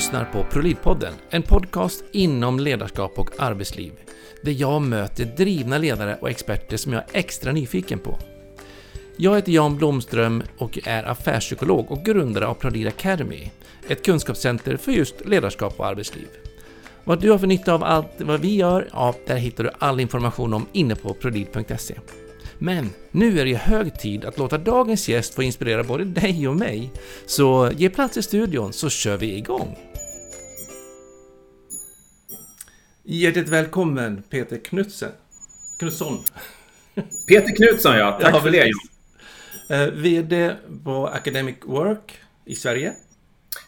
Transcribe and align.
lyssnar 0.00 0.24
på 0.24 0.44
ProLead-podden, 0.44 1.12
en 1.30 1.42
podcast 1.42 2.04
inom 2.12 2.60
ledarskap 2.60 3.18
och 3.18 3.30
arbetsliv, 3.38 3.92
där 4.42 4.52
jag 4.52 4.82
möter 4.82 5.24
drivna 5.24 5.78
ledare 5.78 6.18
och 6.20 6.30
experter 6.30 6.76
som 6.76 6.92
jag 6.92 7.02
är 7.02 7.18
extra 7.18 7.52
nyfiken 7.52 7.98
på. 7.98 8.18
Jag 9.16 9.36
heter 9.36 9.52
Jan 9.52 9.76
Blomström 9.76 10.42
och 10.58 10.78
är 10.84 11.04
affärspsykolog 11.04 11.90
och 11.90 12.04
grundare 12.04 12.46
av 12.46 12.54
Proliv 12.54 12.88
Academy, 12.88 13.50
ett 13.88 14.04
kunskapscenter 14.04 14.76
för 14.76 14.92
just 14.92 15.26
ledarskap 15.26 15.80
och 15.80 15.86
arbetsliv. 15.86 16.28
Vad 17.04 17.20
du 17.20 17.30
har 17.30 17.38
för 17.38 17.46
nytta 17.46 17.74
av 17.74 17.84
allt 17.84 18.12
vad 18.18 18.40
vi 18.40 18.56
gör, 18.56 18.88
ja, 18.92 19.14
där 19.26 19.36
hittar 19.36 19.64
du 19.64 19.70
all 19.78 20.00
information 20.00 20.54
om 20.54 20.66
inne 20.72 20.94
på 20.94 21.14
prolid.se. 21.14 21.94
Men 22.58 22.90
nu 23.10 23.40
är 23.40 23.44
det 23.44 23.54
hög 23.54 23.98
tid 23.98 24.24
att 24.24 24.38
låta 24.38 24.58
dagens 24.58 25.08
gäst 25.08 25.34
få 25.34 25.42
inspirera 25.42 25.84
både 25.84 26.04
dig 26.04 26.48
och 26.48 26.56
mig. 26.56 26.92
Så 27.26 27.70
ge 27.76 27.90
plats 27.90 28.16
i 28.16 28.22
studion 28.22 28.72
så 28.72 28.90
kör 28.90 29.16
vi 29.16 29.36
igång! 29.36 29.89
Hjärtligt 33.12 33.48
välkommen 33.48 34.22
Peter 34.30 34.56
Knutsen. 34.56 35.10
Knutsson. 35.78 36.18
Peter 37.28 37.56
Knutsson 37.56 37.96
ja, 37.96 38.18
tack 38.22 38.34
ja, 38.34 38.40
för 38.40 38.50
det 38.50 38.70
eh, 39.70 39.92
VD 39.92 40.50
på 40.84 41.06
Academic 41.06 41.56
Work 41.64 42.18
i 42.44 42.54
Sverige. 42.54 42.92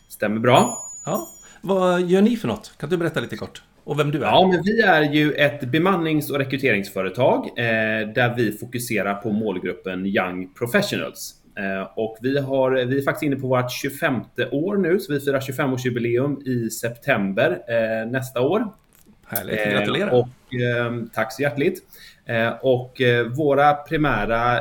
Stämmer 0.09 0.41
bra. 0.41 0.87
Ja. 1.05 1.29
Vad 1.61 2.03
gör 2.03 2.23
ni 2.23 2.37
för 2.37 2.49
något? 2.49 2.73
Kan 2.79 2.91
du 2.91 2.97
berätta 2.97 3.21
lite 3.21 3.37
kort? 3.37 3.63
och 3.85 3.99
vem 3.99 4.11
du 4.11 4.19
är? 4.19 4.23
Ja, 4.23 4.49
men 4.53 4.63
vi 4.63 4.81
är 4.81 5.03
ju 5.03 5.33
ett 5.33 5.61
bemannings 5.61 6.31
och 6.31 6.39
rekryteringsföretag 6.39 7.45
eh, 7.47 8.09
där 8.15 8.35
vi 8.37 8.53
fokuserar 8.53 9.15
på 9.15 9.33
målgruppen 9.33 10.07
Young 10.07 10.55
Professionals. 10.55 11.35
Eh, 11.59 11.93
och 11.97 12.19
vi, 12.21 12.39
har, 12.39 12.71
vi 12.71 12.99
är 12.99 13.03
faktiskt 13.03 13.23
inne 13.23 13.37
på 13.37 13.47
vårt 13.47 13.73
25 13.73 14.15
år 14.53 14.77
nu, 14.77 15.01
så 15.01 15.13
vi 15.13 15.21
firar 15.21 15.41
25-årsjubileum 15.41 16.43
i 16.43 16.71
september 16.71 17.51
eh, 17.69 18.11
nästa 18.11 18.41
år. 18.41 18.82
Härligt, 19.33 19.67
eh, 19.67 19.73
gratulerar! 19.73 20.11
och, 20.11 20.55
ehm, 20.55 21.11
tack 21.15 21.33
så 21.33 21.43
hjärtligt! 21.43 21.83
Eh, 22.27 22.53
och 22.61 23.01
eh, 23.01 23.27
våra 23.27 23.75
primära 23.75 24.61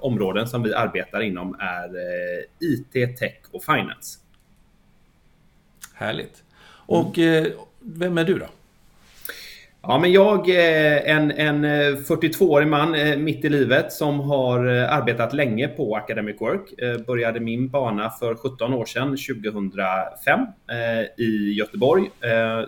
områden 0.00 0.46
som 0.46 0.62
vi 0.62 0.74
arbetar 0.74 1.20
inom 1.20 1.56
är 1.60 1.90
IT, 2.60 3.18
tech 3.18 3.38
och 3.52 3.64
finance. 3.64 4.18
Härligt! 5.94 6.42
Och 6.86 7.18
mm 7.18 7.52
vem 7.82 8.18
är 8.18 8.24
du 8.24 8.38
då? 8.38 8.46
Ja, 9.82 9.98
men 9.98 10.12
jag 10.12 10.48
är 10.48 11.04
en, 11.04 11.30
en 11.30 11.64
eh, 11.64 11.96
42-årig 11.96 12.68
man 12.68 12.94
eh, 12.94 13.16
mitt 13.16 13.44
i 13.44 13.48
livet 13.48 13.92
som 13.92 14.20
har 14.20 14.66
arbetat 14.66 15.32
länge 15.32 15.68
på 15.68 15.96
Academic 15.96 16.40
Work. 16.40 17.06
Började 17.06 17.40
min 17.40 17.68
bana 17.68 18.10
för 18.10 18.34
17 18.34 18.74
år 18.74 18.84
sedan, 18.84 19.16
2005, 19.44 20.40
i 21.16 21.52
Göteborg 21.52 22.10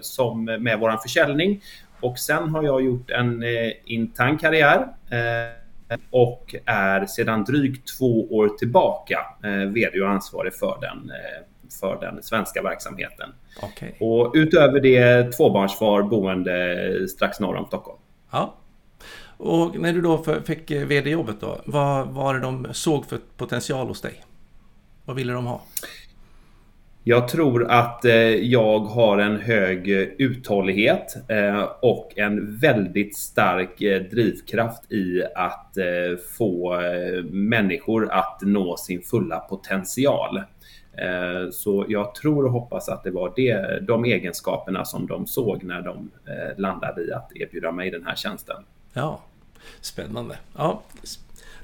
som 0.00 0.44
med 0.44 0.78
vår 0.80 1.02
försäljning. 1.02 1.62
Och 2.00 2.19
sen 2.19 2.48
har 2.48 2.62
jag 2.62 2.84
gjort 2.84 3.10
en 3.10 3.44
intern 3.84 4.38
karriär 4.38 4.86
och 6.10 6.54
är 6.64 7.06
sedan 7.06 7.44
drygt 7.44 7.98
två 7.98 8.36
år 8.36 8.48
tillbaka 8.48 9.19
VD 9.74 10.00
och 10.00 10.10
ansvarig 10.10 10.54
för 10.54 10.78
den 10.80 11.12
för 11.81 12.01
den 12.01 12.23
svenska 12.23 12.62
verksamheten. 12.62 13.31
Okay. 13.62 13.92
Och 14.01 14.33
utöver 14.34 14.81
det 14.81 15.33
tvåbarnsfar 15.33 16.03
boende 16.03 17.09
strax 17.09 17.41
norr 17.41 17.56
om 17.56 17.67
Stockholm. 17.67 17.98
Ja. 18.31 18.55
Och 19.37 19.81
när 19.81 19.93
du 19.93 20.00
då 20.00 20.25
fick 20.45 20.70
vd-jobbet 20.70 21.37
då, 21.41 21.61
vad 21.65 22.09
var 22.09 22.34
det 22.34 22.41
de 22.41 22.69
såg 22.73 23.06
för 23.06 23.19
potential 23.37 23.87
hos 23.87 24.00
dig? 24.00 24.15
Vad 25.05 25.17
ville 25.17 25.33
de 25.33 25.47
ha? 25.47 25.62
Jag 27.05 27.28
tror 27.28 27.70
att 27.70 28.05
eh, 28.05 28.15
jag 28.27 28.78
har 28.78 29.19
en 29.19 29.37
hög 29.37 29.89
uthållighet 30.19 31.16
eh, 31.28 31.62
och 31.82 32.12
en 32.16 32.59
väldigt 32.59 33.16
stark 33.16 33.82
eh, 33.82 34.03
drivkraft 34.03 34.93
i 34.93 35.22
att 35.34 35.77
få 36.38 36.81
människor 37.31 38.12
att 38.12 38.38
nå 38.43 38.77
sin 38.77 39.03
fulla 39.03 39.38
potential. 39.38 40.43
Eh, 40.98 41.50
så 41.53 41.86
jag 41.88 42.14
tror 42.14 42.44
och 42.44 42.53
hoppas 42.53 42.88
att 42.88 43.04
det 43.04 43.10
var 43.10 43.32
det, 43.36 43.86
de 43.86 44.04
egenskaperna 44.04 44.84
som 44.84 45.06
de 45.06 45.26
såg 45.26 45.64
när 45.64 45.82
de 45.82 46.10
eh, 46.26 46.58
landade 46.58 47.03
i 47.04 47.12
att 47.12 47.30
erbjuda 47.34 47.72
mig 47.72 47.91
den 47.91 48.06
här 48.06 48.14
tjänsten. 48.14 48.64
Ja, 48.92 49.20
spännande. 49.81 50.36
Ja, 50.56 50.82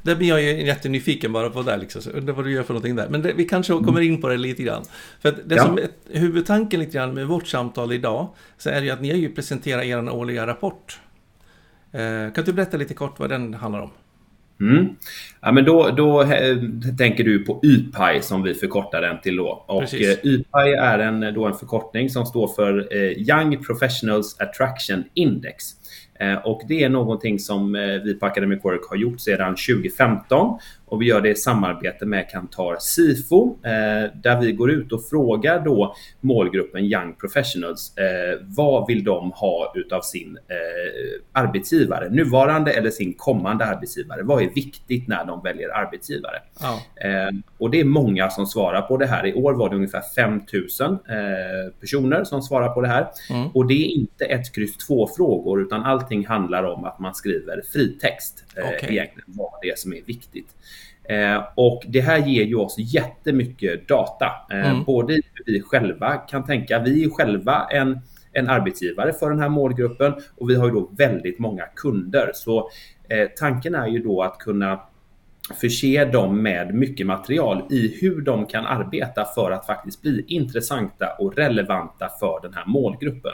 där 0.02 0.16
blir 0.16 0.28
jag 0.28 0.42
ju 0.42 0.66
jättenyfiken 0.66 1.32
bara 1.32 1.50
på 1.50 1.62
det 1.62 1.76
liksom. 1.76 2.02
Undrar 2.14 2.34
vad 2.34 2.44
du 2.44 2.52
gör 2.52 2.62
för 2.62 2.74
någonting 2.74 2.96
där. 2.96 3.08
Men 3.08 3.22
det, 3.22 3.32
vi 3.32 3.44
kanske 3.44 3.72
kommer 3.72 4.00
in 4.00 4.20
på 4.20 4.28
det 4.28 4.36
lite 4.36 4.62
grann. 4.62 4.82
För 5.20 5.34
det 5.44 5.54
ja. 5.54 5.64
som 5.64 5.78
är 5.78 5.88
huvudtanken 6.18 6.80
lite 6.80 6.92
grann 6.92 7.14
med 7.14 7.26
vårt 7.26 7.46
samtal 7.46 7.92
idag, 7.92 8.28
så 8.58 8.70
är 8.70 8.80
det 8.80 8.86
ju 8.86 8.90
att 8.90 9.00
ni 9.00 9.10
har 9.10 9.16
ju 9.16 9.34
presenterat 9.34 9.84
er 9.84 10.10
årliga 10.10 10.46
rapport. 10.46 11.00
Eh, 11.92 12.32
kan 12.32 12.44
du 12.44 12.52
berätta 12.52 12.76
lite 12.76 12.94
kort 12.94 13.18
vad 13.18 13.30
den 13.30 13.54
handlar 13.54 13.80
om? 13.80 13.90
Mm. 14.60 14.88
Ja, 15.40 15.52
men 15.52 15.64
då, 15.64 15.90
då 15.90 16.22
äh, 16.22 16.56
tänker 16.98 17.24
du 17.24 17.44
på 17.44 17.60
YPI 17.64 18.22
som 18.22 18.42
vi 18.42 18.54
förkortar 18.54 19.02
den 19.02 19.20
till 19.20 19.36
då. 19.36 19.64
Och 19.66 19.80
Precis. 19.80 20.18
Eh, 20.24 20.84
är 20.84 20.98
en, 20.98 21.34
då 21.34 21.46
en 21.46 21.54
förkortning 21.54 22.10
som 22.10 22.26
står 22.26 22.48
för 22.48 22.96
eh, 22.96 23.12
Young 23.12 23.64
Professionals 23.64 24.40
Attraction 24.40 25.04
Index. 25.14 25.64
Eh, 26.20 26.34
och 26.34 26.62
det 26.68 26.84
är 26.84 26.88
någonting 26.88 27.38
som 27.38 27.74
eh, 27.74 27.82
vi 27.82 28.14
på 28.14 28.26
Academic 28.26 28.64
Work 28.64 28.90
har 28.90 28.96
gjort 28.96 29.20
sedan 29.20 29.56
2015 29.56 30.58
och 30.88 31.02
vi 31.02 31.06
gör 31.06 31.20
det 31.20 31.28
i 31.28 31.34
samarbete 31.34 32.06
med 32.06 32.30
Kantar 32.30 32.76
Sifo 32.80 33.56
eh, 33.64 34.12
där 34.22 34.40
vi 34.40 34.52
går 34.52 34.70
ut 34.70 34.92
och 34.92 35.08
frågar 35.10 35.60
då 35.60 35.94
målgruppen 36.20 36.84
Young 36.84 37.14
Professionals 37.14 37.94
vad 38.42 38.86
vill 38.86 39.04
de 39.04 39.32
ha 39.32 39.72
utav 39.74 40.00
sin 40.00 40.38
arbetsgivare, 41.32 42.10
nuvarande 42.10 42.72
eller 42.72 42.90
sin 42.90 43.14
kommande 43.14 43.64
arbetsgivare. 43.64 44.22
Vad 44.22 44.42
är 44.42 44.50
viktigt 44.50 45.08
när 45.08 45.24
de 45.24 45.42
väljer 45.42 45.68
arbetsgivare? 45.68 46.36
Ja. 46.60 46.80
Och 47.58 47.70
det 47.70 47.80
är 47.80 47.84
många 47.84 48.30
som 48.30 48.46
svarar 48.46 48.82
på 48.82 48.96
det 48.96 49.06
här. 49.06 49.26
I 49.26 49.34
år 49.34 49.54
var 49.54 49.70
det 49.70 49.76
ungefär 49.76 50.02
5000 50.16 50.98
personer 51.80 52.24
som 52.24 52.42
svarar 52.42 52.68
på 52.68 52.80
det 52.80 52.88
här 52.88 53.06
mm. 53.30 53.48
och 53.48 53.66
det 53.66 53.74
är 53.74 53.86
inte 53.86 54.24
ett 54.24 54.54
kryss 54.54 54.76
två 54.76 55.08
frågor 55.16 55.62
utan 55.62 55.82
allt 55.82 56.08
allting 56.08 56.26
handlar 56.26 56.64
om 56.64 56.84
att 56.84 56.98
man 56.98 57.14
skriver 57.14 57.62
fritext. 57.72 58.44
Eh, 58.56 58.68
okay. 58.68 58.90
egentligen 58.90 59.24
vad 59.26 59.52
det 59.62 59.70
är 59.70 59.76
som 59.76 59.92
är 59.92 60.02
viktigt. 60.06 60.48
Eh, 61.08 61.44
och 61.54 61.82
det 61.88 62.00
här 62.00 62.18
ger 62.18 62.44
ju 62.44 62.54
oss 62.54 62.74
jättemycket 62.78 63.88
data. 63.88 64.26
Eh, 64.50 64.70
mm. 64.70 64.84
Både 64.84 65.12
hur 65.12 65.44
vi 65.46 65.62
själva 65.62 66.16
kan 66.16 66.46
tänka. 66.46 66.78
Vi 66.78 67.04
är 67.04 67.10
själva 67.10 67.66
en, 67.70 68.00
en 68.32 68.48
arbetsgivare 68.48 69.12
för 69.12 69.30
den 69.30 69.40
här 69.40 69.48
målgruppen 69.48 70.14
och 70.36 70.50
vi 70.50 70.54
har 70.54 70.66
ju 70.66 70.72
då 70.72 70.90
väldigt 70.98 71.38
många 71.38 71.64
kunder. 71.76 72.30
Så 72.34 72.70
eh, 73.08 73.28
tanken 73.36 73.74
är 73.74 73.86
ju 73.86 73.98
då 73.98 74.22
att 74.22 74.38
kunna 74.38 74.80
förse 75.60 76.04
dem 76.04 76.42
med 76.42 76.74
mycket 76.74 77.06
material 77.06 77.62
i 77.70 77.98
hur 78.00 78.20
de 78.20 78.46
kan 78.46 78.66
arbeta 78.66 79.24
för 79.34 79.50
att 79.50 79.66
faktiskt 79.66 80.02
bli 80.02 80.24
intressanta 80.28 81.06
och 81.18 81.36
relevanta 81.36 82.08
för 82.20 82.40
den 82.42 82.54
här 82.54 82.64
målgruppen. 82.66 83.32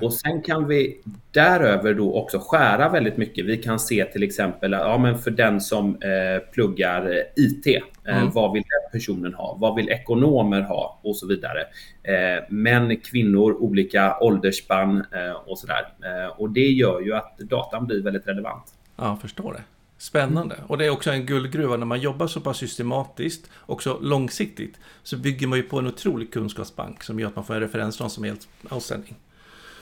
Och 0.00 0.14
sen 0.14 0.42
kan 0.42 0.68
vi 0.68 1.00
däröver 1.30 1.94
då 1.94 2.14
också 2.14 2.38
skära 2.42 2.88
väldigt 2.88 3.16
mycket. 3.16 3.44
Vi 3.44 3.56
kan 3.56 3.78
se 3.78 4.04
till 4.04 4.22
exempel, 4.22 4.72
ja 4.72 4.98
men 4.98 5.18
för 5.18 5.30
den 5.30 5.60
som 5.60 5.94
eh, 5.94 6.50
pluggar 6.52 7.22
IT, 7.36 7.66
eh, 7.66 8.16
mm. 8.16 8.30
vad 8.30 8.52
vill 8.52 8.62
den 8.62 9.00
personen 9.00 9.34
ha? 9.34 9.56
Vad 9.60 9.74
vill 9.74 9.88
ekonomer 9.88 10.60
ha? 10.60 11.00
Och 11.02 11.16
så 11.16 11.26
vidare. 11.26 11.60
Eh, 12.02 12.44
män, 12.48 12.96
kvinnor, 12.96 13.52
olika 13.52 14.18
åldersspann 14.20 15.04
eh, 15.12 15.30
och 15.46 15.58
sådär. 15.58 15.88
Eh, 16.04 16.40
och 16.40 16.50
det 16.50 16.68
gör 16.68 17.00
ju 17.00 17.14
att 17.14 17.38
datan 17.38 17.86
blir 17.86 18.02
väldigt 18.02 18.26
relevant. 18.26 18.74
Ja, 18.96 19.08
jag 19.08 19.20
förstår 19.20 19.52
det. 19.52 19.62
Spännande. 19.98 20.56
Och 20.66 20.78
det 20.78 20.86
är 20.86 20.90
också 20.90 21.10
en 21.10 21.26
guldgruva 21.26 21.76
när 21.76 21.86
man 21.86 22.00
jobbar 22.00 22.26
så 22.26 22.40
pass 22.40 22.56
systematiskt, 22.56 23.50
också 23.66 23.98
långsiktigt, 24.02 24.78
så 25.02 25.16
bygger 25.16 25.46
man 25.46 25.58
ju 25.58 25.62
på 25.62 25.78
en 25.78 25.86
otrolig 25.86 26.32
kunskapsbank 26.32 27.02
som 27.02 27.20
gör 27.20 27.28
att 27.28 27.36
man 27.36 27.44
får 27.44 27.54
en 27.54 27.60
referensram 27.60 28.10
som 28.10 28.24
är 28.24 28.28
helt 28.28 28.48
outstanding. 28.70 29.16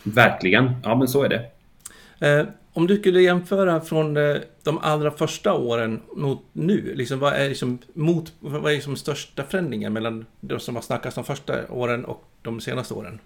Verkligen, 0.04 0.70
ja 0.82 0.94
men 0.94 1.08
så 1.08 1.22
är 1.22 1.28
det. 1.28 1.50
Eh, 2.26 2.46
om 2.72 2.86
du 2.86 2.96
skulle 2.96 3.22
jämföra 3.22 3.80
från 3.80 4.16
eh, 4.16 4.36
de 4.62 4.78
allra 4.78 5.10
första 5.10 5.54
åren 5.54 6.00
mot 6.16 6.42
nu, 6.52 6.94
liksom, 6.94 7.18
vad 7.18 7.32
är 7.32 7.48
liksom, 7.48 7.78
mot, 7.92 8.32
vad 8.40 8.72
är 8.72 8.74
liksom 8.74 8.96
största 8.96 9.42
förändringen 9.44 9.92
mellan 9.92 10.26
de 10.40 10.60
som 10.60 10.74
har 10.74 10.82
snackats 10.82 11.14
de 11.14 11.24
första 11.24 11.54
åren 11.70 12.04
och 12.04 12.24
de 12.42 12.60
senaste 12.60 12.94
åren? 12.94 13.18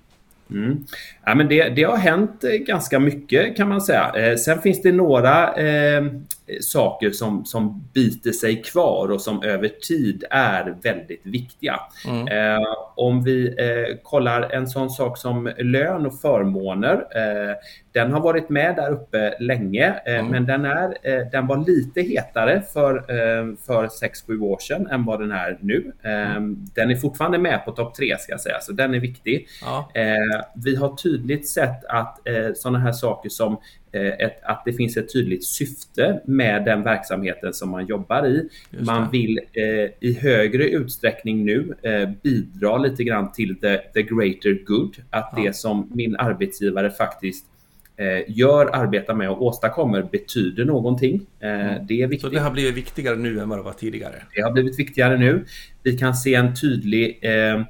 Mm. 0.50 0.86
Ja, 1.24 1.34
men 1.34 1.48
det, 1.48 1.68
det, 1.68 1.82
har 1.82 1.96
hänt 1.96 2.44
eh, 2.44 2.50
ganska 2.50 2.98
mycket 2.98 3.56
kan 3.56 3.68
man 3.68 3.80
säga. 3.80 4.12
Eh, 4.14 4.36
sen 4.36 4.62
finns 4.62 4.82
det 4.82 4.92
några 4.92 5.54
eh, 5.54 6.04
saker 6.60 7.10
som, 7.10 7.44
som 7.44 7.88
biter 7.94 8.32
sig 8.32 8.62
kvar 8.62 9.10
och 9.10 9.20
som 9.20 9.42
över 9.42 9.68
tid 9.68 10.24
är 10.30 10.76
väldigt 10.82 11.26
viktiga. 11.26 11.80
Mm. 12.06 12.28
Eh, 12.28 12.68
om 12.94 13.24
vi 13.24 13.46
eh, 13.48 13.96
kollar 14.02 14.42
en 14.42 14.68
sån 14.68 14.90
sak 14.90 15.18
som 15.18 15.52
lön 15.58 16.06
och 16.06 16.20
förmåner. 16.20 16.94
Eh, 16.94 17.56
den 17.92 18.12
har 18.12 18.20
varit 18.20 18.48
med 18.48 18.76
där 18.76 18.90
uppe 18.90 19.34
länge, 19.40 20.00
eh, 20.06 20.18
mm. 20.18 20.26
men 20.26 20.46
den, 20.46 20.64
är, 20.64 20.96
eh, 21.02 21.26
den 21.32 21.46
var 21.46 21.66
lite 21.66 22.02
hetare 22.02 22.62
för, 22.72 22.96
eh, 22.96 23.56
för 23.66 23.88
6-7 23.88 24.40
år 24.40 24.58
sedan 24.58 24.86
än 24.86 25.04
vad 25.04 25.20
den 25.20 25.32
är 25.32 25.58
nu. 25.60 25.92
Mm. 26.02 26.66
Den 26.74 26.90
är 26.90 26.96
fortfarande 26.96 27.38
med 27.38 27.64
på 27.64 27.72
topp 27.72 27.94
3 27.94 28.16
ska 28.18 28.32
jag 28.32 28.40
säga, 28.40 28.60
så 28.60 28.72
den 28.72 28.94
är 28.94 29.00
viktig. 29.00 29.48
Ja. 29.62 29.90
Vi 30.54 30.76
har 30.76 30.96
tydligt 30.96 31.48
sett 31.48 31.84
att 31.84 32.18
sådana 32.54 32.78
här 32.78 32.92
saker 32.92 33.28
som 33.28 33.58
ett, 33.92 34.44
att 34.44 34.62
det 34.64 34.72
finns 34.72 34.96
ett 34.96 35.12
tydligt 35.12 35.44
syfte 35.44 36.20
med 36.24 36.64
den 36.64 36.82
verksamheten 36.82 37.54
som 37.54 37.70
man 37.70 37.86
jobbar 37.86 38.26
i. 38.26 38.48
Man 38.70 39.10
vill 39.10 39.40
eh, 39.52 40.08
i 40.08 40.18
högre 40.20 40.68
utsträckning 40.68 41.44
nu 41.44 41.74
eh, 41.82 42.08
bidra 42.22 42.78
lite 42.78 43.04
grann 43.04 43.32
till 43.32 43.60
the, 43.60 43.78
the 43.78 44.02
greater 44.02 44.64
good. 44.66 44.96
Att 45.10 45.32
ja. 45.36 45.42
det 45.42 45.56
som 45.56 45.90
min 45.94 46.16
arbetsgivare 46.16 46.90
faktiskt 46.90 47.46
eh, 47.96 48.24
gör, 48.38 48.70
arbetar 48.72 49.14
med 49.14 49.30
och 49.30 49.42
åstadkommer 49.42 50.02
betyder 50.02 50.64
någonting. 50.64 51.26
Eh, 51.40 51.50
mm. 51.50 51.86
Det 51.86 52.02
är 52.02 52.06
viktigt. 52.06 52.20
Så 52.20 52.28
det 52.28 52.40
har 52.40 52.50
blivit 52.50 52.76
viktigare 52.76 53.16
nu 53.16 53.40
än 53.40 53.48
vad 53.48 53.58
det 53.58 53.62
var 53.62 53.72
tidigare? 53.72 54.22
Det 54.34 54.40
har 54.40 54.52
blivit 54.52 54.78
viktigare 54.78 55.18
nu. 55.18 55.44
Vi 55.82 55.98
kan 55.98 56.14
se 56.14 56.34
en 56.34 56.54
tydlig 56.60 57.18
eh, 57.22 57.62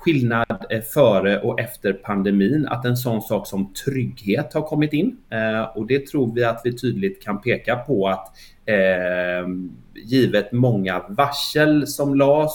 skillnad 0.00 0.66
eh, 0.70 0.80
före 0.80 1.40
och 1.40 1.60
efter 1.60 1.92
pandemin, 1.92 2.66
att 2.68 2.84
en 2.84 2.96
sån 2.96 3.22
sak 3.22 3.46
som 3.46 3.72
trygghet 3.72 4.54
har 4.54 4.62
kommit 4.62 4.92
in. 4.92 5.16
Eh, 5.30 5.62
och 5.62 5.86
det 5.86 6.06
tror 6.06 6.34
vi 6.34 6.44
att 6.44 6.60
vi 6.64 6.76
tydligt 6.76 7.22
kan 7.22 7.40
peka 7.40 7.76
på 7.76 8.08
att 8.08 8.36
eh, 8.66 9.48
givet 9.94 10.52
många 10.52 11.02
varsel 11.08 11.86
som 11.86 12.14
lades, 12.14 12.52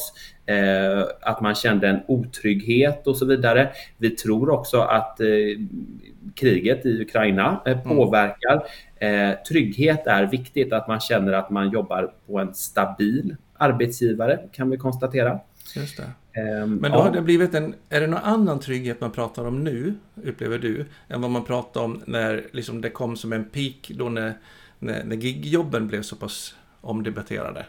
att 1.22 1.42
man 1.42 1.56
kände 1.56 1.88
en 1.88 2.00
otrygghet 2.08 3.08
och 3.08 3.18
så 3.18 3.26
vidare. 3.26 3.70
Vi 3.98 4.10
tror 4.10 4.50
också 4.50 4.80
att 4.80 5.20
kriget 6.36 6.86
i 6.86 7.02
Ukraina 7.02 7.62
mm. 7.66 7.84
påverkar. 7.84 8.64
Trygghet 9.50 10.08
är 10.08 10.24
viktigt, 10.26 10.74
att 10.74 10.88
man 10.88 11.00
känner 11.00 11.34
att 11.34 11.50
man 11.50 11.70
jobbar 11.70 12.14
på 12.28 12.40
en 12.40 12.54
stabil 12.54 13.36
arbetsgivare 13.58 14.40
kan 14.52 14.70
vi 14.70 14.78
konstatera. 14.78 15.40
Just 15.76 15.98
det. 15.98 16.42
Um, 16.42 16.76
Men 16.76 16.92
då 16.92 16.98
har 16.98 17.12
det 17.12 17.22
blivit 17.22 17.54
en, 17.54 17.76
är 17.90 18.02
det 18.02 18.08
någon 18.08 18.20
annan 18.24 18.60
trygghet 18.60 19.02
man 19.02 19.12
pratar 19.12 19.46
om 19.46 19.64
nu, 19.64 19.94
upplever 20.24 20.58
du, 20.58 20.86
än 21.08 21.22
vad 21.22 21.32
man 21.32 21.44
pratade 21.44 21.86
om 21.86 22.02
när 22.06 22.44
liksom 22.52 22.82
det 22.82 22.90
kom 22.90 23.16
som 23.16 23.34
en 23.34 23.44
peak 23.46 23.92
då 23.96 24.10
när, 24.10 24.34
när, 24.80 25.04
när 25.04 25.16
gigjobben 25.16 25.88
blev 25.88 26.02
så 26.02 26.16
pass 26.16 26.56
omdebatterade? 26.82 27.66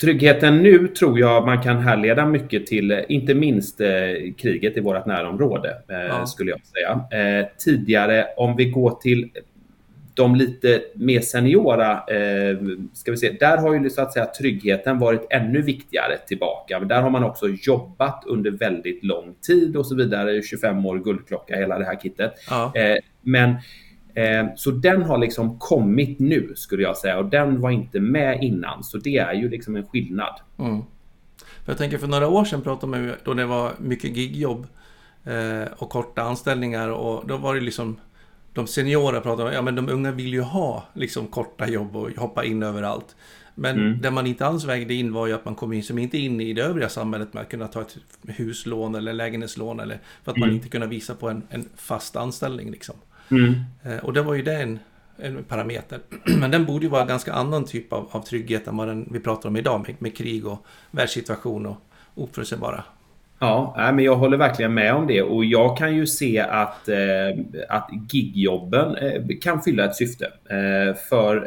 Tryggheten 0.00 0.58
nu 0.62 0.88
tror 0.88 1.18
jag 1.18 1.46
man 1.46 1.62
kan 1.62 1.78
härleda 1.78 2.26
mycket 2.26 2.66
till, 2.66 3.04
inte 3.08 3.34
minst 3.34 3.80
eh, 3.80 3.88
kriget 4.38 4.76
i 4.76 4.80
vårt 4.80 5.06
närområde, 5.06 5.82
eh, 5.88 5.96
ja. 5.96 6.26
skulle 6.26 6.50
jag 6.50 6.60
säga. 6.66 7.20
Eh, 7.20 7.46
tidigare, 7.58 8.26
om 8.36 8.56
vi 8.56 8.64
går 8.64 8.90
till 8.90 9.30
de 10.16 10.34
lite 10.34 10.82
mer 10.94 11.20
seniora, 11.20 11.92
eh, 11.92 12.58
ska 12.92 13.10
vi 13.10 13.16
se, 13.16 13.36
där 13.40 13.58
har 13.58 13.74
ju 13.74 13.90
så 13.90 14.02
att 14.02 14.12
säga 14.12 14.26
tryggheten 14.26 14.98
varit 14.98 15.26
ännu 15.30 15.62
viktigare 15.62 16.18
tillbaka. 16.26 16.78
Men 16.78 16.88
där 16.88 17.02
har 17.02 17.10
man 17.10 17.24
också 17.24 17.48
jobbat 17.48 18.24
under 18.26 18.50
väldigt 18.50 19.04
lång 19.04 19.34
tid 19.46 19.76
och 19.76 19.86
så 19.86 19.94
vidare, 19.94 20.42
25 20.42 20.86
år 20.86 20.98
guldklocka, 20.98 21.56
hela 21.56 21.78
det 21.78 21.84
här 21.84 22.00
kittet. 22.02 22.32
Ja. 22.50 22.72
Eh, 22.74 22.96
men 23.22 23.50
eh, 24.14 24.46
så 24.56 24.70
den 24.70 25.02
har 25.02 25.18
liksom 25.18 25.58
kommit 25.58 26.18
nu 26.18 26.52
skulle 26.56 26.82
jag 26.82 26.96
säga 26.96 27.18
och 27.18 27.26
den 27.26 27.60
var 27.60 27.70
inte 27.70 28.00
med 28.00 28.42
innan. 28.42 28.84
Så 28.84 28.98
det 28.98 29.16
är 29.16 29.34
ju 29.34 29.48
liksom 29.48 29.76
en 29.76 29.86
skillnad. 29.86 30.40
Mm. 30.58 30.82
Jag 31.66 31.78
tänker 31.78 31.98
för 31.98 32.06
några 32.06 32.28
år 32.28 32.44
sedan 32.44 32.62
pratade 32.62 32.90
man 32.90 33.12
då 33.24 33.34
det 33.34 33.46
var 33.46 33.72
mycket 33.78 34.16
gigjobb 34.16 34.66
eh, 35.24 35.72
och 35.76 35.90
korta 35.90 36.22
anställningar 36.22 36.88
och 36.88 37.26
då 37.26 37.36
var 37.36 37.54
det 37.54 37.60
liksom 37.60 37.96
de 38.56 38.66
seniora 38.66 39.20
pratar 39.20 39.46
om, 39.46 39.52
ja 39.52 39.62
men 39.62 39.74
de 39.74 39.88
unga 39.88 40.10
vill 40.10 40.32
ju 40.32 40.40
ha 40.40 40.84
liksom 40.92 41.26
korta 41.26 41.68
jobb 41.68 41.96
och 41.96 42.10
hoppa 42.10 42.44
in 42.44 42.62
överallt. 42.62 43.16
Men 43.54 43.76
mm. 43.76 44.00
det 44.00 44.10
man 44.10 44.26
inte 44.26 44.46
alls 44.46 44.64
vägde 44.64 44.94
in 44.94 45.12
var 45.12 45.26
ju 45.26 45.32
att 45.32 45.44
man 45.44 45.54
kom 45.54 45.72
in 45.72 45.82
som 45.82 45.98
inte 45.98 46.18
in 46.18 46.40
i 46.40 46.52
det 46.52 46.62
övriga 46.62 46.88
samhället 46.88 47.34
med 47.34 47.42
att 47.42 47.48
kunna 47.48 47.68
ta 47.68 47.80
ett 47.80 47.96
huslån 48.22 48.94
eller 48.94 49.12
lägenhetslån 49.12 49.80
eller 49.80 50.00
för 50.24 50.30
att 50.30 50.36
mm. 50.36 50.48
man 50.48 50.56
inte 50.56 50.68
kunde 50.68 50.86
visa 50.86 51.14
på 51.14 51.28
en, 51.28 51.42
en 51.50 51.68
fast 51.76 52.16
anställning 52.16 52.70
liksom. 52.70 52.94
Mm. 53.28 53.54
Eh, 53.82 53.96
och 53.96 54.12
det 54.12 54.22
var 54.22 54.34
ju 54.34 54.42
det 54.42 54.62
en, 54.62 54.78
en 55.16 55.44
parameter. 55.44 56.00
Men 56.40 56.50
den 56.50 56.66
borde 56.66 56.84
ju 56.84 56.90
vara 56.90 57.02
en 57.02 57.08
ganska 57.08 57.32
annan 57.32 57.64
typ 57.64 57.92
av, 57.92 58.08
av 58.10 58.20
trygghet 58.20 58.66
än 58.66 58.76
vad 58.76 58.88
den, 58.88 59.08
vi 59.10 59.20
pratar 59.20 59.48
om 59.48 59.56
idag 59.56 59.86
med, 59.86 59.96
med 59.98 60.16
krig 60.16 60.46
och 60.46 60.66
världssituation 60.90 61.66
och 61.66 61.76
oförutsägbara 62.14 62.84
Ja, 63.38 63.90
men 63.94 64.04
jag 64.04 64.16
håller 64.16 64.36
verkligen 64.36 64.74
med 64.74 64.94
om 64.94 65.06
det 65.06 65.22
och 65.22 65.44
jag 65.44 65.76
kan 65.76 65.94
ju 65.94 66.06
se 66.06 66.38
att, 66.38 66.88
eh, 66.88 66.98
att 67.68 67.90
gigjobben 68.12 68.96
eh, 68.96 69.22
kan 69.42 69.62
fylla 69.62 69.84
ett 69.84 69.96
syfte 69.96 70.26
eh, 70.50 70.96
för 71.08 71.46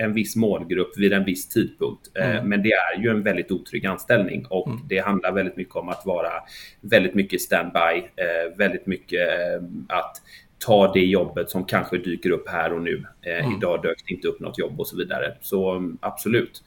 en 0.00 0.12
viss 0.12 0.36
målgrupp 0.36 0.98
vid 0.98 1.12
en 1.12 1.24
viss 1.24 1.48
tidpunkt. 1.48 2.10
Mm. 2.14 2.48
Men 2.48 2.62
det 2.62 2.72
är 2.72 3.00
ju 3.02 3.10
en 3.10 3.22
väldigt 3.22 3.50
otrygg 3.50 3.86
anställning 3.86 4.46
och 4.50 4.66
mm. 4.66 4.80
det 4.88 4.98
handlar 4.98 5.32
väldigt 5.32 5.56
mycket 5.56 5.76
om 5.76 5.88
att 5.88 6.06
vara 6.06 6.30
väldigt 6.80 7.14
mycket 7.14 7.40
standby, 7.40 8.02
väldigt 8.56 8.86
mycket 8.86 9.28
att 9.88 10.22
ta 10.58 10.92
det 10.92 11.04
jobbet 11.04 11.50
som 11.50 11.64
kanske 11.64 11.98
dyker 11.98 12.30
upp 12.30 12.48
här 12.48 12.72
och 12.72 12.82
nu. 12.82 13.04
Mm. 13.22 13.52
Idag 13.56 13.82
dök 13.82 13.96
det 14.06 14.14
inte 14.14 14.28
upp 14.28 14.40
något 14.40 14.58
jobb 14.58 14.80
och 14.80 14.86
så 14.86 14.96
vidare. 14.96 15.36
Så 15.40 15.92
absolut. 16.00 16.62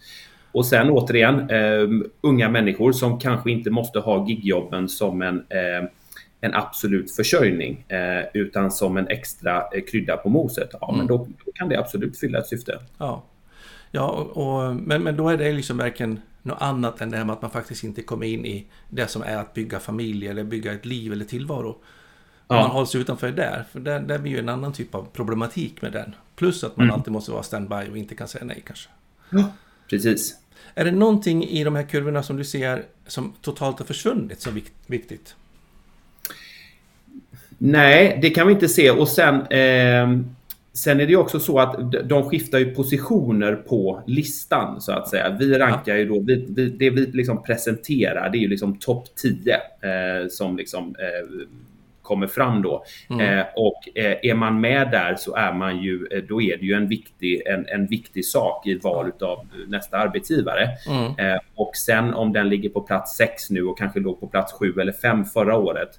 Och 0.52 0.66
sen 0.66 0.90
återigen, 0.90 1.50
eh, 1.50 2.08
unga 2.22 2.50
människor 2.50 2.92
som 2.92 3.20
kanske 3.20 3.52
inte 3.52 3.70
måste 3.70 4.00
ha 4.00 4.28
gigjobben 4.28 4.90
som 4.90 5.22
en, 5.22 5.38
eh, 5.50 5.90
en 6.42 6.54
absolut 6.54 7.16
försörjning, 7.16 7.86
eh, 7.88 8.26
utan 8.34 8.72
som 8.72 8.98
en 8.98 9.08
extra 9.08 9.58
eh, 9.58 9.84
krydda 9.92 10.18
på 10.18 10.30
moset. 10.30 10.70
Ja, 10.82 10.88
mm. 10.88 10.98
men 10.98 11.08
då, 11.08 11.18
då, 11.46 11.52
kan 11.52 11.70
det 11.70 11.80
absolut 11.80 12.20
fylla 12.20 12.40
ett 12.40 12.48
syfte. 12.48 12.80
Ja, 12.98 13.24
ja 13.92 14.10
och, 14.10 14.38
och, 14.38 14.76
men, 14.76 15.04
men 15.04 15.18
då 15.18 15.30
är 15.30 15.38
det 15.38 15.54
liksom 15.54 15.78
verkligen 15.78 16.20
något 16.42 16.62
annat 16.62 17.02
än 17.02 17.10
det 17.10 17.18
här 17.18 17.26
med 17.26 17.34
att 17.34 17.42
man 17.42 17.52
faktiskt 17.52 17.84
inte 17.84 18.02
kommer 18.02 18.26
in 18.26 18.46
i 18.46 18.68
det 18.90 19.08
som 19.08 19.22
är 19.22 19.38
att 19.38 19.54
bygga 19.54 19.80
familj 19.80 20.28
eller 20.28 20.44
bygga 20.44 20.74
ett 20.74 20.86
liv 20.86 21.14
eller 21.14 21.26
tillvaro. 21.26 21.78
Ja. 22.48 22.56
Man 22.56 22.72
hålls 22.72 22.96
utanför 22.96 23.32
där, 23.32 23.66
för 23.72 23.80
det, 23.80 24.00
det 24.00 24.20
blir 24.20 24.32
ju 24.32 24.40
en 24.40 24.50
annan 24.50 24.74
typ 24.74 24.96
av 24.96 25.08
problematik 25.14 25.82
med 25.82 25.92
den. 25.92 26.16
Plus 26.36 26.64
att 26.64 26.78
man 26.78 26.86
mm. 26.86 26.96
alltid 26.96 27.14
måste 27.14 27.32
vara 27.32 27.44
standby 27.44 27.90
och 27.92 27.98
inte 27.98 28.16
kan 28.16 28.28
säga 28.28 28.46
nej 28.46 28.64
kanske. 28.66 28.90
Ja, 29.30 29.44
precis. 29.90 30.36
Är 30.76 30.86
det 30.86 30.92
någonting 30.92 31.48
i 31.48 31.64
de 31.64 31.76
här 31.76 31.84
kurvorna 31.84 32.24
som 32.24 32.38
du 32.38 32.44
ser 32.44 32.84
som 33.08 33.34
totalt 33.42 33.80
har 33.80 33.86
försvunnit 33.86 34.42
som 34.42 34.62
viktigt? 34.88 35.36
Nej, 37.58 38.20
det 38.22 38.30
kan 38.30 38.48
vi 38.48 38.54
inte 38.54 38.70
se. 38.70 38.92
Och 38.92 39.08
sen, 39.08 39.36
eh, 39.36 40.20
sen 40.74 41.00
är 41.00 41.08
det 41.08 41.16
också 41.16 41.40
så 41.40 41.60
att 41.60 41.92
de 42.10 42.30
skiftar 42.30 42.60
ju 42.60 42.76
positioner 42.76 43.56
på 43.56 44.04
listan 44.08 44.82
så 44.82 44.92
att 44.92 45.10
säga. 45.10 45.38
Vi 45.40 45.58
rankar 45.58 45.96
ju 45.96 46.06
då, 46.06 46.20
vi, 46.20 46.46
vi, 46.50 46.70
det 46.70 46.90
vi 46.90 47.06
liksom 47.06 47.44
presenterar 47.44 48.30
det 48.30 48.38
är 48.38 48.40
ju 48.40 48.48
liksom 48.48 48.80
topp 48.80 49.08
10 49.16 49.54
eh, 49.54 50.28
som 50.30 50.58
liksom 50.58 50.96
eh, 51.00 51.48
kommer 52.10 52.28
fram 52.28 52.62
då. 52.62 52.84
Mm. 53.10 53.40
Eh, 53.40 53.46
och 53.56 53.98
eh, 53.98 54.18
är 54.22 54.34
man 54.34 54.62
med 54.62 54.92
där 54.92 55.16
så 55.16 55.36
är 55.36 55.54
man 55.54 55.78
ju, 55.78 56.08
eh, 56.12 56.24
då 56.24 56.42
är 56.42 56.58
det 56.58 56.66
ju 56.66 56.74
en 56.74 56.88
viktig, 56.88 57.42
en, 57.46 57.66
en 57.68 57.88
viktig 57.88 58.26
sak 58.26 58.68
i 58.68 58.76
val 58.76 59.12
av 59.22 59.48
nästa 59.68 59.98
arbetsgivare. 59.98 60.70
Mm. 60.88 61.34
Eh, 61.34 61.40
och 61.56 61.72
sen 61.76 62.14
om 62.14 62.34
den 62.34 62.50
ligger 62.50 62.70
på 62.70 62.82
plats 62.82 63.18
6 63.18 63.50
nu 63.50 63.64
och 63.64 63.78
kanske 63.78 64.00
låg 64.00 64.20
på 64.20 64.28
plats 64.28 64.54
7 64.54 64.74
eller 64.82 64.92
5 64.92 65.26
förra 65.26 65.58
året. 65.58 65.90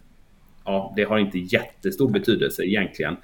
Ja, 0.65 0.93
det 0.97 1.05
har 1.05 1.19
inte 1.19 1.39
jättestor 1.39 2.11
betydelse 2.11 2.63
egentligen. 2.63 3.17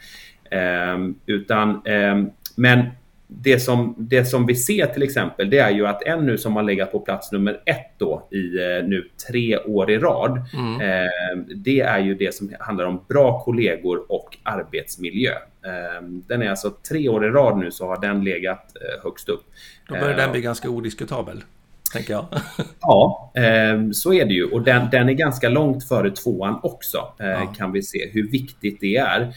Ehm, 0.50 1.14
utan, 1.26 1.83
ehm, 1.87 2.31
men 2.57 2.90
det 3.28 3.61
som, 3.61 3.95
det 3.99 4.25
som 4.25 4.47
vi 4.47 4.54
ser 4.54 4.87
till 4.87 5.02
exempel, 5.02 5.50
det 5.50 5.59
är 5.59 5.71
ju 5.71 5.87
att 5.87 6.02
en 6.02 6.26
nu 6.26 6.38
som 6.38 6.56
har 6.56 6.62
legat 6.62 6.92
på 6.92 7.00
plats 7.00 7.33
nummer 7.33 7.61
ett 7.64 7.99
då 7.99 8.28
i 8.30 8.59
eh, 8.59 8.88
nu 8.88 9.09
tre 9.28 9.59
år 9.59 9.90
i 9.90 9.99
rad, 9.99 10.45
mm. 10.54 10.80
eh, 10.80 11.11
det 11.56 11.80
är 11.80 11.99
ju 11.99 12.14
det 12.14 12.35
som 12.35 12.52
handlar 12.61 12.85
om 12.85 13.04
bra 13.09 13.40
kollegor 13.40 14.12
och 14.12 14.37
arbetsmiljö. 14.42 15.33
Eh, 15.33 16.02
den 16.02 16.42
är 16.42 16.50
alltså 16.50 16.71
tre 16.88 17.09
år 17.09 17.26
i 17.26 17.28
rad 17.28 17.59
nu 17.59 17.71
så 17.71 17.87
har 17.87 18.00
den 18.00 18.25
legat 18.25 18.73
eh, 18.76 19.04
högst 19.04 19.28
upp. 19.28 19.45
Då 19.88 19.95
börjar 19.95 20.16
den 20.16 20.33
bli 20.33 20.40
ganska 20.40 20.71
odiskutabel. 20.71 21.45
Tänker 21.92 22.12
jag. 22.12 22.26
ja, 22.80 23.33
eh, 23.35 23.90
så 23.92 24.12
är 24.12 24.25
det 24.25 24.35
ju. 24.35 24.45
Och 24.45 24.62
den, 24.62 24.90
den 24.90 25.09
är 25.09 25.12
ganska 25.12 25.49
långt 25.49 25.88
före 25.88 26.11
tvåan 26.11 26.61
också, 26.62 27.12
eh, 27.21 27.26
ja. 27.26 27.54
kan 27.56 27.73
vi 27.73 27.83
se 27.83 28.11
hur 28.12 28.30
viktigt 28.30 28.80
det 28.80 28.97
är. 28.97 29.33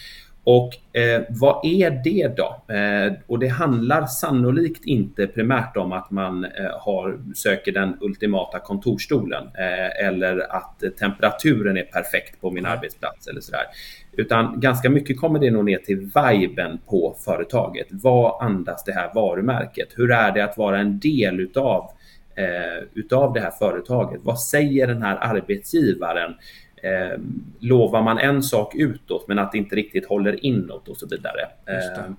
Och 0.49 0.97
eh, 0.99 1.21
vad 1.29 1.65
är 1.65 2.01
det 2.03 2.37
då? 2.37 2.73
Eh, 2.73 3.13
och 3.27 3.39
det 3.39 3.47
handlar 3.47 4.05
sannolikt 4.05 4.85
inte 4.85 5.27
primärt 5.27 5.77
om 5.77 5.91
att 5.91 6.11
man 6.11 6.45
eh, 6.45 6.51
har, 6.79 7.19
söker 7.35 7.71
den 7.71 7.97
ultimata 8.01 8.59
kontorstolen 8.59 9.43
eh, 9.43 10.07
eller 10.07 10.55
att 10.55 10.83
temperaturen 10.99 11.77
är 11.77 11.83
perfekt 11.83 12.41
på 12.41 12.51
min 12.51 12.65
arbetsplats 12.65 13.27
eller 13.27 13.41
sådär. 13.41 13.63
Utan 14.11 14.59
ganska 14.59 14.89
mycket 14.89 15.19
kommer 15.19 15.39
det 15.39 15.51
nog 15.51 15.65
ner 15.65 15.77
till 15.77 15.97
viben 15.97 16.79
på 16.85 17.15
företaget. 17.25 17.87
Vad 17.89 18.41
andas 18.41 18.83
det 18.83 18.93
här 18.93 19.11
varumärket? 19.15 19.89
Hur 19.95 20.11
är 20.11 20.31
det 20.31 20.43
att 20.43 20.57
vara 20.57 20.79
en 20.79 20.99
del 20.99 21.39
utav, 21.39 21.91
eh, 22.35 22.83
utav 22.93 23.33
det 23.33 23.39
här 23.39 23.51
företaget? 23.51 24.21
Vad 24.23 24.39
säger 24.39 24.87
den 24.87 25.01
här 25.01 25.17
arbetsgivaren? 25.21 26.33
Eh, 26.83 27.19
lovar 27.59 28.01
man 28.01 28.17
en 28.17 28.43
sak 28.43 28.75
utåt 28.75 29.27
men 29.27 29.39
att 29.39 29.51
det 29.51 29.57
inte 29.57 29.75
riktigt 29.75 30.05
håller 30.05 30.45
inåt 30.45 30.87
och 30.87 30.97
så 30.97 31.07
vidare. 31.07 31.41
Eh, 31.65 32.11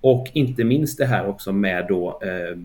och 0.00 0.26
inte 0.32 0.64
minst 0.64 0.98
det 0.98 1.06
här 1.06 1.28
också 1.28 1.52
med 1.52 1.86
då 1.88 2.20
eh, 2.22 2.56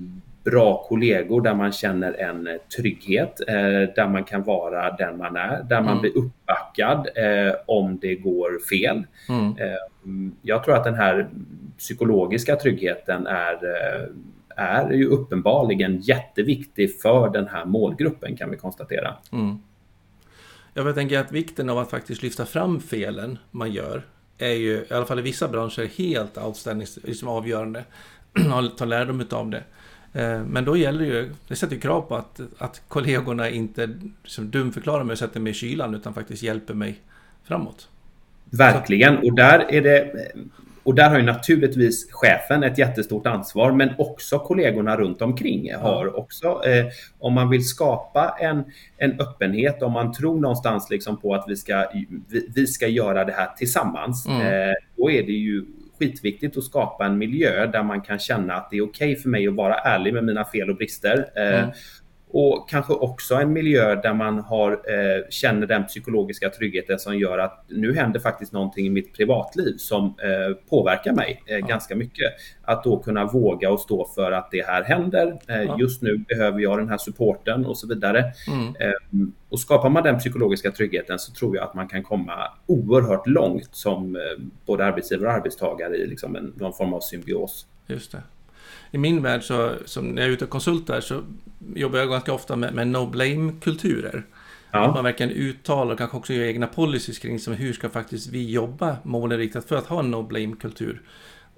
bra 0.43 0.85
kollegor 0.89 1.41
där 1.41 1.53
man 1.53 1.71
känner 1.71 2.13
en 2.13 2.50
trygghet, 2.77 3.41
eh, 3.47 3.93
där 3.95 4.07
man 4.07 4.23
kan 4.23 4.43
vara 4.43 4.91
den 4.91 5.17
man 5.17 5.35
är, 5.35 5.63
där 5.63 5.81
man 5.81 5.91
mm. 5.91 6.01
blir 6.01 6.17
uppbackad 6.17 7.07
eh, 7.15 7.53
om 7.65 8.00
det 8.01 8.15
går 8.15 8.65
fel. 8.69 9.03
Mm. 9.29 9.47
Eh, 9.57 10.33
jag 10.41 10.63
tror 10.63 10.75
att 10.75 10.83
den 10.83 10.95
här 10.95 11.27
psykologiska 11.77 12.55
tryggheten 12.55 13.27
är 13.27 13.57
är 14.55 14.91
ju 14.91 15.05
uppenbarligen 15.05 16.00
jätteviktig 16.00 17.01
för 17.01 17.29
den 17.29 17.47
här 17.47 17.65
målgruppen 17.65 18.35
kan 18.35 18.51
vi 18.51 18.57
konstatera. 18.57 19.13
Mm. 19.31 19.59
Jag 20.73 20.95
tänker 20.95 21.19
att 21.19 21.31
vikten 21.31 21.69
av 21.69 21.77
att 21.77 21.89
faktiskt 21.89 22.23
lyfta 22.23 22.45
fram 22.45 22.79
felen 22.79 23.37
man 23.51 23.71
gör 23.71 24.05
är 24.37 24.53
ju, 24.53 24.85
i 24.89 24.93
alla 24.93 25.05
fall 25.05 25.19
i 25.19 25.21
vissa 25.21 25.47
branscher, 25.47 25.97
helt 25.97 26.37
liksom 27.03 27.27
avgörande. 27.27 27.83
Ta 28.77 28.85
lärdom 28.85 29.25
av 29.31 29.49
det. 29.49 29.63
Eh, 30.13 30.43
men 30.43 30.65
då 30.65 30.77
gäller 30.77 30.99
det 30.99 31.05
ju, 31.05 31.33
det 31.47 31.55
sätter 31.55 31.75
ju 31.75 31.81
krav 31.81 32.01
på 32.01 32.15
att, 32.15 32.41
att 32.57 32.81
kollegorna 32.87 33.49
inte 33.49 33.89
liksom 34.23 34.51
dumförklarar 34.51 35.03
mig 35.03 35.11
och 35.11 35.19
sätter 35.19 35.39
mig 35.39 35.51
i 35.51 35.53
kylan 35.53 35.95
utan 35.95 36.13
faktiskt 36.13 36.43
hjälper 36.43 36.73
mig 36.73 37.01
framåt. 37.43 37.87
Verkligen, 38.49 39.17
och 39.17 39.35
där 39.35 39.59
är 39.71 39.81
det 39.81 40.31
och 40.83 40.95
där 40.95 41.09
har 41.09 41.17
ju 41.17 41.23
naturligtvis 41.23 42.11
chefen 42.11 42.63
ett 42.63 42.77
jättestort 42.77 43.27
ansvar, 43.27 43.71
men 43.71 43.89
också 43.97 44.39
kollegorna 44.39 44.97
runt 44.97 45.21
omkring 45.21 45.73
har 45.75 46.19
också. 46.19 46.47
Eh, 46.65 46.85
om 47.19 47.33
man 47.33 47.50
vill 47.50 47.67
skapa 47.67 48.38
en, 48.39 48.63
en 48.97 49.19
öppenhet, 49.19 49.81
om 49.81 49.91
man 49.91 50.13
tror 50.13 50.39
någonstans 50.39 50.89
liksom 50.89 51.21
på 51.21 51.35
att 51.35 51.45
vi 51.47 51.55
ska, 51.55 51.85
vi, 52.29 52.47
vi 52.55 52.67
ska 52.67 52.88
göra 52.88 53.25
det 53.25 53.33
här 53.33 53.47
tillsammans, 53.57 54.27
mm. 54.27 54.41
eh, 54.41 54.73
då 54.97 55.11
är 55.11 55.23
det 55.23 55.31
ju 55.31 55.65
skitviktigt 56.00 56.57
att 56.57 56.63
skapa 56.63 57.05
en 57.05 57.17
miljö 57.17 57.65
där 57.65 57.83
man 57.83 58.01
kan 58.01 58.19
känna 58.19 58.53
att 58.53 58.69
det 58.71 58.77
är 58.77 58.81
okej 58.81 59.11
okay 59.11 59.21
för 59.21 59.29
mig 59.29 59.47
att 59.47 59.55
vara 59.55 59.75
ärlig 59.75 60.13
med 60.13 60.23
mina 60.23 60.45
fel 60.45 60.69
och 60.69 60.75
brister. 60.75 61.29
Eh, 61.35 61.59
mm. 61.59 61.71
Och 62.33 62.69
kanske 62.69 62.93
också 62.93 63.35
en 63.35 63.53
miljö 63.53 63.95
där 63.95 64.13
man 64.13 64.39
har, 64.39 64.71
eh, 64.71 65.29
känner 65.29 65.67
den 65.67 65.85
psykologiska 65.85 66.50
tryggheten 66.50 67.00
som 67.00 67.17
gör 67.17 67.38
att 67.38 67.65
nu 67.67 67.95
händer 67.95 68.19
faktiskt 68.19 68.53
någonting 68.53 68.85
i 68.85 68.89
mitt 68.89 69.13
privatliv 69.13 69.77
som 69.77 70.05
eh, 70.05 70.55
påverkar 70.69 71.13
mig 71.13 71.43
eh, 71.45 71.57
ja. 71.57 71.65
ganska 71.67 71.95
mycket. 71.95 72.33
Att 72.61 72.83
då 72.83 72.97
kunna 72.97 73.25
våga 73.25 73.71
och 73.71 73.79
stå 73.79 74.05
för 74.15 74.31
att 74.31 74.51
det 74.51 74.65
här 74.65 74.83
händer. 74.83 75.39
Eh, 75.47 75.61
ja. 75.61 75.77
Just 75.79 76.01
nu 76.01 76.17
behöver 76.17 76.59
jag 76.59 76.77
den 76.77 76.89
här 76.89 76.97
supporten 76.97 77.65
och 77.65 77.77
så 77.77 77.88
vidare. 77.88 78.33
Mm. 78.47 78.75
Ehm, 78.79 79.33
och 79.50 79.59
skapar 79.59 79.89
man 79.89 80.03
den 80.03 80.19
psykologiska 80.19 80.71
tryggheten 80.71 81.19
så 81.19 81.33
tror 81.33 81.55
jag 81.55 81.65
att 81.65 81.73
man 81.73 81.88
kan 81.88 82.03
komma 82.03 82.33
oerhört 82.65 83.27
långt 83.27 83.69
som 83.75 84.15
eh, 84.15 84.21
både 84.65 84.85
arbetsgivare 84.85 85.27
och 85.27 85.33
arbetstagare 85.33 85.95
i 85.95 86.07
liksom 86.07 86.35
en, 86.35 86.53
någon 86.55 86.73
form 86.73 86.93
av 86.93 87.00
symbios. 87.00 87.65
Just 87.88 88.11
det 88.11 88.21
i 88.91 88.98
min 88.98 89.21
värld, 89.21 89.43
så, 89.43 89.74
som 89.86 90.07
när 90.07 90.21
jag 90.21 90.29
är 90.29 90.33
ute 90.33 90.45
och 90.45 90.51
konsultar, 90.51 91.01
så 91.01 91.21
jobbar 91.75 92.00
jag 92.00 92.10
ganska 92.10 92.33
ofta 92.33 92.55
med, 92.55 92.74
med 92.74 92.88
no-blame-kulturer. 92.88 94.24
Ja. 94.71 94.79
Att 94.79 94.95
man 94.95 95.03
verkligen 95.03 95.31
uttalar 95.31 95.91
och 95.91 95.98
kanske 95.98 96.17
också 96.17 96.33
gör 96.33 96.45
egna 96.45 96.67
policies 96.67 97.19
kring 97.19 97.39
som 97.39 97.53
hur 97.53 97.74
ska 97.74 97.89
faktiskt 97.89 98.29
vi 98.29 98.51
jobba 98.51 98.98
målinriktat 99.03 99.65
för 99.65 99.75
att 99.75 99.86
ha 99.86 100.00
en 100.00 100.12
no-blame-kultur. 100.12 100.91
Mm. 100.91 101.01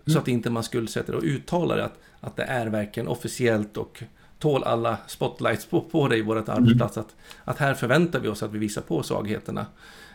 Så 0.05 0.19
att 0.19 0.27
inte 0.27 0.49
man 0.49 0.63
skuldsätter 0.63 1.15
och 1.15 1.23
uttalar 1.23 1.77
att, 1.77 1.93
att 2.19 2.35
det 2.35 2.43
är 2.43 2.67
verkligen 2.67 3.07
officiellt 3.07 3.77
och 3.77 4.03
tål 4.39 4.63
alla 4.63 4.97
spotlights 5.07 5.65
på, 5.65 5.81
på 5.81 6.07
dig 6.07 6.19
i 6.19 6.21
vårt 6.21 6.47
mm. 6.47 6.57
arbetsplats. 6.63 6.97
Att, 6.97 7.15
att 7.43 7.57
här 7.57 7.73
förväntar 7.73 8.19
vi 8.19 8.27
oss 8.27 8.43
att 8.43 8.51
vi 8.51 8.59
visar 8.59 8.81
på 8.81 9.03
svagheterna. 9.03 9.65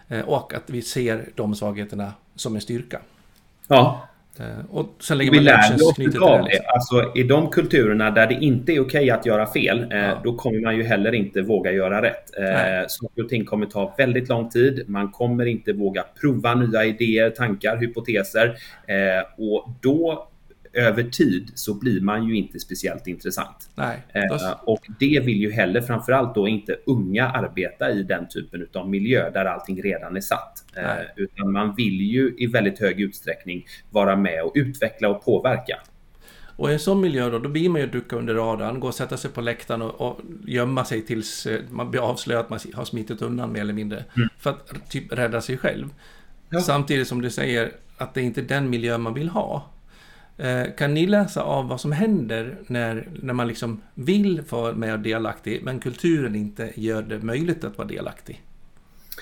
Eh, 0.09 0.21
och 0.21 0.55
att 0.55 0.71
vi 0.71 0.83
ser 0.83 1.29
de 1.35 1.55
svagheterna 1.55 2.13
som 2.35 2.55
en 2.55 2.61
styrka. 2.61 3.01
Ja, 3.69 4.09
och 4.71 4.97
sen 5.01 5.19
lägger 5.19 5.33
vi 5.33 5.41
lär 5.41 5.75
oss 5.75 5.99
av 6.21 6.45
det. 6.45 6.61
Alltså, 6.67 7.13
I 7.15 7.23
de 7.23 7.51
kulturerna 7.51 8.11
där 8.11 8.27
det 8.27 8.35
inte 8.35 8.73
är 8.73 8.81
okej 8.81 8.85
okay 8.85 9.11
att 9.11 9.27
göra 9.27 9.47
fel, 9.47 9.93
eh, 9.93 9.99
ja. 9.99 10.21
då 10.25 10.35
kommer 10.37 10.61
man 10.61 10.77
ju 10.77 10.83
heller 10.83 11.15
inte 11.15 11.43
våga 11.43 11.73
göra 11.73 12.03
rätt. 12.03 12.39
Eh, 12.39 12.87
saker 12.89 13.23
och 13.23 13.29
ting 13.29 13.45
kommer 13.45 13.67
ta 13.67 13.95
väldigt 13.99 14.29
lång 14.29 14.51
tid. 14.51 14.85
Man 14.87 15.11
kommer 15.11 15.47
inte 15.47 15.73
våga 15.73 16.05
prova 16.21 16.55
nya 16.55 16.85
idéer, 16.85 17.31
tankar, 17.31 17.77
hypoteser. 17.77 18.57
och 19.37 19.69
då 19.81 20.29
över 20.73 21.03
tid 21.03 21.51
så 21.55 21.75
blir 21.75 22.01
man 22.01 22.29
ju 22.29 22.37
inte 22.37 22.61
speciellt 22.61 23.07
intressant. 23.07 23.71
Nej, 23.75 24.03
eh, 24.13 24.53
och 24.61 24.81
det 24.99 25.21
vill 25.21 25.37
ju 25.37 25.53
heller 25.53 25.81
framförallt 25.81 26.35
då 26.35 26.49
inte 26.49 26.77
unga 26.87 27.29
arbeta 27.29 27.91
i 27.91 28.03
den 28.03 28.29
typen 28.29 28.67
av 28.75 28.89
miljö 28.89 29.31
där 29.31 29.45
allting 29.45 29.83
redan 29.83 30.17
är 30.17 30.21
satt. 30.21 30.65
Eh, 30.77 30.85
utan 31.17 31.53
man 31.53 31.75
vill 31.75 32.01
ju 32.01 32.35
i 32.39 32.47
väldigt 32.47 32.81
hög 32.81 33.01
utsträckning 33.01 33.67
vara 33.91 34.17
med 34.17 34.43
och 34.43 34.53
utveckla 34.55 35.09
och 35.09 35.25
påverka. 35.25 35.79
Och 36.59 36.71
i 36.71 36.73
en 36.73 36.79
sån 36.79 37.01
miljö 37.01 37.31
då, 37.31 37.39
då 37.39 37.49
blir 37.49 37.69
man 37.69 37.81
ju 37.81 37.87
ducka 37.87 38.17
under 38.17 38.35
radarn, 38.35 38.81
gå 38.81 38.89
och 38.89 38.95
sätta 38.95 39.17
sig 39.17 39.31
på 39.31 39.41
läktaren 39.41 39.83
och, 39.83 40.01
och 40.01 40.21
gömma 40.47 40.85
sig 40.85 41.03
tills 41.03 41.47
eh, 41.47 41.61
man 41.71 41.91
blir 41.91 42.01
avslöjad 42.01 42.45
att 42.45 42.51
man 42.51 42.59
har 42.75 42.85
smitit 42.85 43.23
undan 43.23 43.53
mer 43.53 43.61
eller 43.61 43.73
mindre. 43.73 44.05
Mm. 44.17 44.29
För 44.39 44.51
att 44.51 44.91
typ 44.91 45.13
rädda 45.13 45.41
sig 45.41 45.59
själv. 45.59 45.89
Ja. 46.51 46.61
Samtidigt 46.61 47.09
som 47.09 47.23
du 47.23 47.31
säger 47.31 47.73
att 47.97 48.15
det 48.15 48.21
är 48.21 48.25
inte 48.25 48.43
den 48.43 48.71
miljö 48.71 48.99
man 48.99 49.15
vill 49.15 49.29
ha. 49.29 49.71
Eh, 50.39 50.75
kan 50.77 50.95
ni 50.95 51.07
läsa 51.07 51.43
av 51.43 51.69
vad 51.69 51.81
som 51.81 51.93
händer 51.93 52.57
när, 52.67 53.09
när 53.23 53.35
man 53.35 53.49
liksom 53.49 53.81
vill 53.95 54.43
vara 54.51 54.73
med 54.73 54.93
och 54.93 55.01
delaktig, 55.01 55.61
men 55.63 55.81
kulturen 55.81 56.35
inte 56.35 56.71
gör 56.75 57.03
det 57.03 57.19
möjligt 57.19 57.65
att 57.65 57.79
vara 57.79 57.89
delaktig? 57.89 58.43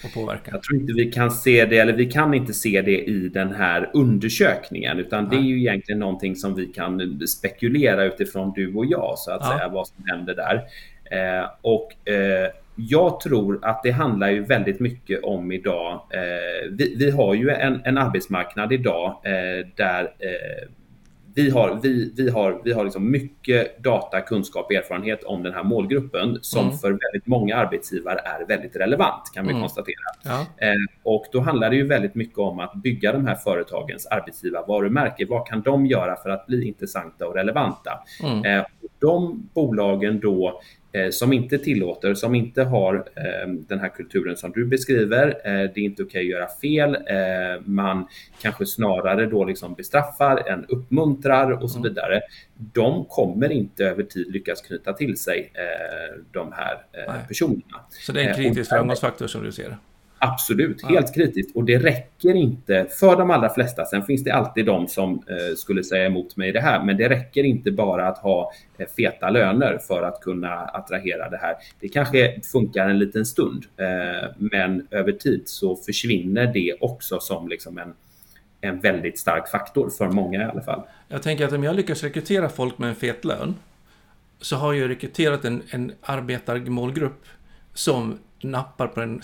Och 0.04 0.14
påverka? 0.14 0.50
Jag 0.50 0.62
tror 0.62 0.80
inte 0.80 0.92
vi 0.92 1.12
kan 1.12 1.30
se 1.30 1.64
det, 1.64 1.78
eller 1.78 1.92
vi 1.92 2.10
kan 2.10 2.34
inte 2.34 2.52
se 2.52 2.82
det 2.82 3.04
i 3.04 3.28
den 3.28 3.54
här 3.54 3.90
undersökningen, 3.94 4.98
utan 4.98 5.24
Nej. 5.24 5.30
det 5.30 5.44
är 5.44 5.46
ju 5.46 5.58
egentligen 5.58 5.98
någonting 5.98 6.36
som 6.36 6.54
vi 6.54 6.66
kan 6.66 7.20
spekulera 7.26 8.04
utifrån 8.04 8.52
du 8.56 8.74
och 8.74 8.86
jag, 8.86 9.18
så 9.18 9.30
att 9.30 9.40
ja. 9.40 9.56
säga, 9.56 9.68
vad 9.68 9.88
som 9.88 10.04
händer 10.06 10.34
där. 10.34 10.62
Eh, 11.10 11.50
och 11.60 12.08
eh, 12.08 12.50
jag 12.76 13.20
tror 13.20 13.58
att 13.62 13.82
det 13.82 13.90
handlar 13.90 14.30
ju 14.30 14.44
väldigt 14.44 14.80
mycket 14.80 15.24
om 15.24 15.52
idag. 15.52 15.92
Eh, 16.10 16.70
vi, 16.70 16.96
vi, 16.98 17.10
har 17.10 17.34
ju 17.34 17.50
en, 17.50 17.80
en 17.84 17.98
arbetsmarknad 17.98 18.72
idag 18.72 19.20
eh, 19.24 19.66
där 19.76 20.02
eh, 20.02 20.68
vi 21.36 21.50
har, 21.50 21.78
vi, 21.82 22.12
vi 22.16 22.30
har, 22.30 22.60
vi 22.64 22.72
har 22.72 22.84
liksom 22.84 23.10
mycket 23.10 23.82
data, 23.82 24.20
kunskap, 24.20 24.70
erfarenhet 24.70 25.24
om 25.24 25.42
den 25.42 25.54
här 25.54 25.62
målgruppen 25.62 26.38
som 26.42 26.66
mm. 26.66 26.78
för 26.78 26.88
väldigt 26.88 27.26
många 27.26 27.56
arbetsgivare 27.56 28.18
är 28.18 28.46
väldigt 28.46 28.76
relevant 28.76 29.30
kan 29.34 29.44
vi 29.44 29.50
mm. 29.50 29.62
konstatera. 29.62 29.96
Ja. 30.22 30.46
Eh, 30.66 30.72
och 31.02 31.24
då 31.32 31.40
handlar 31.40 31.70
det 31.70 31.76
ju 31.76 31.86
väldigt 31.86 32.14
mycket 32.14 32.38
om 32.38 32.60
att 32.60 32.74
bygga 32.74 33.12
de 33.12 33.26
här 33.26 33.34
företagens 33.34 34.06
arbetsgivarvarumärke. 34.06 35.26
Vad 35.28 35.46
kan 35.46 35.62
de 35.62 35.86
göra 35.86 36.16
för 36.16 36.30
att 36.30 36.46
bli 36.46 36.68
intressanta 36.68 37.26
och 37.26 37.34
relevanta? 37.34 37.90
Mm. 38.22 38.44
Eh, 38.44 38.66
de 39.00 39.48
bolagen 39.54 40.20
då 40.20 40.60
som 41.10 41.32
inte 41.32 41.58
tillåter, 41.58 42.14
som 42.14 42.34
inte 42.34 42.62
har 42.62 42.94
eh, 42.94 43.48
den 43.48 43.80
här 43.80 43.88
kulturen 43.88 44.36
som 44.36 44.52
du 44.52 44.66
beskriver. 44.66 45.28
Eh, 45.28 45.70
det 45.74 45.80
är 45.80 45.84
inte 45.84 46.02
okej 46.02 46.06
okay 46.06 46.22
att 46.22 46.30
göra 46.30 46.48
fel. 46.60 46.96
Man 47.64 48.06
kanske 48.42 48.66
snarare 48.66 49.26
då 49.26 49.44
liksom 49.44 49.74
bestraffar 49.74 50.48
än 50.48 50.66
uppmuntrar 50.68 51.62
och 51.62 51.70
så 51.70 51.78
mm. 51.78 51.88
vidare. 51.88 52.20
De 52.54 53.04
kommer 53.04 53.52
inte 53.52 53.84
över 53.84 54.02
tid 54.02 54.32
lyckas 54.32 54.60
knyta 54.62 54.92
till 54.92 55.16
sig 55.18 55.52
de 56.32 56.52
här 56.52 56.78
personerna. 57.28 57.80
Så 57.90 58.12
det 58.12 58.22
är 58.22 58.28
en 58.28 58.34
kritisk 58.34 58.70
framgångsfaktor 58.70 59.26
som 59.26 59.44
du 59.44 59.52
ser 59.52 59.68
det? 59.68 59.76
Absolut, 60.18 60.82
helt 60.82 61.06
ja. 61.06 61.12
kritiskt. 61.14 61.56
Och 61.56 61.64
det 61.64 61.78
räcker 61.78 62.34
inte 62.34 62.86
för 63.00 63.16
de 63.16 63.30
allra 63.30 63.54
flesta. 63.54 63.84
Sen 63.84 64.02
finns 64.02 64.24
det 64.24 64.30
alltid 64.30 64.66
de 64.66 64.88
som 64.88 65.14
eh, 65.14 65.56
skulle 65.56 65.84
säga 65.84 66.06
emot 66.06 66.36
mig 66.36 66.48
i 66.48 66.52
det 66.52 66.60
här, 66.60 66.84
men 66.84 66.96
det 66.96 67.08
räcker 67.08 67.44
inte 67.44 67.70
bara 67.70 68.08
att 68.08 68.18
ha 68.18 68.52
eh, 68.78 68.86
feta 68.96 69.30
löner 69.30 69.78
för 69.78 70.02
att 70.02 70.20
kunna 70.20 70.54
attrahera 70.54 71.30
det 71.30 71.36
här. 71.36 71.54
Det 71.80 71.88
kanske 71.88 72.40
funkar 72.52 72.88
en 72.88 72.98
liten 72.98 73.26
stund, 73.26 73.64
eh, 73.76 74.30
men 74.38 74.86
över 74.90 75.12
tid 75.12 75.42
så 75.46 75.76
försvinner 75.76 76.46
det 76.46 76.76
också 76.80 77.20
som 77.20 77.48
liksom 77.48 77.78
en, 77.78 77.94
en 78.60 78.80
väldigt 78.80 79.18
stark 79.18 79.48
faktor 79.48 79.90
för 79.90 80.08
många 80.08 80.40
i 80.40 80.44
alla 80.44 80.62
fall. 80.62 80.82
Jag 81.08 81.22
tänker 81.22 81.44
att 81.44 81.52
om 81.52 81.64
jag 81.64 81.76
lyckas 81.76 82.02
rekrytera 82.02 82.48
folk 82.48 82.78
med 82.78 82.88
en 82.88 82.94
fet 82.94 83.24
lön 83.24 83.54
så 84.40 84.56
har 84.56 84.72
jag 84.72 84.90
rekryterat 84.90 85.44
en, 85.44 85.62
en 85.70 85.92
arbetarmålgrupp 86.02 87.24
som 87.74 88.18
nappar 88.50 88.86
på 88.86 89.00
den 89.00 89.20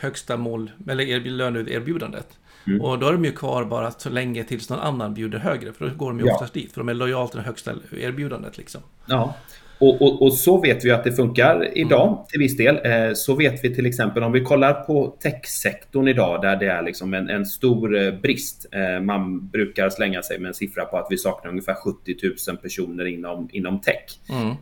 högsta 0.00 0.36
mål, 0.36 0.70
eller 0.88 1.20
löneerbjudandet. 1.20 2.38
Mm. 2.66 2.80
Och 2.80 2.98
då 2.98 3.08
är 3.08 3.12
de 3.12 3.24
ju 3.24 3.32
kvar 3.32 3.64
bara 3.64 3.90
så 3.90 4.10
länge 4.10 4.44
tills 4.44 4.70
någon 4.70 4.78
annan 4.78 5.14
bjuder 5.14 5.38
högre, 5.38 5.72
för 5.72 5.88
då 5.88 5.94
går 5.94 6.10
de 6.10 6.20
ju 6.20 6.26
ja. 6.26 6.34
oftast 6.34 6.54
dit, 6.54 6.72
för 6.72 6.80
de 6.80 6.88
är 6.88 6.94
lojala 6.94 7.28
till 7.28 7.38
det 7.38 7.44
högsta 7.44 7.72
erbjudandet. 7.92 8.58
Liksom. 8.58 8.80
Ja, 9.06 9.34
och, 9.82 10.02
och, 10.02 10.22
och, 10.22 10.32
så 10.32 10.60
vet 10.60 10.84
vi 10.84 10.90
att 10.90 11.04
det 11.04 11.12
funkar 11.12 11.78
idag 11.78 12.08
mm. 12.08 12.18
till 12.28 12.38
viss 12.38 12.56
del. 12.56 12.76
Eh, 12.84 13.12
så 13.14 13.34
vet 13.34 13.64
vi 13.64 13.74
till 13.74 13.86
exempel 13.86 14.22
om 14.22 14.32
vi 14.32 14.40
kollar 14.40 14.72
på 14.72 15.16
techsektorn 15.22 16.08
idag 16.08 16.42
där 16.42 16.56
det 16.56 16.66
är 16.66 16.82
liksom 16.82 17.14
en, 17.14 17.30
en 17.30 17.46
stor 17.46 17.96
eh, 17.96 18.12
brist. 18.12 18.66
Eh, 18.72 19.00
man 19.00 19.48
brukar 19.48 19.90
slänga 19.90 20.22
sig 20.22 20.38
med 20.38 20.48
en 20.48 20.54
siffra 20.54 20.84
på 20.84 20.98
att 20.98 21.06
vi 21.10 21.16
saknar 21.16 21.50
ungefär 21.50 21.74
70 21.74 22.14
000 22.48 22.56
personer 22.56 23.04
inom, 23.04 23.48
inom 23.52 23.80
tech. 23.80 24.04
Mm. 24.30 24.56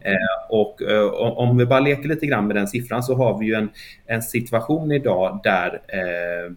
Och 0.49 0.81
om 1.39 1.59
vi 1.59 1.67
bara 1.67 1.81
leker 1.81 2.09
lite 2.09 2.27
grann 2.27 2.47
med 2.47 2.57
den 2.57 2.67
siffran 2.67 3.03
så 3.03 3.15
har 3.15 3.39
vi 3.39 3.47
ju 3.47 3.55
en, 3.55 3.69
en 4.07 4.23
situation 4.23 4.93
idag 4.93 5.41
där 5.45 5.81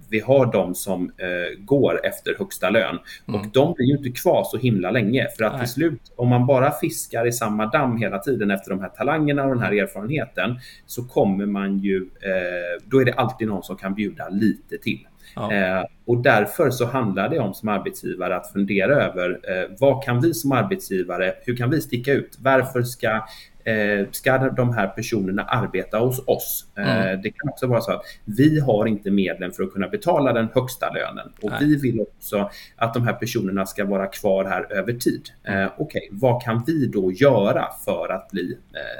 vi 0.09 0.19
har 0.19 0.51
de 0.51 0.75
som 0.75 1.11
går 1.57 2.05
efter 2.05 2.35
högsta 2.39 2.69
lön. 2.69 2.99
Mm. 3.27 3.39
Och 3.39 3.47
de 3.47 3.73
blir 3.73 3.85
ju 3.85 3.97
inte 3.97 4.21
kvar 4.21 4.43
så 4.43 4.57
himla 4.57 4.91
länge 4.91 5.27
för 5.37 5.43
att 5.43 5.53
Nej. 5.53 5.61
till 5.61 5.69
slut 5.73 6.01
om 6.15 6.27
man 6.27 6.45
bara 6.45 6.71
fiskar 6.71 7.27
i 7.27 7.31
samma 7.31 7.65
damm 7.65 7.97
hela 7.97 8.19
tiden 8.19 8.51
efter 8.53 8.69
de 8.69 8.79
här 8.79 8.89
talangerna 8.89 9.43
och 9.43 9.49
den 9.49 9.63
här 9.63 9.71
erfarenheten 9.71 10.59
så 10.85 11.03
kommer 11.03 11.45
man 11.45 11.79
ju, 11.79 11.97
eh, 12.01 12.83
då 12.85 13.01
är 13.01 13.05
det 13.05 13.13
alltid 13.13 13.47
någon 13.47 13.63
som 13.63 13.77
kan 13.77 13.93
bjuda 13.93 14.29
lite 14.29 14.77
till. 14.77 15.07
Ja. 15.35 15.53
Eh, 15.53 15.83
och 16.05 16.17
därför 16.17 16.69
så 16.69 16.85
handlar 16.85 17.29
det 17.29 17.39
om 17.39 17.53
som 17.53 17.69
arbetsgivare 17.69 18.35
att 18.35 18.51
fundera 18.51 18.93
över 18.93 19.29
eh, 19.29 19.69
vad 19.79 20.03
kan 20.03 20.21
vi 20.21 20.33
som 20.33 20.51
arbetsgivare, 20.51 21.33
hur 21.41 21.55
kan 21.55 21.69
vi 21.69 21.81
sticka 21.81 22.13
ut? 22.13 22.37
Varför 22.39 22.81
ska 22.81 23.25
Eh, 23.63 24.07
ska 24.11 24.37
de 24.37 24.73
här 24.73 24.87
personerna 24.87 25.43
arbeta 25.43 25.97
hos 25.97 26.23
oss? 26.27 26.65
Eh, 26.77 27.01
mm. 27.01 27.21
Det 27.21 27.31
kan 27.31 27.49
också 27.49 27.67
vara 27.67 27.81
så 27.81 27.91
att 27.91 28.01
vi 28.25 28.59
har 28.59 28.85
inte 28.85 29.11
medlen 29.11 29.51
för 29.51 29.63
att 29.63 29.73
kunna 29.73 29.87
betala 29.87 30.33
den 30.33 30.47
högsta 30.53 30.89
lönen 30.93 31.33
och 31.41 31.49
Nej. 31.49 31.59
vi 31.61 31.75
vill 31.75 32.01
också 32.01 32.49
att 32.75 32.93
de 32.93 33.03
här 33.03 33.13
personerna 33.13 33.65
ska 33.65 33.85
vara 33.85 34.07
kvar 34.07 34.45
här 34.45 34.73
över 34.73 34.93
tid. 34.93 35.29
Mm. 35.43 35.69
Okej, 35.77 35.83
okay, 35.85 36.09
vad 36.11 36.43
kan 36.43 36.63
vi 36.67 36.87
då 36.87 37.11
göra 37.11 37.67
för 37.85 38.11
att 38.11 38.31
bli 38.31 38.57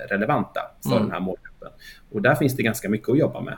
relevanta 0.10 0.62
för 0.84 0.91
mm. 0.91 1.03
den 1.03 1.12
här 1.12 1.20
målgruppen? 1.20 1.70
Och 2.12 2.22
där 2.22 2.36
finns 2.36 2.55
det 2.55 2.63
ganska 2.63 2.89
mycket 2.89 3.10
att 3.10 3.17
jobba 3.17 3.41
med. 3.41 3.58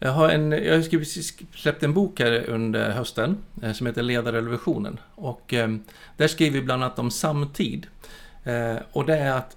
Jag 0.00 0.12
har, 0.12 0.28
en, 0.28 0.52
jag 0.52 0.74
har 0.74 1.56
släppt 1.56 1.82
en 1.82 1.94
bok 1.94 2.20
här 2.20 2.44
under 2.48 2.90
hösten 2.90 3.36
som 3.74 3.86
heter 3.86 4.02
Ledarrevolutionen. 4.02 5.00
Och 5.14 5.54
eh, 5.54 5.68
där 6.16 6.28
skriver 6.28 6.58
vi 6.58 6.64
bland 6.64 6.84
annat 6.84 6.98
om 6.98 7.10
samtid. 7.10 7.86
Eh, 8.44 8.76
och 8.92 9.06
det 9.06 9.16
är 9.16 9.32
att 9.32 9.56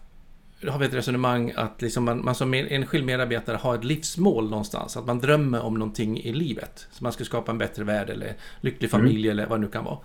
har 0.70 0.80
vi 0.80 0.86
ett 0.86 0.94
resonemang 0.94 1.54
att 1.56 1.82
liksom 1.82 2.04
man, 2.04 2.26
man 2.26 2.36
som 2.36 2.54
enskild 2.54 3.06
medarbetare 3.06 3.58
har 3.58 3.76
ett 3.76 3.84
livsmål 3.84 4.50
någonstans. 4.50 4.98
Att 4.98 5.06
man 5.06 5.20
drömmer 5.20 5.62
om 5.62 5.74
någonting 5.74 6.20
i 6.20 6.34
livet. 6.34 6.88
Så 6.92 7.04
man 7.04 7.14
ska 7.14 7.24
skapa 7.24 7.52
en 7.52 7.58
bättre 7.58 7.84
värld 7.84 8.10
eller 8.10 8.34
lycklig 8.62 8.90
mm. 8.94 9.02
familj 9.02 9.28
mm. 9.28 9.32
eller 9.32 9.50
vad 9.50 9.60
det 9.60 9.62
nu 9.62 9.72
kan 9.72 9.86
vara. 9.86 10.00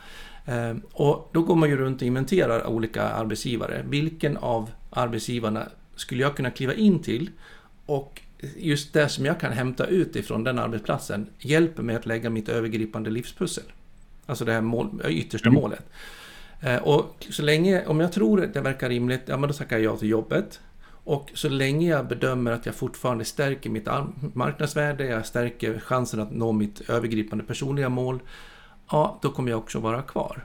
Eh, 0.47 0.77
och 0.93 1.31
då 1.33 1.43
går 1.43 1.55
man 1.57 1.69
ju 1.69 1.77
runt 1.77 2.03
och 2.03 2.07
inventerar 2.07 2.67
olika 2.67 3.03
arbetsgivare. 3.03 3.85
Vilken 3.89 4.37
av 4.37 4.71
arbetsgivarna 4.91 5.69
skulle 5.97 6.23
jag 6.23 6.37
kunna 6.37 6.51
kliva 6.51 6.75
in 6.75 7.03
till? 7.03 7.31
Och 7.87 8.21
just 8.57 8.93
det 8.93 9.09
som 9.09 9.27
jag 9.27 9.41
kan 9.41 9.53
hämta 9.53 9.87
ut 9.87 10.17
ifrån 10.17 10.45
den 10.45 10.59
arbetsplatsen 10.59 11.27
hjälper 11.39 11.83
mig 11.83 11.97
att 11.97 12.07
lägga 12.07 12.31
mitt 12.31 12.49
övergripande 12.49 13.11
livspussel. 13.11 13.65
Alltså 14.27 14.45
det 14.45 14.53
här 14.53 14.61
mål, 14.61 15.03
yttersta 15.09 15.49
mm. 15.49 15.61
målet. 15.61 15.87
Eh, 16.61 16.77
och 16.77 17.27
så 17.31 17.43
länge, 17.43 17.87
om 17.87 18.01
jag 18.01 18.13
tror 18.13 18.45
att 18.45 18.55
det 18.55 18.61
verkar 18.61 18.89
rimligt, 18.89 19.23
ja 19.27 19.37
men 19.37 19.49
då 19.49 19.55
tackar 19.55 19.79
jag 19.79 19.95
ja 19.95 19.97
till 19.97 20.09
jobbet. 20.09 20.61
Och 20.89 21.31
så 21.35 21.49
länge 21.49 21.89
jag 21.89 22.09
bedömer 22.09 22.53
att 22.53 22.67
jag 22.67 22.75
fortfarande 22.75 23.25
stärker 23.25 23.71
mitt 23.71 23.89
marknadsvärde, 24.35 25.07
jag 25.07 25.27
stärker 25.27 25.79
chansen 25.79 26.21
att 26.21 26.33
nå 26.33 26.53
mitt 26.53 26.81
övergripande 26.81 27.45
personliga 27.45 27.89
mål, 27.89 28.21
ja, 28.91 29.19
då 29.23 29.31
kommer 29.31 29.51
jag 29.51 29.59
också 29.59 29.81
vara 29.81 30.03
kvar. 30.03 30.45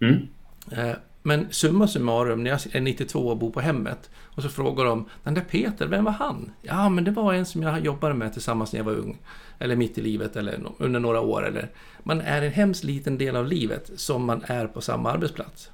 Mm. 0.00 0.28
Eh, 0.70 0.96
men 1.22 1.46
summa 1.50 1.88
summarum, 1.88 2.44
när 2.44 2.50
jag 2.50 2.60
är 2.72 2.80
92 2.80 3.18
och 3.28 3.36
bor 3.36 3.50
på 3.50 3.60
hemmet 3.60 4.10
och 4.16 4.42
så 4.42 4.48
frågar 4.48 4.84
de, 4.84 5.08
den 5.24 5.34
där 5.34 5.42
Peter, 5.42 5.86
vem 5.86 6.04
var 6.04 6.12
han? 6.12 6.52
Ja, 6.62 6.88
men 6.88 7.04
det 7.04 7.10
var 7.10 7.34
en 7.34 7.46
som 7.46 7.62
jag 7.62 7.80
jobbade 7.80 8.14
med 8.14 8.32
tillsammans 8.32 8.72
när 8.72 8.80
jag 8.80 8.84
var 8.84 8.92
ung. 8.92 9.18
Eller 9.58 9.76
mitt 9.76 9.98
i 9.98 10.00
livet 10.00 10.36
eller 10.36 10.60
under 10.78 11.00
några 11.00 11.20
år. 11.20 11.46
Eller, 11.46 11.70
man 12.02 12.20
är 12.20 12.42
en 12.42 12.52
hemskt 12.52 12.84
liten 12.84 13.18
del 13.18 13.36
av 13.36 13.46
livet 13.46 13.90
som 13.96 14.24
man 14.24 14.44
är 14.46 14.66
på 14.66 14.80
samma 14.80 15.12
arbetsplats. 15.12 15.70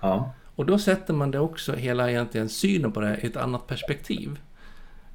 Ja. 0.00 0.34
Och 0.54 0.66
då 0.66 0.78
sätter 0.78 1.14
man 1.14 1.30
det 1.30 1.38
också, 1.38 1.72
hela 1.72 2.10
egentligen 2.10 2.48
synen 2.48 2.92
på 2.92 3.00
det 3.00 3.18
i 3.22 3.26
ett 3.26 3.36
annat 3.36 3.66
perspektiv. 3.66 4.38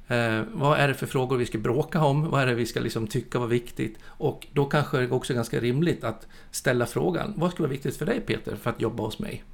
Eh, 0.08 0.42
vad 0.52 0.78
är 0.78 0.88
det 0.88 0.94
för 0.94 1.06
frågor 1.06 1.36
vi 1.36 1.46
ska 1.46 1.58
bråka 1.58 2.04
om? 2.04 2.30
Vad 2.30 2.42
är 2.42 2.46
det 2.46 2.54
vi 2.54 2.66
ska 2.66 2.80
liksom 2.80 3.06
tycka 3.06 3.38
var 3.38 3.46
viktigt? 3.46 3.98
Och 4.06 4.46
då 4.52 4.64
kanske 4.64 4.98
det 4.98 5.10
också 5.10 5.32
är 5.32 5.34
ganska 5.34 5.60
rimligt 5.60 6.04
att 6.04 6.26
ställa 6.50 6.86
frågan, 6.86 7.34
vad 7.36 7.50
ska 7.50 7.62
vara 7.62 7.70
viktigt 7.70 7.96
för 7.96 8.06
dig 8.06 8.20
Peter 8.20 8.56
för 8.56 8.70
att 8.70 8.80
jobba 8.80 9.02
hos 9.02 9.18
mig? 9.18 9.44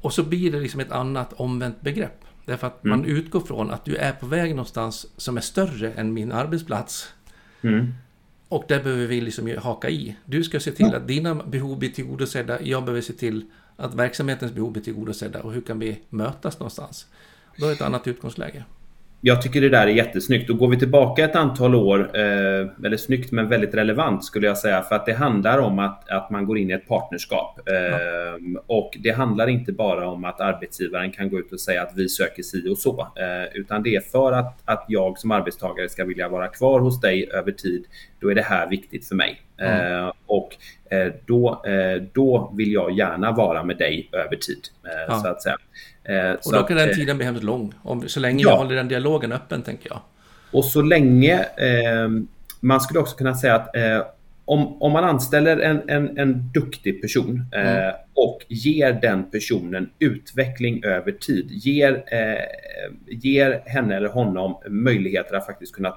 Och 0.00 0.12
så 0.12 0.22
blir 0.22 0.52
det 0.52 0.60
liksom 0.60 0.80
ett 0.80 0.92
annat 0.92 1.32
omvänt 1.32 1.80
begrepp. 1.80 2.24
Därför 2.44 2.66
att 2.66 2.84
mm. 2.84 2.98
man 2.98 3.08
utgår 3.08 3.40
från 3.40 3.70
att 3.70 3.84
du 3.84 3.96
är 3.96 4.12
på 4.12 4.26
väg 4.26 4.50
någonstans 4.50 5.06
som 5.16 5.36
är 5.36 5.40
större 5.40 5.92
än 5.92 6.12
min 6.12 6.32
arbetsplats. 6.32 7.12
Mm. 7.62 7.94
Och 8.48 8.64
där 8.68 8.82
behöver 8.82 9.06
vi 9.06 9.20
liksom 9.20 9.56
haka 9.58 9.90
i. 9.90 10.16
Du 10.24 10.44
ska 10.44 10.60
se 10.60 10.72
till 10.72 10.94
att 10.94 11.08
dina 11.08 11.34
behov 11.34 11.78
blir 11.78 11.90
tillgodosedda. 11.90 12.62
Jag 12.62 12.84
behöver 12.84 13.00
se 13.02 13.12
till 13.12 13.44
att 13.76 13.94
verksamhetens 13.94 14.52
behov 14.52 14.72
blir 14.72 14.82
tillgodosedda. 14.82 15.42
Och 15.42 15.52
hur 15.52 15.60
kan 15.60 15.78
vi 15.78 15.98
mötas 16.08 16.58
någonstans? 16.58 17.06
Då 17.58 17.64
är 17.64 17.68
det 17.68 17.74
ett 17.74 17.82
annat 17.82 18.06
utgångsläge 18.06 18.64
jag 19.26 19.42
tycker 19.42 19.60
det 19.60 19.68
där 19.68 19.86
är 19.86 19.90
jättesnyggt. 19.90 20.50
Och 20.50 20.58
går 20.58 20.68
vi 20.68 20.78
tillbaka 20.78 21.24
ett 21.24 21.36
antal 21.36 21.74
år, 21.74 22.10
eh, 22.14 22.84
eller 22.84 22.96
snyggt 22.96 23.32
men 23.32 23.48
väldigt 23.48 23.74
relevant 23.74 24.24
skulle 24.24 24.46
jag 24.46 24.58
säga, 24.58 24.82
för 24.82 24.94
att 24.96 25.06
det 25.06 25.12
handlar 25.12 25.58
om 25.58 25.78
att, 25.78 26.08
att 26.10 26.30
man 26.30 26.46
går 26.46 26.58
in 26.58 26.70
i 26.70 26.72
ett 26.72 26.88
partnerskap. 26.88 27.60
Eh, 27.68 27.74
ja. 27.74 28.60
Och 28.66 28.96
det 29.00 29.10
handlar 29.10 29.46
inte 29.46 29.72
bara 29.72 30.08
om 30.08 30.24
att 30.24 30.40
arbetsgivaren 30.40 31.10
kan 31.10 31.30
gå 31.30 31.38
ut 31.38 31.52
och 31.52 31.60
säga 31.60 31.82
att 31.82 31.92
vi 31.96 32.08
söker 32.08 32.42
si 32.42 32.68
och 32.68 32.78
så, 32.78 33.00
eh, 33.00 33.56
utan 33.58 33.82
det 33.82 33.96
är 33.96 34.00
för 34.00 34.32
att, 34.32 34.62
att 34.64 34.84
jag 34.88 35.18
som 35.18 35.30
arbetstagare 35.30 35.88
ska 35.88 36.04
vilja 36.04 36.28
vara 36.28 36.48
kvar 36.48 36.80
hos 36.80 37.00
dig 37.00 37.30
över 37.32 37.52
tid. 37.52 37.84
Då 38.20 38.30
är 38.30 38.34
det 38.34 38.42
här 38.42 38.68
viktigt 38.68 39.08
för 39.08 39.14
mig. 39.14 39.42
Mm. 39.58 40.12
och 40.26 40.56
eh, 40.90 41.12
då, 41.26 41.62
eh, 41.66 42.02
då 42.12 42.52
vill 42.56 42.72
jag 42.72 42.92
gärna 42.92 43.32
vara 43.32 43.64
med 43.64 43.78
dig 43.78 44.08
över 44.12 44.36
tid, 44.36 44.60
ja. 45.08 45.20
så 45.20 45.28
att 45.28 45.42
säga. 45.42 45.56
Eh, 46.08 46.32
och 46.32 46.52
då 46.52 46.62
kan 46.62 46.76
den 46.76 46.88
eh, 46.88 46.94
tiden 46.94 47.16
bli 47.16 47.26
hemskt 47.26 47.44
lång, 47.44 47.74
om, 47.82 48.08
så 48.08 48.20
länge 48.20 48.42
ja. 48.42 48.50
jag 48.50 48.56
håller 48.56 48.76
den 48.76 48.88
dialogen 48.88 49.32
öppen, 49.32 49.62
tänker 49.62 49.88
jag. 49.90 50.00
Och 50.50 50.64
så 50.64 50.82
länge, 50.82 51.38
eh, 51.40 52.08
man 52.60 52.80
skulle 52.80 53.00
också 53.00 53.16
kunna 53.16 53.34
säga 53.34 53.54
att 53.54 53.76
eh, 53.76 54.02
om, 54.44 54.82
om 54.82 54.92
man 54.92 55.04
anställer 55.04 55.58
en, 55.58 55.88
en, 55.88 56.18
en 56.18 56.50
duktig 56.54 57.02
person 57.02 57.46
eh, 57.52 57.78
mm. 57.78 57.94
och 58.14 58.44
ger 58.48 58.92
den 58.92 59.30
personen 59.30 59.90
utveckling 59.98 60.84
över 60.84 61.12
tid, 61.12 61.50
ger, 61.50 62.04
eh, 62.12 62.44
ger 63.06 63.62
henne 63.66 63.96
eller 63.96 64.08
honom 64.08 64.58
möjligheter 64.68 65.34
att 65.34 65.46
faktiskt 65.46 65.74
kunna 65.74 65.94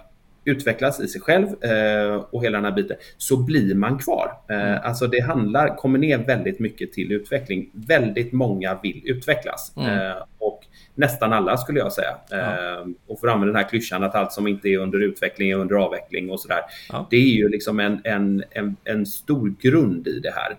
utvecklas 0.50 1.00
i 1.00 1.08
sig 1.08 1.22
själv 1.22 1.64
eh, 1.64 2.16
och 2.32 2.44
hela 2.44 2.58
den 2.58 2.66
här 2.66 2.72
biten, 2.72 2.98
så 3.18 3.38
blir 3.38 3.76
man 3.76 4.00
kvar. 4.00 4.32
Eh, 4.50 4.62
mm. 4.62 4.80
Alltså 4.84 5.08
det 5.08 5.20
handlar, 5.20 5.76
kommer 5.76 6.00
ner 6.00 6.18
väldigt 6.18 6.60
mycket 6.60 6.94
till 6.94 7.12
utveckling. 7.12 7.70
Väldigt 7.74 8.32
många 8.32 8.80
vill 8.84 9.02
utvecklas. 9.06 9.74
Mm. 9.78 9.90
Eh, 9.90 10.16
och 10.38 10.66
nästan 10.96 11.34
alla 11.34 11.58
skulle 11.58 11.80
jag 11.80 11.94
säga. 11.94 12.16
Ja. 12.30 12.86
och 13.08 13.20
för 13.20 13.28
att 13.28 13.34
använda 13.34 13.54
den 13.54 13.64
här 13.64 13.70
klyschan 13.70 14.04
att 14.04 14.16
allt 14.16 14.32
som 14.32 14.48
inte 14.48 14.70
är 14.70 14.78
under 14.78 15.04
utveckling 15.04 15.50
är 15.50 15.56
under 15.56 15.76
avveckling 15.76 16.30
och 16.30 16.40
sådär. 16.40 16.62
Ja. 16.92 17.08
Det 17.10 17.18
är 17.18 17.36
ju 17.36 17.50
liksom 17.50 17.80
en, 17.80 18.02
en, 18.04 18.44
en, 18.52 18.76
en 18.84 19.06
stor 19.06 19.56
grund 19.62 20.08
i 20.08 20.20
det 20.20 20.32
här. 20.32 20.58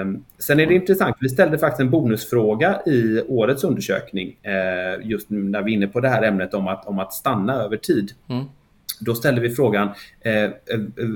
Um, 0.00 0.24
sen 0.38 0.60
är 0.60 0.66
det 0.66 0.74
intressant, 0.74 1.16
vi 1.20 1.28
ställde 1.28 1.58
faktiskt 1.58 1.80
en 1.80 1.90
bonusfråga 1.90 2.82
i 2.86 3.22
årets 3.28 3.64
undersökning, 3.64 4.36
just 5.02 5.30
nu 5.30 5.42
när 5.42 5.62
vi 5.62 5.72
är 5.72 5.76
inne 5.76 5.86
på 5.86 6.00
det 6.00 6.08
här 6.08 6.22
ämnet 6.22 6.54
om 6.54 6.68
att, 6.68 6.86
om 6.86 6.98
att 6.98 7.12
stanna 7.12 7.54
över 7.54 7.76
tid. 7.76 8.12
Mm. 8.28 8.44
Då 9.00 9.14
ställer 9.14 9.40
vi 9.40 9.50
frågan, 9.50 9.88
eh, 10.20 10.44
eh, 10.44 10.50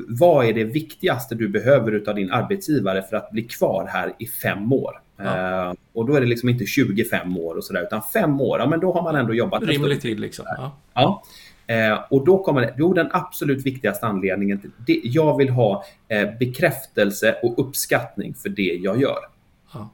vad 0.08 0.46
är 0.46 0.52
det 0.52 0.64
viktigaste 0.64 1.34
du 1.34 1.48
behöver 1.48 2.08
av 2.08 2.14
din 2.14 2.30
arbetsgivare 2.30 3.02
för 3.02 3.16
att 3.16 3.30
bli 3.30 3.42
kvar 3.42 3.86
här 3.92 4.12
i 4.18 4.26
fem 4.26 4.72
år? 4.72 5.00
Ja. 5.16 5.68
Eh, 5.68 5.74
och 5.92 6.06
då 6.06 6.14
är 6.14 6.20
det 6.20 6.26
liksom 6.26 6.48
inte 6.48 6.66
25 6.66 7.36
år 7.36 7.54
och 7.54 7.64
sådär, 7.64 7.82
utan 7.82 8.02
fem 8.12 8.40
år, 8.40 8.58
ja 8.58 8.66
men 8.66 8.80
då 8.80 8.92
har 8.92 9.02
man 9.02 9.16
ändå 9.16 9.34
jobbat. 9.34 9.62
Rimlig 9.62 10.00
tid 10.00 10.20
liksom. 10.20 10.44
Ja. 10.48 10.76
ja. 10.94 11.22
Eh, 11.66 11.98
och 12.10 12.24
då 12.24 12.44
kommer 12.44 12.60
det, 12.60 12.74
jo, 12.78 12.92
den 12.92 13.08
absolut 13.12 13.66
viktigaste 13.66 14.06
anledningen 14.06 14.60
till 14.60 14.70
det, 14.86 15.00
jag 15.04 15.36
vill 15.36 15.48
ha 15.48 15.84
eh, 16.08 16.28
bekräftelse 16.38 17.36
och 17.42 17.58
uppskattning 17.58 18.34
för 18.34 18.48
det 18.48 18.62
jag 18.62 19.00
gör. 19.00 19.18
Ja. 19.74 19.90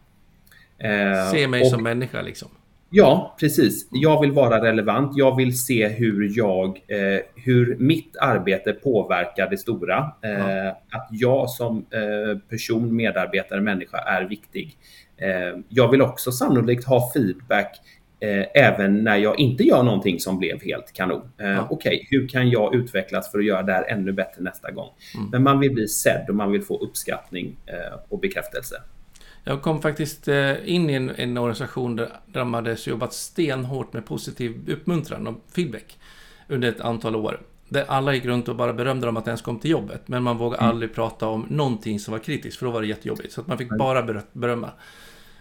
Eh, 0.88 1.30
Se 1.30 1.48
mig 1.48 1.62
och, 1.62 1.68
som 1.68 1.82
människa 1.82 2.22
liksom. 2.22 2.48
Ja, 2.94 3.36
precis. 3.40 3.88
Jag 3.90 4.20
vill 4.20 4.32
vara 4.32 4.64
relevant. 4.64 5.16
Jag 5.16 5.36
vill 5.36 5.58
se 5.58 5.88
hur, 5.88 6.38
jag, 6.38 6.68
eh, 6.68 7.20
hur 7.34 7.76
mitt 7.78 8.16
arbete 8.16 8.72
påverkar 8.72 9.50
det 9.50 9.58
stora. 9.58 10.12
Eh, 10.22 10.30
ja. 10.30 10.68
Att 10.70 11.08
jag 11.10 11.50
som 11.50 11.86
eh, 11.90 12.38
person, 12.48 12.96
medarbetare, 12.96 13.60
människa 13.60 13.98
är 13.98 14.24
viktig. 14.24 14.76
Eh, 15.16 15.60
jag 15.68 15.90
vill 15.90 16.02
också 16.02 16.32
sannolikt 16.32 16.84
ha 16.84 17.12
feedback 17.12 17.80
eh, 18.20 18.46
även 18.54 19.04
när 19.04 19.16
jag 19.16 19.38
inte 19.38 19.62
gör 19.62 19.82
någonting 19.82 20.20
som 20.20 20.38
blev 20.38 20.62
helt 20.62 20.92
kanon. 20.92 21.30
Eh, 21.38 21.48
ja. 21.48 21.66
Okej, 21.70 21.94
okay, 21.96 22.06
hur 22.10 22.28
kan 22.28 22.50
jag 22.50 22.74
utvecklas 22.74 23.32
för 23.32 23.38
att 23.38 23.44
göra 23.44 23.62
det 23.62 23.72
här 23.72 23.84
ännu 23.88 24.12
bättre 24.12 24.42
nästa 24.42 24.70
gång? 24.70 24.88
Mm. 25.16 25.30
Men 25.30 25.42
man 25.42 25.60
vill 25.60 25.72
bli 25.72 25.88
sedd 25.88 26.26
och 26.28 26.34
man 26.34 26.52
vill 26.52 26.62
få 26.62 26.78
uppskattning 26.78 27.56
eh, 27.66 27.98
och 28.08 28.20
bekräftelse. 28.20 28.76
Jag 29.44 29.62
kom 29.62 29.82
faktiskt 29.82 30.28
eh, 30.28 30.74
in 30.74 30.90
i 30.90 30.94
en, 30.94 31.10
en 31.10 31.38
organisation 31.38 31.96
där, 31.96 32.08
där 32.26 32.40
de 32.40 32.54
hade 32.54 32.76
jobbat 32.86 33.12
stenhårt 33.12 33.92
med 33.92 34.06
positiv 34.06 34.70
uppmuntran 34.70 35.26
och 35.26 35.44
feedback 35.54 35.98
under 36.48 36.68
ett 36.68 36.80
antal 36.80 37.16
år. 37.16 37.40
Där 37.68 37.84
alla 37.88 38.14
gick 38.14 38.24
runt 38.24 38.48
och 38.48 38.56
bara 38.56 38.72
berömde 38.72 39.06
dem 39.06 39.16
att 39.16 39.24
de 39.24 39.28
ens 39.30 39.42
kom 39.42 39.58
till 39.58 39.70
jobbet. 39.70 40.08
Men 40.08 40.22
man 40.22 40.38
vågade 40.38 40.62
mm. 40.62 40.70
aldrig 40.70 40.94
prata 40.94 41.28
om 41.28 41.46
någonting 41.50 42.00
som 42.00 42.12
var 42.12 42.18
kritiskt, 42.18 42.58
för 42.58 42.66
då 42.66 42.72
var 42.72 42.80
det 42.80 42.86
jättejobbigt. 42.86 43.32
Så 43.32 43.40
att 43.40 43.46
man 43.46 43.58
fick 43.58 43.78
bara 43.78 44.22
berömma. 44.32 44.70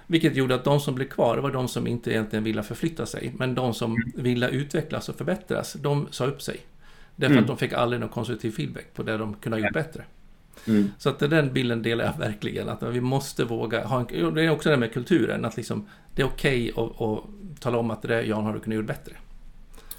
Vilket 0.08 0.36
gjorde 0.36 0.56
att 0.56 0.64
de 0.64 0.80
som 0.80 0.96
blev 0.96 1.08
kvar 1.08 1.38
var 1.38 1.52
de 1.52 1.68
som 1.68 1.88
inte 1.88 2.12
egentligen 2.12 2.44
ville 2.44 2.64
förflytta 2.64 3.06
sig. 3.06 3.34
Men 3.38 3.56
de 3.56 3.74
som 3.74 3.92
mm. 3.92 4.12
ville 4.16 4.50
utvecklas 4.50 5.10
och 5.10 5.16
förbättras, 5.16 5.74
de 5.74 6.08
sa 6.12 6.26
upp 6.26 6.42
sig. 6.42 6.58
Därför 7.16 7.34
mm. 7.34 7.44
att 7.44 7.48
de 7.48 7.58
fick 7.58 7.74
aldrig 7.74 8.00
någon 8.00 8.10
konstruktiv 8.10 8.52
feedback 8.52 8.94
på 8.94 9.04
det 9.04 9.18
de 9.18 9.34
kunde 9.34 9.58
ha 9.58 9.64
gjort 9.66 9.74
bättre. 9.74 10.04
Mm. 10.68 10.92
Så 10.98 11.10
att 11.10 11.20
den 11.20 11.54
bilden 11.54 11.82
delar 11.82 12.06
jag 12.06 12.26
verkligen. 12.26 12.70
Att 12.70 12.84
vi 12.84 13.02
måste 13.02 13.44
våga 13.44 13.84
ha 13.84 14.00
en, 14.00 14.36
Det 14.36 14.46
är 14.46 14.50
också 14.50 14.70
det 14.70 14.78
med 14.78 14.94
kulturen. 14.94 15.46
Att 15.46 15.58
liksom, 15.58 15.88
det 16.16 16.22
är 16.22 16.26
okej 16.26 16.72
okay 16.76 16.86
att, 16.86 17.02
att 17.02 17.62
tala 17.62 17.78
om 17.78 17.92
att 17.92 18.02
det 18.02 18.08
där 18.08 18.22
Jan 18.22 18.46
har 18.46 18.54
du 18.54 18.60
kunnat 18.60 18.76
göra 18.76 18.86
bättre. 18.86 19.14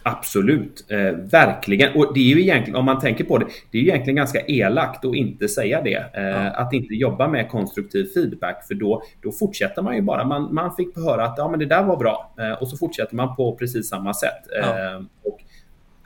Absolut, 0.05 0.85
eh, 0.89 1.13
verkligen. 1.31 1.97
Och 1.97 2.15
det 2.15 2.21
är 2.21 2.35
ju 2.37 2.41
egentligen, 2.41 2.77
om 2.77 2.85
man 2.85 3.01
tänker 3.01 3.25
på 3.25 3.39
det, 3.39 3.47
det 3.71 3.79
är 3.79 3.83
ju 3.83 3.89
egentligen 3.89 4.17
ganska 4.17 4.41
elakt 4.41 5.05
att 5.05 5.15
inte 5.15 5.49
säga 5.49 5.83
det. 5.83 6.05
Eh, 6.15 6.23
ja. 6.23 6.51
Att 6.51 6.73
inte 6.73 6.95
jobba 6.95 7.29
med 7.29 7.49
konstruktiv 7.49 8.05
feedback, 8.15 8.67
för 8.67 8.75
då, 8.75 9.03
då 9.23 9.33
fortsätter 9.33 9.83
man 9.83 9.97
ju 9.97 10.03
bara. 10.03 10.25
Man, 10.25 10.55
man 10.55 10.77
fick 10.77 10.97
höra 10.97 11.25
att 11.25 11.35
ja, 11.39 11.49
men 11.49 11.59
det 11.59 11.67
där 11.67 11.83
var 11.83 11.97
bra 11.97 12.35
eh, 12.39 12.63
och 12.63 12.69
så 12.69 12.77
fortsätter 12.77 13.17
man 13.17 13.37
på 13.37 13.57
precis 13.57 13.89
samma 13.89 14.15
sätt. 14.15 14.43
Ja. 14.63 15.03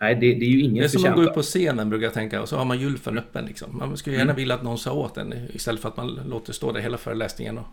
Nej, 0.00 0.14
det, 0.14 0.34
det, 0.34 0.44
är 0.44 0.50
ju 0.50 0.60
ingen 0.60 0.74
Det 0.74 0.84
är 0.84 0.88
som 0.88 1.04
att 1.04 1.16
gå 1.16 1.22
ut 1.22 1.34
på 1.34 1.42
scenen 1.42 1.90
brukar 1.90 2.04
jag 2.04 2.14
tänka 2.14 2.42
och 2.42 2.48
så 2.48 2.56
har 2.56 2.64
man 2.64 2.80
gylfen 2.80 3.18
öppen. 3.18 3.44
Liksom. 3.44 3.78
Man 3.78 3.96
skulle 3.96 4.16
gärna 4.16 4.30
mm. 4.30 4.36
vilja 4.36 4.54
att 4.54 4.62
någon 4.62 4.78
sa 4.78 4.92
åt 4.92 5.14
den 5.14 5.34
istället 5.54 5.80
för 5.80 5.88
att 5.88 5.96
man 5.96 6.20
låter 6.26 6.52
stå 6.52 6.72
där 6.72 6.80
hela 6.80 6.98
föreläsningen 6.98 7.58
och 7.58 7.66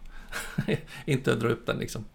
inte 1.05 1.35
dra 1.35 1.49
upp 1.49 1.65
den. 1.65 1.77
Liksom. 1.77 2.05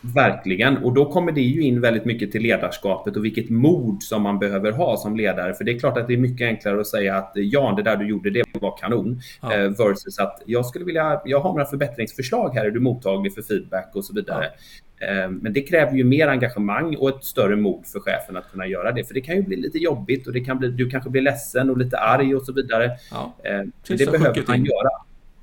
Verkligen, 0.00 0.76
och 0.76 0.94
då 0.94 1.12
kommer 1.12 1.32
det 1.32 1.40
ju 1.40 1.62
in 1.62 1.80
väldigt 1.80 2.04
mycket 2.04 2.32
till 2.32 2.42
ledarskapet 2.42 3.16
och 3.16 3.24
vilket 3.24 3.50
mod 3.50 4.02
som 4.02 4.22
man 4.22 4.38
behöver 4.38 4.72
ha 4.72 4.96
som 4.96 5.16
ledare. 5.16 5.54
För 5.54 5.64
det 5.64 5.72
är 5.72 5.78
klart 5.78 5.98
att 5.98 6.08
det 6.08 6.14
är 6.14 6.18
mycket 6.18 6.46
enklare 6.46 6.80
att 6.80 6.86
säga 6.86 7.16
att 7.16 7.32
ja, 7.34 7.74
det 7.76 7.82
där 7.82 7.96
du 7.96 8.08
gjorde, 8.08 8.30
det 8.30 8.44
var 8.52 8.76
kanon. 8.76 9.20
Ja. 9.42 9.54
Eh, 9.54 9.70
versus 9.70 10.18
att 10.18 10.42
jag 10.46 10.66
skulle 10.66 10.84
vilja, 10.84 11.20
jag 11.24 11.40
har 11.40 11.50
några 11.50 11.64
förbättringsförslag 11.64 12.54
här, 12.54 12.64
är 12.64 12.70
du 12.70 12.80
mottaglig 12.80 13.34
för 13.34 13.42
feedback 13.42 13.90
och 13.94 14.04
så 14.04 14.14
vidare. 14.14 14.44
Ja. 14.44 14.60
Eh, 15.00 15.30
men 15.30 15.52
det 15.52 15.60
kräver 15.60 15.96
ju 15.96 16.04
mer 16.04 16.28
engagemang 16.28 16.96
och 16.96 17.08
ett 17.08 17.24
större 17.24 17.56
mod 17.56 17.86
för 17.86 18.00
chefen 18.00 18.36
att 18.36 18.50
kunna 18.50 18.66
göra 18.66 18.92
det. 18.92 19.04
För 19.04 19.14
det 19.14 19.20
kan 19.20 19.36
ju 19.36 19.42
bli 19.42 19.56
lite 19.56 19.78
jobbigt 19.78 20.26
och 20.26 20.32
det 20.32 20.40
kan 20.40 20.58
bli, 20.58 20.68
du 20.68 20.90
kanske 20.90 21.10
blir 21.10 21.22
ledsen 21.22 21.70
och 21.70 21.78
lite 21.78 21.98
arg 21.98 22.34
och 22.34 22.42
så 22.42 22.52
vidare. 22.52 22.90
Ja. 23.10 23.34
Eh, 23.44 23.62
det 23.88 24.10
behöver 24.10 24.44
man 24.48 24.64
göra. 24.64 24.90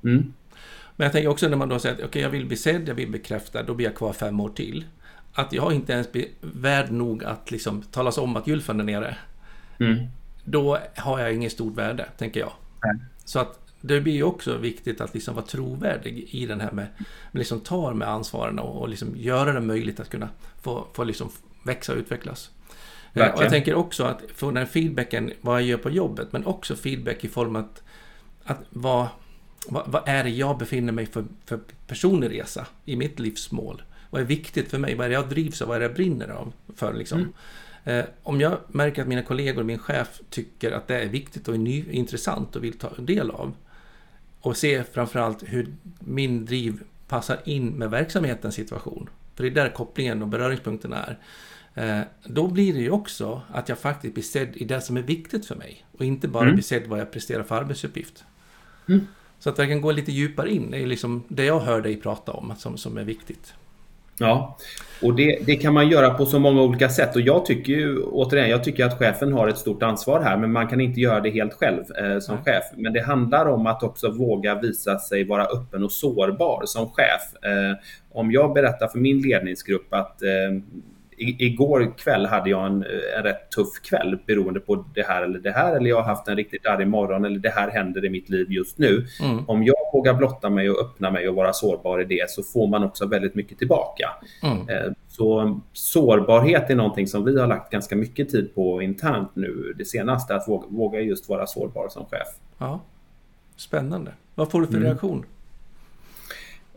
Mm. 0.04 0.32
Men 0.96 1.04
jag 1.04 1.12
tänker 1.12 1.28
också 1.28 1.48
när 1.48 1.56
man 1.56 1.68
då 1.68 1.78
säger 1.78 1.94
att 1.94 2.04
okay, 2.04 2.22
jag 2.22 2.30
vill 2.30 2.46
bli 2.46 2.56
sedd, 2.56 2.88
jag 2.88 2.94
vill 2.94 3.10
bekräfta, 3.10 3.62
då 3.62 3.74
blir 3.74 3.86
jag 3.86 3.94
kvar 3.94 4.12
fem 4.12 4.40
år 4.40 4.48
till. 4.48 4.84
Att 5.32 5.52
jag 5.52 5.72
inte 5.72 5.92
ens 5.92 6.12
blir 6.12 6.26
värd 6.40 6.90
nog 6.90 7.24
att 7.24 7.50
liksom 7.50 7.82
talas 7.82 8.18
om 8.18 8.36
att 8.36 8.46
Gylfen 8.46 8.80
är 8.80 8.84
nere. 8.84 9.16
Mm. 9.80 9.96
Då 10.44 10.78
har 10.96 11.20
jag 11.20 11.34
inget 11.34 11.52
stort 11.52 11.78
värde, 11.78 12.06
tänker 12.18 12.40
jag. 12.40 12.52
Mm. 12.84 13.00
Så 13.24 13.38
att 13.38 13.65
det 13.86 14.00
blir 14.00 14.12
ju 14.12 14.22
också 14.22 14.56
viktigt 14.56 15.00
att 15.00 15.14
liksom 15.14 15.34
vara 15.34 15.46
trovärdig 15.46 16.28
i 16.30 16.46
den 16.46 16.60
här 16.60 16.72
med, 16.72 16.86
med 17.32 17.38
liksom 17.38 17.60
tar 17.60 17.94
med 17.94 18.08
ansvaren 18.08 18.58
och, 18.58 18.80
och 18.80 18.88
liksom 18.88 19.16
göra 19.16 19.52
det 19.52 19.60
möjligt 19.60 20.00
att 20.00 20.10
kunna 20.10 20.28
få, 20.62 20.86
få 20.92 21.04
liksom 21.04 21.30
växa 21.64 21.92
och 21.92 21.98
utvecklas. 21.98 22.50
Verkligen. 23.12 23.38
Och 23.38 23.44
jag 23.44 23.50
tänker 23.50 23.74
också 23.74 24.04
att 24.04 24.22
få 24.34 24.50
den 24.50 24.66
feedbacken, 24.66 25.32
vad 25.40 25.60
jag 25.60 25.68
gör 25.68 25.78
på 25.78 25.90
jobbet, 25.90 26.32
men 26.32 26.46
också 26.46 26.76
feedback 26.76 27.24
i 27.24 27.28
form 27.28 27.56
av 27.56 27.62
att, 27.62 27.82
att 28.44 28.60
vara 28.70 29.08
vad, 29.68 29.90
vad, 29.90 30.02
är 30.06 30.24
det 30.24 30.30
jag 30.30 30.58
befinner 30.58 30.92
mig 30.92 31.06
för, 31.06 31.24
för 31.44 31.60
personlig 31.86 32.30
resa 32.30 32.66
i 32.84 32.96
mitt 32.96 33.18
livsmål? 33.18 33.82
Vad 34.10 34.20
är 34.20 34.26
viktigt 34.26 34.70
för 34.70 34.78
mig? 34.78 34.94
Vad 34.94 35.04
är 35.04 35.08
det 35.08 35.14
jag 35.14 35.28
drivs 35.28 35.62
av? 35.62 35.68
Vad 35.68 35.76
är 35.76 35.80
det 35.80 35.86
jag 35.86 35.94
brinner 35.94 36.28
av? 36.28 36.52
För, 36.76 36.94
liksom? 36.94 37.18
Mm. 37.18 37.32
Eh, 37.84 38.04
om 38.22 38.40
jag 38.40 38.58
märker 38.68 39.02
att 39.02 39.08
mina 39.08 39.22
kollegor 39.22 39.60
och 39.60 39.66
min 39.66 39.78
chef 39.78 40.20
tycker 40.30 40.72
att 40.72 40.88
det 40.88 41.02
är 41.02 41.08
viktigt 41.08 41.48
och 41.48 41.54
är 41.54 41.58
ny, 41.58 41.84
intressant 41.90 42.56
och 42.56 42.64
vill 42.64 42.78
ta 42.78 42.90
del 42.98 43.30
av 43.30 43.54
och 44.46 44.56
se 44.56 44.84
framförallt 44.84 45.42
hur 45.46 45.74
min 45.98 46.44
driv 46.44 46.82
passar 47.08 47.38
in 47.44 47.68
med 47.68 47.90
verksamhetens 47.90 48.54
situation. 48.54 49.08
För 49.34 49.42
det 49.42 49.48
är 49.48 49.54
där 49.54 49.68
kopplingen 49.68 50.22
och 50.22 50.28
beröringspunkten 50.28 50.92
är. 50.92 51.18
Eh, 51.74 52.00
då 52.24 52.48
blir 52.48 52.74
det 52.74 52.80
ju 52.80 52.90
också 52.90 53.42
att 53.52 53.68
jag 53.68 53.78
faktiskt 53.78 54.14
blir 54.14 54.24
sedd 54.24 54.56
i 54.56 54.64
det 54.64 54.80
som 54.80 54.96
är 54.96 55.02
viktigt 55.02 55.46
för 55.46 55.54
mig 55.54 55.86
och 55.92 56.04
inte 56.04 56.28
bara 56.28 56.42
mm. 56.42 56.54
blir 56.54 56.64
sedd 56.64 56.86
vad 56.86 57.00
jag 57.00 57.10
presterar 57.12 57.42
för 57.42 57.54
arbetsuppgift. 57.54 58.24
Mm. 58.88 59.06
Så 59.38 59.50
att 59.50 59.58
jag 59.58 59.68
kan 59.68 59.80
gå 59.80 59.92
lite 59.92 60.12
djupare 60.12 60.50
in 60.50 60.74
i 60.74 60.86
liksom 60.86 61.24
det 61.28 61.44
jag 61.44 61.60
hör 61.60 61.80
dig 61.80 61.96
prata 61.96 62.32
om 62.32 62.54
som, 62.58 62.78
som 62.78 62.98
är 62.98 63.04
viktigt. 63.04 63.54
Ja, 64.18 64.56
och 65.02 65.14
det, 65.14 65.38
det, 65.46 65.56
kan 65.56 65.74
man 65.74 65.88
göra 65.88 66.10
på 66.10 66.26
så 66.26 66.38
många 66.38 66.62
olika 66.62 66.88
sätt 66.88 67.16
och 67.16 67.20
jag 67.20 67.46
tycker 67.46 67.72
ju 67.72 68.02
återigen, 68.02 68.50
jag 68.50 68.64
tycker 68.64 68.84
att 68.84 68.98
chefen 68.98 69.32
har 69.32 69.48
ett 69.48 69.58
stort 69.58 69.82
ansvar 69.82 70.20
här, 70.20 70.36
men 70.36 70.52
man 70.52 70.68
kan 70.68 70.80
inte 70.80 71.00
göra 71.00 71.20
det 71.20 71.30
helt 71.30 71.54
själv 71.54 71.84
eh, 71.98 72.18
som 72.18 72.38
chef. 72.38 72.64
Men 72.76 72.92
det 72.92 73.00
handlar 73.00 73.46
om 73.46 73.66
att 73.66 73.82
också 73.82 74.10
våga 74.10 74.54
visa 74.54 74.98
sig 74.98 75.24
vara 75.24 75.44
öppen 75.44 75.84
och 75.84 75.92
sårbar 75.92 76.62
som 76.64 76.90
chef. 76.90 77.44
Eh, 77.44 77.78
om 78.12 78.32
jag 78.32 78.52
berättar 78.52 78.88
för 78.88 78.98
min 78.98 79.20
ledningsgrupp 79.20 79.94
att 79.94 80.22
eh, 80.22 80.28
igår 81.18 81.98
kväll 81.98 82.26
hade 82.26 82.50
jag 82.50 82.66
en, 82.66 82.84
en 83.16 83.22
rätt 83.22 83.50
tuff 83.50 83.82
kväll 83.82 84.18
beroende 84.26 84.60
på 84.60 84.84
det 84.94 85.02
här 85.02 85.22
eller 85.22 85.38
det 85.38 85.50
här. 85.50 85.76
Eller 85.76 85.90
jag 85.90 85.96
har 85.96 86.02
haft 86.02 86.28
en 86.28 86.36
riktigt 86.36 86.66
arg 86.66 86.84
morgon 86.84 87.24
eller 87.24 87.38
det 87.38 87.50
här 87.50 87.70
händer 87.70 88.04
i 88.04 88.10
mitt 88.10 88.28
liv 88.28 88.52
just 88.52 88.78
nu. 88.78 89.06
Mm. 89.22 89.44
Om 89.48 89.64
jag 89.64 89.76
vågar 89.92 90.14
blotta 90.14 90.50
mig 90.50 90.70
och 90.70 90.80
öppna 90.80 91.10
mig 91.10 91.28
och 91.28 91.34
vara 91.34 91.52
sårbar 91.52 92.00
i 92.00 92.04
det 92.04 92.30
så 92.30 92.42
får 92.42 92.66
man 92.66 92.84
också 92.84 93.06
väldigt 93.06 93.34
mycket 93.34 93.58
tillbaka. 93.58 94.10
Mm. 94.42 94.68
Eh, 94.68 94.92
så 95.08 95.60
sårbarhet 95.72 96.70
är 96.70 96.74
någonting 96.74 97.06
som 97.06 97.24
vi 97.24 97.40
har 97.40 97.46
lagt 97.46 97.72
ganska 97.72 97.96
mycket 97.96 98.30
tid 98.30 98.54
på 98.54 98.82
internt 98.82 99.30
nu 99.34 99.74
det 99.78 99.84
senaste. 99.84 100.34
Att 100.34 100.48
våga, 100.48 100.66
våga 100.68 101.00
just 101.00 101.28
vara 101.28 101.46
sårbar 101.46 101.88
som 101.88 102.06
chef. 102.06 102.28
Ja. 102.58 102.80
Spännande. 103.56 104.12
Vad 104.34 104.50
får 104.50 104.60
du 104.60 104.66
för 104.66 104.74
mm. 104.74 104.86
reaktion? 104.86 105.24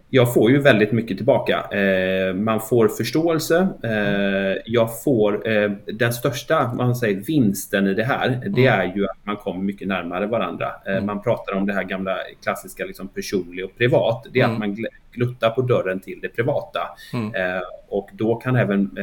Jag 0.10 0.34
får 0.34 0.52
ju 0.52 0.60
väldigt 0.60 0.92
mycket 0.92 1.18
tillbaka. 1.18 1.78
Eh, 1.78 2.34
man 2.34 2.62
får 2.62 2.88
förståelse. 2.88 3.68
Eh, 3.84 4.62
jag 4.66 5.04
får 5.04 5.50
eh, 5.50 5.72
den 5.86 6.14
största 6.14 6.74
man 6.74 6.96
säger, 6.96 7.22
vinsten 7.22 7.88
i 7.88 7.94
det 7.94 8.04
här. 8.04 8.30
Det 8.30 8.68
mm. 8.68 8.80
är 8.80 8.96
ju 8.96 9.06
att 9.06 9.26
man 9.26 9.36
kommer 9.36 9.64
mycket 9.64 9.88
närmare 9.88 10.28
varandra. 10.28 10.72
Mm. 10.86 11.06
Man 11.06 11.22
pratar 11.22 11.56
om 11.56 11.66
det 11.66 11.74
här 11.74 11.84
gamla 11.84 12.18
klassiska 12.44 12.86
liksom, 12.86 13.08
personlig 13.08 13.66
och 13.66 13.78
privat. 13.78 14.28
Det 14.32 14.40
är 14.40 14.44
mm. 14.44 14.54
att 14.54 14.60
man 14.60 14.86
gluttar 15.12 15.50
på 15.50 15.62
dörren 15.62 16.00
till 16.00 16.20
det 16.22 16.30
privata. 16.30 16.80
Mm. 17.14 17.62
Och 17.88 18.10
då 18.14 18.36
kan 18.36 18.56
även 18.56 18.98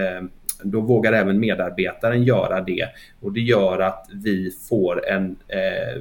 då 0.62 0.80
vågar 0.80 1.12
även 1.12 1.40
medarbetaren 1.40 2.22
göra 2.22 2.60
det 2.60 2.88
och 3.20 3.32
det 3.32 3.40
gör 3.40 3.78
att 3.78 4.06
vi 4.12 4.50
får 4.68 5.08
en 5.08 5.36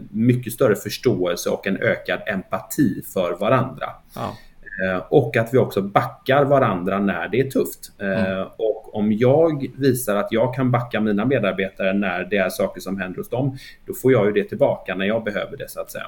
mycket 0.09 0.53
större 0.53 0.75
förståelse 0.75 1.49
och 1.49 1.67
en 1.67 1.77
ökad 1.77 2.19
empati 2.25 3.01
för 3.13 3.37
varandra. 3.39 3.85
Ja. 4.15 4.35
Eh, 4.83 4.97
och 5.09 5.37
att 5.37 5.53
vi 5.53 5.57
också 5.57 5.81
backar 5.81 6.45
varandra 6.45 6.99
när 6.99 7.27
det 7.27 7.39
är 7.39 7.49
tufft. 7.49 7.91
Eh, 8.01 8.25
mm. 8.25 8.47
Och 8.57 8.95
om 8.95 9.13
jag 9.13 9.67
visar 9.77 10.15
att 10.15 10.31
jag 10.31 10.55
kan 10.55 10.71
backa 10.71 11.01
mina 11.01 11.25
medarbetare 11.25 11.93
när 11.93 12.23
det 12.23 12.37
är 12.37 12.49
saker 12.49 12.81
som 12.81 12.99
händer 12.99 13.17
hos 13.17 13.29
dem, 13.29 13.57
då 13.85 13.93
får 13.93 14.11
jag 14.11 14.25
ju 14.25 14.31
det 14.31 14.43
tillbaka 14.43 14.95
när 14.95 15.05
jag 15.05 15.23
behöver 15.23 15.57
det 15.57 15.69
så 15.69 15.81
att 15.81 15.91
säga. 15.91 16.07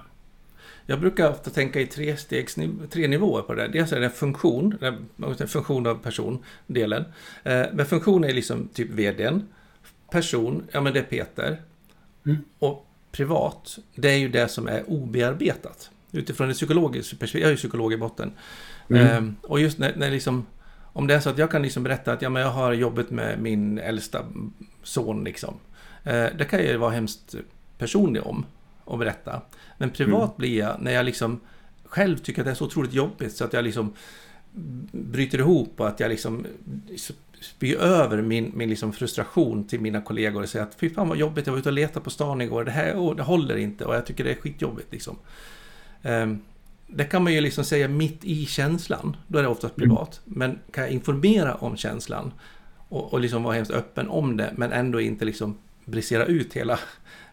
Jag 0.86 1.00
brukar 1.00 1.30
ofta 1.30 1.50
tänka 1.50 1.80
i 1.82 1.88
tre, 1.88 2.18
stegs, 2.18 2.56
tre 2.90 3.08
nivåer 3.08 3.42
på 3.42 3.54
det. 3.54 3.68
Dels 3.68 3.94
är 3.94 4.00
det 4.00 4.10
funktion, 4.10 4.78
funktion 5.48 5.88
av 5.88 5.96
person-delen. 5.96 7.04
Eh, 7.44 7.66
men 7.74 7.86
funktion 7.86 8.24
är 8.24 8.34
liksom 8.34 8.68
typ 8.74 8.90
vdn. 8.90 9.48
Person, 10.12 10.68
ja 10.72 10.82
men 10.82 10.94
det 10.94 11.00
är 11.00 11.04
Peter. 11.04 11.62
Mm. 12.26 12.38
Och 12.60 12.86
privat, 13.12 13.78
det 13.96 14.10
är 14.10 14.18
ju 14.18 14.30
det 14.30 14.48
som 14.48 14.68
är 14.68 14.84
obearbetat 14.88 15.92
utifrån 16.12 16.50
ett 16.50 16.56
psykologiskt 16.56 17.20
perspektiv. 17.20 17.42
Jag 17.42 17.48
är 17.48 17.52
ju 17.52 17.58
psykolog 17.58 17.94
i 17.94 17.98
botten. 17.98 18.32
Mm. 18.90 19.08
Ehm, 19.08 19.36
och 19.42 19.60
just 19.60 19.78
när, 19.78 19.96
när 19.96 20.12
liksom, 20.12 20.46
om 20.94 21.08
det 21.08 21.16
är 21.16 21.20
så 21.20 21.30
att 21.30 21.38
jag 21.38 21.52
kan 21.52 21.62
liksom 21.62 21.84
berätta 21.84 22.14
att 22.14 22.22
ja, 22.22 22.30
men 22.30 22.42
jag 22.42 22.50
har 22.50 22.74
jobbat 22.74 23.10
med 23.10 23.42
min 23.42 23.78
äldsta 23.78 24.26
son. 24.84 25.24
Liksom. 25.24 25.54
Ehm, 26.04 26.38
det 26.38 26.46
kan 26.46 26.60
jag 26.60 26.68
ju 26.68 26.78
vara 26.78 26.92
hemskt 26.92 27.36
personlig 27.78 28.24
om 28.24 28.46
och 28.84 28.98
berätta. 28.98 29.42
Men 29.78 29.90
privat 29.90 30.30
mm. 30.30 30.38
blir 30.38 30.58
jag 30.58 30.82
när 30.82 30.92
jag 30.92 31.06
liksom 31.06 31.40
själv 31.86 32.18
tycker 32.18 32.42
att 32.42 32.46
det 32.46 32.52
är 32.52 32.56
så 32.56 32.66
otroligt 32.66 32.94
jobbigt 32.94 33.36
så 33.36 33.46
att 33.46 33.54
jag 33.54 33.64
liksom 33.64 33.94
bryter 34.92 35.38
ihop 35.38 35.74
och 35.80 35.88
att 35.88 36.00
jag 36.00 36.10
liksom 36.10 36.46
spyr 37.42 37.78
över 37.78 38.22
min, 38.22 38.52
min 38.56 38.70
liksom 38.70 38.94
frustration 38.94 39.68
till 39.68 39.82
mina 39.82 40.02
kollegor 40.02 40.42
och 40.42 40.50
säger 40.50 40.66
att 40.66 40.76
fy 40.76 40.90
fan 40.90 41.10
vad 41.10 41.18
jobbigt, 41.18 41.48
jag 41.48 41.54
var 41.54 41.60
ute 41.60 41.70
och 41.70 41.74
letade 41.74 42.04
på 42.04 42.10
stan 42.10 42.42
igår, 42.42 42.64
det 42.64 42.72
här 42.72 42.94
oh, 42.96 43.16
det 43.16 43.24
håller 43.24 43.58
inte 43.58 43.86
och 43.86 43.96
jag 43.96 44.06
tycker 44.06 44.24
det 44.24 44.32
är 44.32 44.36
skitjobbigt. 44.36 44.92
Liksom. 44.92 45.18
Ehm, 46.08 46.40
det 46.88 47.04
kan 47.04 47.24
man 47.24 47.34
ju 47.34 47.42
liksom 47.42 47.64
säga 47.64 47.88
mitt 47.88 48.26
i 48.26 48.46
känslan, 48.46 49.18
då 49.28 49.40
är 49.40 49.44
det 49.44 49.50
oftast 49.50 49.78
mm. 49.78 49.90
privat. 49.90 50.22
Men 50.26 50.60
kan 50.72 50.84
jag 50.84 50.94
informera 50.94 51.56
om 51.56 51.78
känslan 51.78 52.34
och, 52.90 53.14
och 53.14 53.20
liksom 53.20 53.44
vara 53.44 53.56
hemskt 53.56 53.72
öppen 53.72 54.10
om 54.10 54.38
det 54.38 54.54
men 54.56 54.72
ändå 54.72 55.02
inte 55.02 55.26
liksom 55.26 55.58
brisera 55.86 56.26
ut 56.26 56.54
hela 56.54 56.80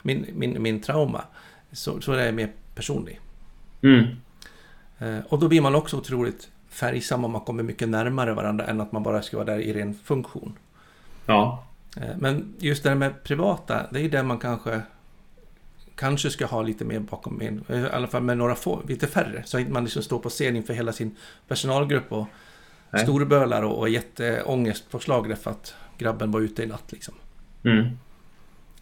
min, 0.03 0.27
min, 0.35 0.63
min 0.63 0.81
trauma. 0.81 1.25
Så, 1.73 2.01
så 2.01 2.13
är 2.13 2.25
jag 2.25 2.35
mer 2.35 2.53
personlig. 2.75 3.21
Mm. 3.83 4.05
Eh, 4.99 5.19
och 5.29 5.39
då 5.39 5.49
blir 5.49 5.61
man 5.61 5.75
också 5.75 5.97
otroligt 5.97 6.49
färgsam 6.69 7.25
om 7.25 7.31
man 7.31 7.41
kommer 7.41 7.63
mycket 7.63 7.89
närmare 7.89 8.35
varandra 8.35 8.67
än 8.67 8.81
att 8.81 8.93
man 8.93 9.03
bara 9.03 9.23
ska 9.23 9.37
vara 9.37 9.47
där 9.47 9.59
i 9.59 9.73
ren 9.73 9.95
funktion. 10.05 10.59
Ja. 11.27 11.65
Eh, 11.97 12.17
men 12.19 12.55
just 12.59 12.83
det 12.83 12.89
här 12.89 12.97
med 12.97 13.23
privata, 13.23 13.87
det 13.91 14.01
är 14.01 14.09
där 14.09 14.23
man 14.23 14.39
kanske 14.39 14.83
kanske 16.05 16.31
ska 16.31 16.47
ha 16.47 16.63
lite 16.63 16.85
mer 16.85 17.01
bakom 17.01 17.41
en, 17.41 17.65
i 17.69 17.89
alla 17.93 18.07
fall 18.07 18.23
med 18.23 18.39
några 18.39 18.55
få, 18.55 18.83
lite 18.89 19.07
färre, 19.07 19.43
så 19.45 19.61
att 19.61 19.69
man 19.69 19.85
liksom 19.85 20.03
står 20.03 20.19
på 20.19 20.29
scen 20.29 20.57
inför 20.57 20.75
hela 20.75 20.93
sin 20.93 21.17
personalgrupp 21.49 22.13
och 22.13 22.27
Nej. 22.91 23.03
storbölar 23.03 23.63
och, 23.63 23.79
och 23.79 23.89
jätteångest 23.89 24.91
på 24.91 24.99
slag 24.99 25.29
därför 25.29 25.51
att 25.51 25.75
grabben 25.99 26.31
var 26.31 26.41
ute 26.41 26.63
i 26.63 26.67
natt 26.67 26.93
liksom. 26.93 27.15
Mm. 27.65 27.99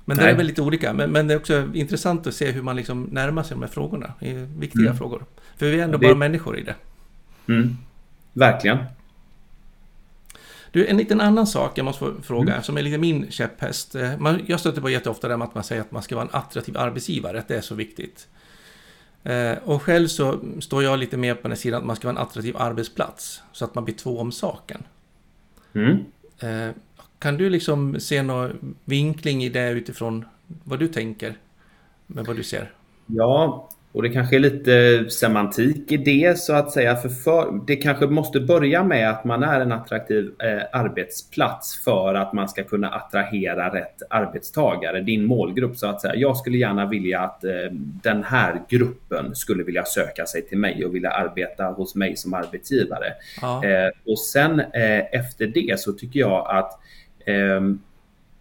Men 0.04 0.16
det 0.16 0.30
är 0.30 0.36
väl 0.36 0.46
lite 0.46 0.62
olika, 0.62 0.92
men, 0.92 1.10
men, 1.10 1.26
det 1.28 1.34
är 1.34 1.38
också 1.38 1.70
intressant 1.74 2.26
att 2.26 2.34
se 2.34 2.50
hur 2.50 2.62
man 2.62 2.76
liksom 2.76 3.02
närmar 3.02 3.42
sig 3.42 3.54
de 3.54 3.62
här 3.62 3.68
frågorna. 3.68 4.12
Viktiga 4.58 4.82
mm. 4.82 4.96
frågor. 4.96 5.24
För 5.56 5.66
vi 5.66 5.80
är 5.80 5.84
ändå 5.84 5.98
det... 5.98 6.06
bara 6.06 6.14
människor 6.14 6.58
i 6.58 6.62
det. 6.62 6.74
Mm. 7.48 7.76
Verkligen. 8.32 8.78
Du, 10.72 10.86
en 10.86 10.96
liten 10.96 11.20
annan 11.20 11.46
sak 11.46 11.78
jag 11.78 11.84
måste 11.84 12.12
fråga, 12.22 12.52
mm. 12.52 12.62
som 12.62 12.76
är 12.76 12.82
lite 12.82 12.98
min 12.98 13.30
käpphäst. 13.30 13.94
Eh, 13.94 14.18
man, 14.18 14.40
jag 14.46 14.60
stöter 14.60 14.80
på 14.80 14.90
jätteofta 14.90 15.28
det 15.28 15.36
med 15.36 15.48
att 15.48 15.54
man 15.54 15.64
säger 15.64 15.82
att 15.82 15.90
man 15.90 16.02
ska 16.02 16.14
vara 16.14 16.24
en 16.24 16.34
attraktiv 16.34 16.76
arbetsgivare, 16.76 17.38
att 17.38 17.48
det 17.48 17.56
är 17.56 17.60
så 17.60 17.74
viktigt. 17.74 18.28
Eh, 19.22 19.52
och 19.64 19.82
själv 19.82 20.08
så 20.08 20.40
står 20.60 20.82
jag 20.82 20.98
lite 20.98 21.16
mer 21.16 21.34
på 21.34 21.48
den 21.48 21.56
sidan 21.56 21.80
att 21.80 21.86
man 21.86 21.96
ska 21.96 22.08
vara 22.08 22.16
en 22.16 22.22
attraktiv 22.22 22.56
arbetsplats, 22.56 23.42
så 23.52 23.64
att 23.64 23.74
man 23.74 23.84
blir 23.84 23.94
två 23.94 24.18
om 24.18 24.32
saken. 24.32 24.82
Mm. 25.72 25.98
Eh, 26.38 26.74
kan 27.18 27.36
du 27.36 27.50
liksom 27.50 28.00
se 28.00 28.22
någon 28.22 28.74
vinkling 28.84 29.44
i 29.44 29.48
det 29.48 29.70
utifrån 29.70 30.24
vad 30.64 30.78
du 30.78 30.88
tänker 30.88 31.36
med 32.06 32.26
vad 32.26 32.36
du 32.36 32.42
ser? 32.42 32.72
Ja, 33.06 33.68
och 33.92 34.02
det 34.02 34.08
kanske 34.08 34.36
är 34.36 34.40
lite 34.40 35.04
semantik 35.10 35.92
i 35.92 35.96
det 35.96 36.38
så 36.38 36.52
att 36.52 36.72
säga. 36.72 36.96
För, 36.96 37.08
för 37.08 37.60
det 37.66 37.76
kanske 37.76 38.06
måste 38.06 38.40
börja 38.40 38.84
med 38.84 39.10
att 39.10 39.24
man 39.24 39.42
är 39.42 39.60
en 39.60 39.72
attraktiv 39.72 40.30
eh, 40.38 40.62
arbetsplats 40.72 41.84
för 41.84 42.14
att 42.14 42.32
man 42.32 42.48
ska 42.48 42.64
kunna 42.64 42.88
attrahera 42.88 43.74
rätt 43.74 44.02
arbetstagare, 44.10 45.00
din 45.00 45.24
målgrupp 45.24 45.76
så 45.76 45.86
att 45.86 46.00
säga. 46.00 46.14
Jag 46.16 46.36
skulle 46.36 46.58
gärna 46.58 46.86
vilja 46.86 47.20
att 47.20 47.44
eh, 47.44 47.50
den 48.02 48.24
här 48.24 48.62
gruppen 48.68 49.34
skulle 49.34 49.64
vilja 49.64 49.84
söka 49.84 50.26
sig 50.26 50.42
till 50.42 50.58
mig 50.58 50.84
och 50.84 50.94
vilja 50.94 51.10
arbeta 51.10 51.64
hos 51.64 51.94
mig 51.94 52.16
som 52.16 52.34
arbetsgivare. 52.34 53.12
Ja. 53.42 53.64
Eh, 53.64 53.90
och 54.06 54.18
sen 54.18 54.60
eh, 54.60 55.14
efter 55.14 55.46
det 55.46 55.80
så 55.80 55.92
tycker 55.92 56.20
jag 56.20 56.46
att 56.50 56.78
ehm, 57.26 57.80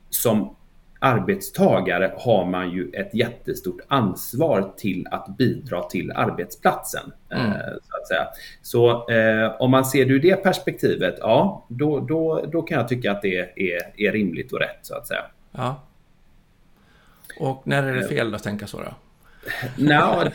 som 0.10 0.56
arbetstagare 1.04 2.14
har 2.18 2.46
man 2.46 2.72
ju 2.72 2.90
ett 2.94 3.14
jättestort 3.14 3.82
ansvar 3.88 4.74
till 4.78 5.08
att 5.12 5.38
bidra 5.38 5.84
till 5.84 6.12
arbetsplatsen. 6.12 7.12
Eh, 7.30 7.46
mm. 7.46 7.58
så 7.62 7.98
att 8.02 8.08
säga. 8.08 8.28
Så 8.62 9.10
eh, 9.10 9.62
om 9.62 9.72
man 9.72 9.86
ser 9.86 10.06
det 10.06 10.14
ur 10.14 10.20
det 10.20 10.44
perspektivet, 10.44 11.16
ja, 11.20 11.66
då, 11.68 12.00
då, 12.00 12.46
då 12.52 12.62
kan 12.62 12.78
jag 12.78 12.88
tycka 12.88 13.12
att 13.12 13.22
det 13.22 13.38
är, 13.56 13.80
är 13.98 14.12
rimligt 14.12 14.54
och 14.54 14.60
rätt 14.60 14.80
så 14.82 14.96
att 14.96 15.08
säga. 15.08 15.24
Ja. 15.52 15.84
Och 17.40 17.62
när 17.68 17.84
är 17.84 17.94
det 17.94 18.08
fel 18.08 18.36
att 18.36 18.44
tänka 18.44 18.68
så 18.68 18.78
då? 18.78 18.94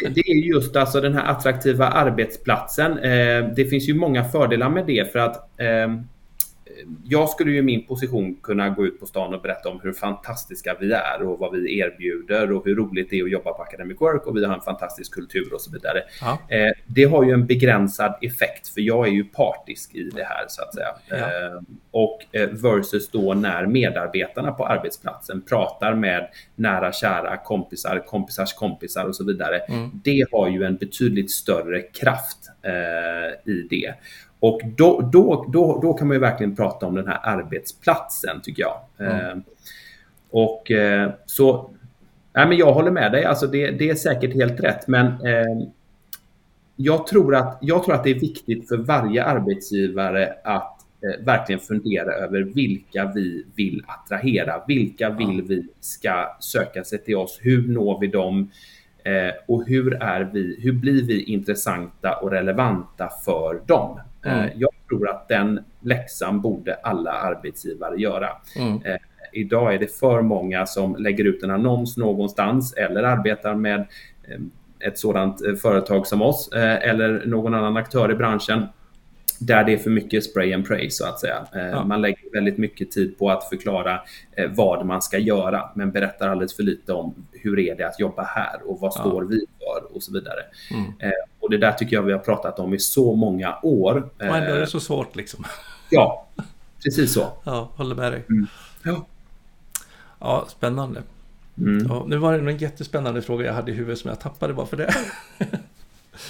Det, 0.00 0.08
det 0.08 0.20
är 0.20 0.34
just 0.34 0.76
alltså 0.76 1.00
den 1.00 1.14
här 1.14 1.24
attraktiva 1.24 1.88
arbetsplatsen. 1.88 2.98
Eh, 2.98 3.48
det 3.56 3.70
finns 3.70 3.88
ju 3.88 3.94
många 3.94 4.24
fördelar 4.24 4.68
med 4.68 4.86
det 4.86 5.12
för 5.12 5.18
att 5.18 5.60
eh, 5.60 5.88
jag 7.04 7.28
skulle 7.28 7.50
ju 7.50 7.58
i 7.58 7.62
min 7.62 7.86
position 7.86 8.36
kunna 8.42 8.68
gå 8.68 8.86
ut 8.86 9.00
på 9.00 9.06
stan 9.06 9.34
och 9.34 9.42
berätta 9.42 9.68
om 9.68 9.80
hur 9.82 9.92
fantastiska 9.92 10.76
vi 10.80 10.92
är 10.92 11.22
och 11.22 11.38
vad 11.38 11.52
vi 11.52 11.78
erbjuder 11.78 12.52
och 12.52 12.64
hur 12.64 12.76
roligt 12.76 13.10
det 13.10 13.18
är 13.18 13.24
att 13.24 13.30
jobba 13.30 13.52
på 13.52 13.62
Academic 13.62 14.00
Work 14.00 14.26
och 14.26 14.36
vi 14.36 14.44
har 14.44 14.54
en 14.54 14.60
fantastisk 14.60 15.14
kultur 15.14 15.54
och 15.54 15.60
så 15.60 15.70
vidare. 15.70 16.02
Ja. 16.20 16.38
Eh, 16.48 16.72
det 16.86 17.04
har 17.04 17.24
ju 17.24 17.30
en 17.30 17.46
begränsad 17.46 18.14
effekt 18.22 18.68
för 18.68 18.80
jag 18.80 19.06
är 19.06 19.10
ju 19.10 19.24
partisk 19.24 19.94
i 19.94 20.02
det 20.02 20.24
här 20.24 20.44
så 20.48 20.62
att 20.62 20.74
säga. 20.74 20.88
Ja. 21.08 21.16
Eh, 21.16 21.60
och 21.90 22.24
eh, 22.32 22.48
versus 22.48 23.10
då 23.10 23.34
när 23.34 23.66
medarbetarna 23.66 24.52
på 24.52 24.66
arbetsplatsen 24.66 25.42
pratar 25.42 25.94
med 25.94 26.28
nära 26.54 26.92
kära 26.92 27.36
kompisar, 27.36 28.04
kompisars 28.06 28.52
kompisar 28.52 29.04
och 29.04 29.16
så 29.16 29.24
vidare. 29.24 29.58
Mm. 29.58 29.90
Det 30.04 30.26
har 30.32 30.48
ju 30.48 30.64
en 30.64 30.76
betydligt 30.76 31.30
större 31.30 31.82
kraft 31.82 32.38
i 33.46 33.62
det. 33.70 33.94
Och 34.40 34.60
då, 34.76 35.00
då, 35.12 35.46
då, 35.52 35.80
då 35.82 35.94
kan 35.94 36.08
man 36.08 36.14
ju 36.14 36.20
verkligen 36.20 36.56
prata 36.56 36.86
om 36.86 36.94
den 36.94 37.08
här 37.08 37.20
arbetsplatsen 37.22 38.40
tycker 38.42 38.62
jag. 38.62 38.80
Mm. 38.98 39.42
Och 40.30 40.70
eh, 40.70 41.10
så, 41.26 41.70
nej 42.32 42.48
men 42.48 42.56
jag 42.56 42.72
håller 42.72 42.90
med 42.90 43.12
dig, 43.12 43.24
alltså 43.24 43.46
det, 43.46 43.70
det 43.70 43.90
är 43.90 43.94
säkert 43.94 44.34
helt 44.34 44.60
rätt 44.60 44.88
men 44.88 45.06
eh, 45.06 45.68
jag, 46.76 47.06
tror 47.06 47.34
att, 47.34 47.58
jag 47.60 47.84
tror 47.84 47.94
att 47.94 48.04
det 48.04 48.10
är 48.10 48.20
viktigt 48.20 48.68
för 48.68 48.76
varje 48.76 49.24
arbetsgivare 49.24 50.34
att 50.44 50.80
eh, 51.02 51.24
verkligen 51.24 51.60
fundera 51.60 52.12
över 52.12 52.42
vilka 52.42 53.12
vi 53.14 53.44
vill 53.54 53.82
attrahera, 53.86 54.62
vilka 54.66 55.10
vill 55.10 55.42
vi 55.42 55.68
ska 55.80 56.36
söka 56.40 56.84
sig 56.84 57.04
till 57.04 57.16
oss, 57.16 57.38
hur 57.42 57.68
når 57.68 58.00
vi 58.00 58.06
dem? 58.06 58.50
Eh, 59.04 59.34
och 59.46 59.66
hur, 59.66 60.02
är 60.02 60.30
vi, 60.32 60.56
hur 60.60 60.72
blir 60.72 61.02
vi 61.02 61.22
intressanta 61.22 62.16
och 62.16 62.30
relevanta 62.30 63.10
för 63.24 63.60
dem? 63.66 64.00
Mm. 64.26 64.44
Eh, 64.44 64.50
jag 64.56 64.70
tror 64.88 65.08
att 65.08 65.28
den 65.28 65.60
läxan 65.80 66.40
borde 66.40 66.74
alla 66.74 67.12
arbetsgivare 67.12 67.96
göra. 67.96 68.28
Mm. 68.58 68.82
Eh, 68.84 68.96
idag 69.32 69.74
är 69.74 69.78
det 69.78 69.98
för 69.98 70.22
många 70.22 70.66
som 70.66 70.96
lägger 70.96 71.24
ut 71.24 71.42
en 71.42 71.50
annons 71.50 71.96
någonstans 71.96 72.72
eller 72.72 73.02
arbetar 73.02 73.54
med 73.54 73.80
eh, 74.28 74.40
ett 74.88 74.98
sådant 74.98 75.40
företag 75.62 76.06
som 76.06 76.22
oss 76.22 76.48
eller 76.52 77.26
någon 77.26 77.54
annan 77.54 77.76
aktör 77.76 78.12
i 78.12 78.14
branschen 78.14 78.66
där 79.38 79.64
det 79.64 79.72
är 79.72 79.78
för 79.78 79.90
mycket 79.90 80.24
spray 80.24 80.52
and 80.52 80.66
pray 80.66 80.90
så 80.90 81.06
att 81.06 81.20
säga. 81.20 81.46
Ja. 81.52 81.84
Man 81.84 82.02
lägger 82.02 82.32
väldigt 82.32 82.58
mycket 82.58 82.90
tid 82.90 83.18
på 83.18 83.30
att 83.30 83.48
förklara 83.48 84.00
vad 84.48 84.86
man 84.86 85.02
ska 85.02 85.18
göra 85.18 85.70
men 85.74 85.90
berättar 85.90 86.28
alldeles 86.28 86.56
för 86.56 86.62
lite 86.62 86.92
om 86.92 87.14
hur 87.32 87.58
är 87.58 87.76
det 87.76 87.84
att 87.84 88.00
jobba 88.00 88.22
här 88.22 88.60
och 88.64 88.80
vad 88.80 88.92
står 88.92 89.24
ja. 89.24 89.28
vi 89.28 89.46
för 89.58 89.96
och 89.96 90.02
så 90.02 90.12
vidare. 90.12 90.40
Mm. 90.70 90.92
Och 91.40 91.50
det 91.50 91.58
där 91.58 91.72
tycker 91.72 91.96
jag 91.96 92.02
vi 92.02 92.12
har 92.12 92.18
pratat 92.18 92.58
om 92.58 92.74
i 92.74 92.78
så 92.78 93.14
många 93.14 93.58
år. 93.62 94.08
Och 94.18 94.22
ändå 94.22 94.54
är 94.54 94.60
det 94.60 94.66
så 94.66 94.80
svårt 94.80 95.16
liksom. 95.16 95.44
Ja, 95.90 96.26
precis 96.84 97.12
så. 97.12 97.26
Ja, 97.44 97.70
håller 97.76 97.94
med 97.94 98.12
dig. 98.12 98.24
Mm. 98.28 98.46
Ja. 98.82 99.06
ja, 100.18 100.44
spännande. 100.48 101.02
Mm. 101.58 101.86
Ja, 101.88 102.04
nu 102.08 102.16
var 102.16 102.38
det 102.38 102.50
en 102.50 102.58
jättespännande 102.58 103.22
fråga 103.22 103.46
jag 103.46 103.52
hade 103.52 103.70
i 103.70 103.74
huvudet 103.74 103.98
som 103.98 104.08
jag 104.08 104.20
tappade 104.20 104.54
bara 104.54 104.66
för 104.66 104.76
det. 104.76 104.94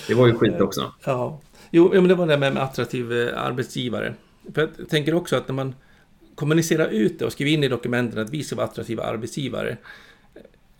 det 0.09 0.14
var 0.14 0.27
ju 0.27 0.35
skit 0.35 0.61
också. 0.61 0.92
Ja, 1.05 1.40
jo, 1.70 1.90
men 1.92 2.09
det 2.09 2.14
var 2.14 2.26
det 2.26 2.38
med 2.38 2.57
attraktiv 2.57 3.12
eh, 3.12 3.42
arbetsgivare. 3.42 4.14
För 4.55 4.70
jag 4.79 4.88
tänker 4.88 5.14
också 5.14 5.37
att 5.37 5.48
när 5.48 5.55
man 5.55 5.74
kommunicerar 6.35 6.88
ut 6.88 7.18
det 7.18 7.24
och 7.24 7.33
skriver 7.33 7.52
in 7.52 7.64
i 7.64 7.68
dokumenten 7.68 8.20
att 8.20 8.31
vi 8.31 8.42
ska 8.42 8.57
vara 8.57 8.66
attraktiva 8.66 9.02
arbetsgivare 9.02 9.76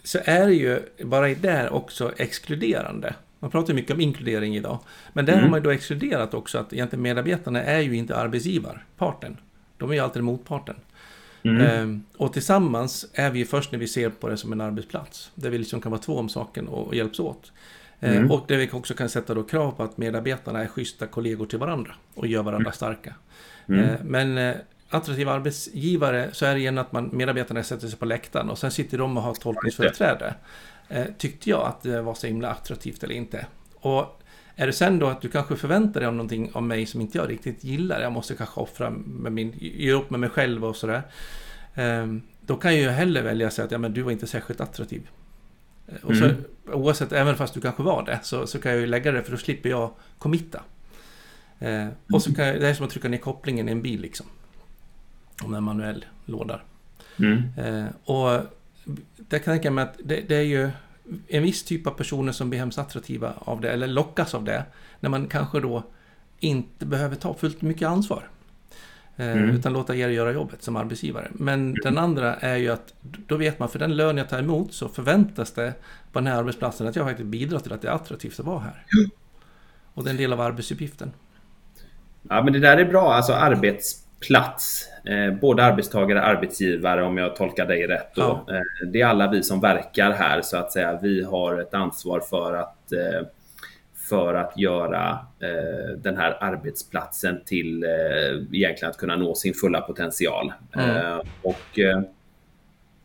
så 0.05 0.19
är 0.25 0.47
det 0.47 0.55
ju 0.55 0.81
bara 1.05 1.29
där 1.29 1.73
också 1.73 2.13
exkluderande. 2.17 3.15
Man 3.39 3.51
pratar 3.51 3.75
mycket 3.75 3.95
om 3.95 4.01
inkludering 4.01 4.57
idag. 4.57 4.79
Men 5.13 5.27
där 5.27 5.33
mm. 5.33 5.45
har 5.45 5.51
man 5.51 5.63
då 5.63 5.71
exkluderat 5.71 6.35
också 6.35 6.59
att 6.59 6.73
egentligen 6.73 7.03
medarbetarna 7.03 7.63
är 7.63 7.81
ju 7.81 7.97
inte 7.97 8.17
arbetsgivarparten. 8.17 9.37
De 9.79 9.91
är 9.91 9.95
ju 9.95 10.01
alltid 10.01 10.23
motparten. 10.23 10.77
Mm. 11.43 11.67
Ehm, 11.67 12.03
och 12.17 12.33
tillsammans 12.33 13.07
är 13.13 13.31
vi 13.31 13.39
ju 13.39 13.45
först 13.45 13.73
när 13.73 13.79
vi 13.79 13.89
ser 13.89 14.11
på 14.11 14.29
det 14.29 14.37
som 14.37 14.53
en 14.53 14.61
arbetsplats. 14.61 15.31
Där 15.35 15.51
vi 15.51 15.59
liksom 15.59 15.81
kan 15.81 15.93
vara 15.93 16.03
två 16.03 16.19
om 16.19 16.29
saken 16.29 16.69
och, 16.69 16.87
och 16.87 16.95
hjälps 16.95 17.21
åt. 17.21 17.53
Ehm, 18.01 18.17
mm. 18.17 18.31
och 18.31 18.45
där 18.49 18.57
vi 18.57 18.71
också 18.73 18.95
kan 18.95 19.09
sätta 19.09 19.35
då 19.35 19.43
krav 19.43 19.71
på 19.71 19.83
att 19.83 19.97
medarbetarna 19.97 20.63
är 20.63 20.67
schyssta 20.67 21.07
kollegor 21.07 21.47
till 21.47 21.59
varandra 21.59 21.95
och 22.15 22.27
gör 22.27 22.43
varandra 22.43 22.67
mm. 22.67 22.73
starka. 22.73 23.15
Mm. 23.69 23.85
Ehm, 23.85 23.97
men 24.03 24.39
eh, 24.39 24.55
attraktiva 24.89 25.33
arbetsgivare 25.33 26.29
så 26.33 26.47
är 26.47 26.55
det 26.55 26.61
igen 26.61 26.79
att 26.79 26.93
man, 26.93 27.11
medarbetarna 27.13 27.63
sätter 27.63 27.89
sig 27.89 27.99
på 27.99 28.05
läktaren 28.05 28.51
och 28.51 28.59
sen 28.59 28.71
sitter 28.71 28.99
de 28.99 29.17
och 29.17 29.23
har 29.23 29.35
tolkningsföreträde. 29.35 30.35
Eh, 30.89 31.05
tyckte 31.19 31.51
jag 31.51 31.67
att 31.67 31.83
det 31.83 32.03
var 32.03 32.15
så 32.15 32.27
himla 32.27 32.51
attraktivt 32.51 33.03
eller 33.03 33.15
inte. 33.15 33.47
Och 33.75 34.23
är 34.57 34.67
det 34.67 34.73
sen 34.73 34.99
då 34.99 35.07
att 35.07 35.21
du 35.21 35.29
kanske 35.29 35.57
förväntar 35.57 36.01
dig 36.01 36.09
om 36.09 36.17
någonting 36.17 36.51
av 36.53 36.63
mig 36.63 36.87
som 36.87 37.01
inte 37.01 37.19
jag 37.19 37.31
riktigt 37.31 37.65
gillar, 37.65 38.01
jag 38.01 38.13
måste 38.13 38.35
kanske 38.35 38.61
offra 38.61 38.91
med 38.91 39.33
min, 39.33 39.53
ge 39.59 39.93
upp 39.93 40.11
med 40.11 40.21
mig 40.21 40.29
själv 40.29 40.65
och 40.65 40.77
sådär. 40.77 41.03
Då 42.41 42.57
kan 42.57 42.73
jag 42.73 42.81
ju 42.83 42.89
hellre 42.89 43.23
välja 43.23 43.47
att 43.47 43.53
säga 43.53 43.67
att 43.67 43.73
ja, 43.73 43.79
men 43.79 43.93
du 43.93 44.03
var 44.03 44.13
inte 44.13 44.27
särskilt 44.27 44.61
attraktiv. 44.61 45.09
Eh, 45.89 45.95
och 46.03 46.17
så, 46.17 46.25
mm. 46.25 46.45
Oavsett, 46.73 47.13
även 47.13 47.37
fast 47.37 47.55
du 47.55 47.61
kanske 47.61 47.83
var 47.83 48.05
det, 48.05 48.21
så, 48.23 48.47
så 48.47 48.59
kan 48.59 48.73
jag 48.73 48.81
ju 48.81 48.87
lägga 48.87 49.13
det 49.13 49.23
för 49.23 49.31
då 49.31 49.39
slipper 49.39 49.69
jag 49.69 49.91
committa. 50.19 50.63
Eh, 51.59 51.87
och 52.13 52.23
så 52.23 52.35
kan 52.35 52.47
jag, 52.47 52.61
det 52.61 52.69
är 52.69 52.75
som 52.75 52.87
att 52.87 52.93
trycka 52.93 53.09
ner 53.09 53.19
kopplingen 53.19 53.69
i 53.69 53.73
en 53.73 53.83
bil 53.83 54.01
liksom. 54.01 54.27
Om 55.43 55.55
en 55.55 55.63
manuell 55.63 56.05
låda. 56.25 56.61
Mm. 57.19 57.43
Eh, 57.59 57.87
och 58.05 58.41
det 59.17 59.39
kan 59.39 59.55
jag 59.55 59.63
tänka 59.63 59.71
mig 59.71 59.85
att 59.85 59.97
det, 60.05 60.21
det, 60.29 60.37
är 60.37 60.43
ju 60.43 60.71
en 61.29 61.43
viss 61.43 61.65
typ 61.65 61.87
av 61.87 61.91
personer 61.91 62.33
som 62.33 62.51
blir 62.51 62.61
hemskt 62.61 62.79
attraktiva 62.79 63.33
av 63.39 63.61
det, 63.61 63.71
eller 63.71 63.87
lockas 63.87 64.35
av 64.35 64.45
det, 64.45 64.65
när 65.01 65.11
man 65.11 65.27
kanske 65.27 65.61
då 65.61 65.83
inte 66.41 66.87
behöver 66.87 67.17
ta 67.17 67.35
fullt 67.35 67.63
mycket 67.63 67.89
ansvar. 67.89 68.29
Mm. 69.17 69.51
Utan 69.51 69.73
låta 69.73 69.97
er 69.97 70.09
göra 70.09 70.33
jobbet 70.33 70.63
som 70.63 70.77
arbetsgivare. 70.77 71.29
Men 71.33 71.61
mm. 71.61 71.75
den 71.83 71.99
andra 71.99 72.35
är 72.35 72.57
ju 72.57 72.69
att 72.69 72.95
då 73.01 73.37
vet 73.37 73.59
man 73.59 73.69
för 73.69 73.79
den 73.79 73.97
lön 73.97 74.17
jag 74.17 74.29
tar 74.29 74.39
emot 74.39 74.73
så 74.73 74.89
förväntas 74.89 75.53
det 75.53 75.73
på 76.13 76.19
den 76.19 76.27
här 76.27 76.39
arbetsplatsen 76.39 76.87
att 76.87 76.97
jag 76.97 77.07
faktiskt 77.07 77.29
bidrar 77.29 77.59
till 77.59 77.73
att 77.73 77.83
det 77.83 77.89
är 77.89 77.93
attraktivt 77.93 78.41
att 78.41 78.47
vara 78.47 78.61
här. 78.61 78.85
Mm. 78.99 79.11
Och 79.95 80.05
det 80.05 80.11
är 80.11 80.13
en 80.13 80.17
del 80.17 80.33
av 80.33 80.41
arbetsuppgiften. 80.41 81.13
Ja 82.29 82.43
men 82.43 82.53
det 82.53 82.59
där 82.59 82.77
är 82.77 82.85
bra, 82.85 83.13
alltså 83.13 83.33
arbetsplats. 83.33 84.89
Eh, 85.05 85.35
både 85.41 85.65
arbetstagare 85.65 86.19
och 86.19 86.27
arbetsgivare 86.27 87.03
om 87.03 87.19
jag 87.19 87.37
tolkar 87.37 87.67
dig 87.67 87.87
rätt. 87.87 88.15
Då. 88.15 88.45
Ja. 88.47 88.55
Eh, 88.55 88.89
det 88.93 89.01
är 89.01 89.07
alla 89.07 89.31
vi 89.31 89.43
som 89.43 89.61
verkar 89.61 90.11
här 90.11 90.43
så 90.43 90.57
att 90.57 90.73
säga. 90.73 90.99
Vi 91.03 91.25
har 91.25 91.61
ett 91.61 91.75
ansvar 91.75 92.21
för 92.21 92.55
att 92.55 92.93
eh, 92.93 93.27
för 94.09 94.35
att 94.35 94.59
göra 94.59 95.19
eh, 95.41 95.97
den 95.99 96.17
här 96.17 96.39
arbetsplatsen 96.41 97.45
till 97.45 97.85
eh, 97.85 97.91
egentligen 98.53 98.91
att 98.91 98.99
kunna 98.99 99.17
nå 99.17 99.35
sin 99.35 99.55
fulla 99.55 99.81
potential. 99.81 100.53
Mm. 100.75 100.97
Eh, 100.97 101.21
och 101.43 101.79
eh, 101.79 102.01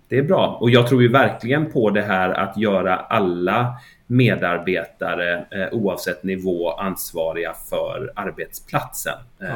det 0.08 0.18
är 0.18 0.24
bra. 0.24 0.58
Och 0.62 0.70
jag 0.70 0.88
tror 0.88 1.02
ju 1.02 1.08
verkligen 1.08 1.72
på 1.72 1.90
det 1.90 2.02
här 2.02 2.30
att 2.30 2.58
göra 2.58 2.96
alla 2.96 3.76
medarbetare 4.08 5.46
eh, 5.52 5.68
oavsett 5.72 6.24
nivå 6.24 6.72
ansvariga 6.72 7.54
för 7.70 8.12
arbetsplatsen. 8.16 9.18
Ja, 9.40 9.48
eh, 9.48 9.54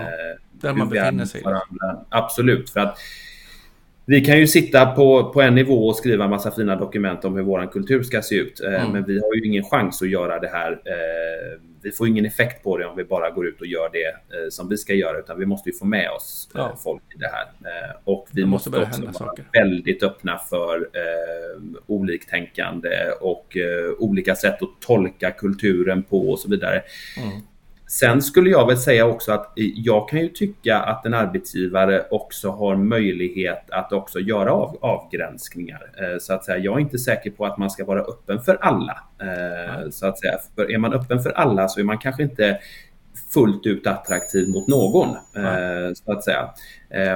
där 0.51 0.73
man 0.73 0.89
befinner 0.89 1.25
sig. 1.25 1.43
Absolut. 2.09 2.69
För 2.69 2.79
att 2.79 2.97
vi 4.05 4.21
kan 4.21 4.39
ju 4.39 4.47
sitta 4.47 4.85
på, 4.85 5.31
på 5.33 5.41
en 5.41 5.55
nivå 5.55 5.87
och 5.87 5.95
skriva 5.95 6.27
massa 6.27 6.51
fina 6.51 6.75
dokument 6.75 7.25
om 7.25 7.35
hur 7.35 7.43
vår 7.43 7.71
kultur 7.71 8.03
ska 8.03 8.21
se 8.21 8.35
ut. 8.35 8.61
Eh, 8.61 8.73
mm. 8.73 8.91
Men 8.91 9.03
vi 9.03 9.19
har 9.19 9.35
ju 9.35 9.45
ingen 9.45 9.63
chans 9.63 10.01
att 10.01 10.09
göra 10.09 10.39
det 10.39 10.47
här. 10.47 10.71
Eh, 10.71 11.59
vi 11.81 11.91
får 11.91 12.07
ingen 12.07 12.25
effekt 12.25 12.63
på 12.63 12.77
det 12.77 12.85
om 12.85 12.97
vi 12.97 13.03
bara 13.03 13.29
går 13.29 13.47
ut 13.47 13.61
och 13.61 13.67
gör 13.67 13.89
det 13.93 14.07
eh, 14.07 14.49
som 14.49 14.69
vi 14.69 14.77
ska 14.77 14.93
göra. 14.93 15.19
Utan 15.19 15.39
vi 15.39 15.45
måste 15.45 15.69
ju 15.69 15.75
få 15.75 15.85
med 15.85 16.09
oss 16.09 16.49
ja. 16.53 16.77
folk 16.83 17.01
i 17.15 17.17
det 17.17 17.27
här. 17.27 17.47
Och 18.03 18.27
vi 18.33 18.41
det 18.41 18.47
måste, 18.47 18.69
måste 18.69 18.89
också 18.89 19.01
vara 19.01 19.13
saker. 19.13 19.45
väldigt 19.53 20.03
öppna 20.03 20.37
för 20.37 20.89
oliktänkande 21.87 22.89
och 23.21 23.57
olika 23.97 24.35
sätt 24.35 24.61
att 24.61 24.81
tolka 24.81 25.31
kulturen 25.31 26.03
på 26.03 26.29
och 26.29 26.39
så 26.39 26.49
vidare. 26.49 26.81
Mm. 27.23 27.41
Sen 27.87 28.21
skulle 28.21 28.49
jag 28.49 28.67
väl 28.67 28.77
säga 28.77 29.05
också 29.05 29.31
att 29.31 29.53
jag 29.55 30.09
kan 30.09 30.19
ju 30.19 30.29
tycka 30.29 30.79
att 30.79 31.05
en 31.05 31.13
arbetsgivare 31.13 32.05
också 32.11 32.49
har 32.49 32.75
möjlighet 32.75 33.69
att 33.69 33.93
också 33.93 34.19
göra 34.19 34.51
av, 34.51 34.77
avgränsningar. 34.81 35.91
Eh, 35.97 36.19
så 36.19 36.33
att 36.33 36.45
säga, 36.45 36.57
jag 36.57 36.75
är 36.75 36.79
inte 36.79 36.97
säker 36.97 37.31
på 37.31 37.45
att 37.45 37.57
man 37.57 37.69
ska 37.69 37.85
vara 37.85 38.01
öppen 38.01 38.41
för 38.41 38.55
alla. 38.61 39.03
Mm. 39.19 39.91
Så 39.91 40.07
att 40.07 40.19
säga, 40.19 40.37
för 40.55 40.71
är 40.71 40.77
man 40.77 40.93
öppen 40.93 41.19
för 41.19 41.29
alla 41.29 41.67
så 41.67 41.79
är 41.79 41.83
man 41.83 41.97
kanske 41.97 42.23
inte 42.23 42.59
fullt 43.33 43.65
ut 43.65 43.87
attraktiv 43.87 44.49
mot 44.49 44.67
någon. 44.67 45.17
Mm. 45.35 45.95
Så 45.95 46.11
att 46.11 46.23
säga. 46.23 46.49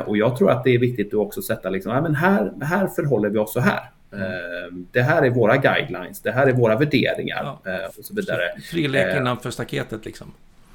Och 0.06 0.18
jag 0.18 0.38
tror 0.38 0.52
att 0.52 0.64
det 0.64 0.76
är 0.76 0.80
viktigt 0.80 1.08
att 1.08 1.14
också 1.14 1.42
sätta 1.42 1.70
liksom, 1.70 2.04
men 2.04 2.16
här, 2.16 2.54
här 2.62 2.88
förhåller 2.88 3.30
vi 3.30 3.38
oss 3.38 3.54
så 3.54 3.60
här. 3.60 3.92
Mm. 4.14 4.88
Det 4.92 5.02
här 5.02 5.22
är 5.22 5.30
våra 5.30 5.58
guidelines, 5.58 6.22
det 6.22 6.32
här 6.32 6.48
är 6.48 6.54
våra 6.54 6.76
värderingar 6.76 7.58
ja. 7.64 7.80
och 7.98 8.06
så 8.06 8.16
vidare. 8.16 8.42
Fri 8.72 8.88
lek 8.88 9.18
innanför 9.18 9.52
staketet 9.52 10.06
liksom. 10.06 10.32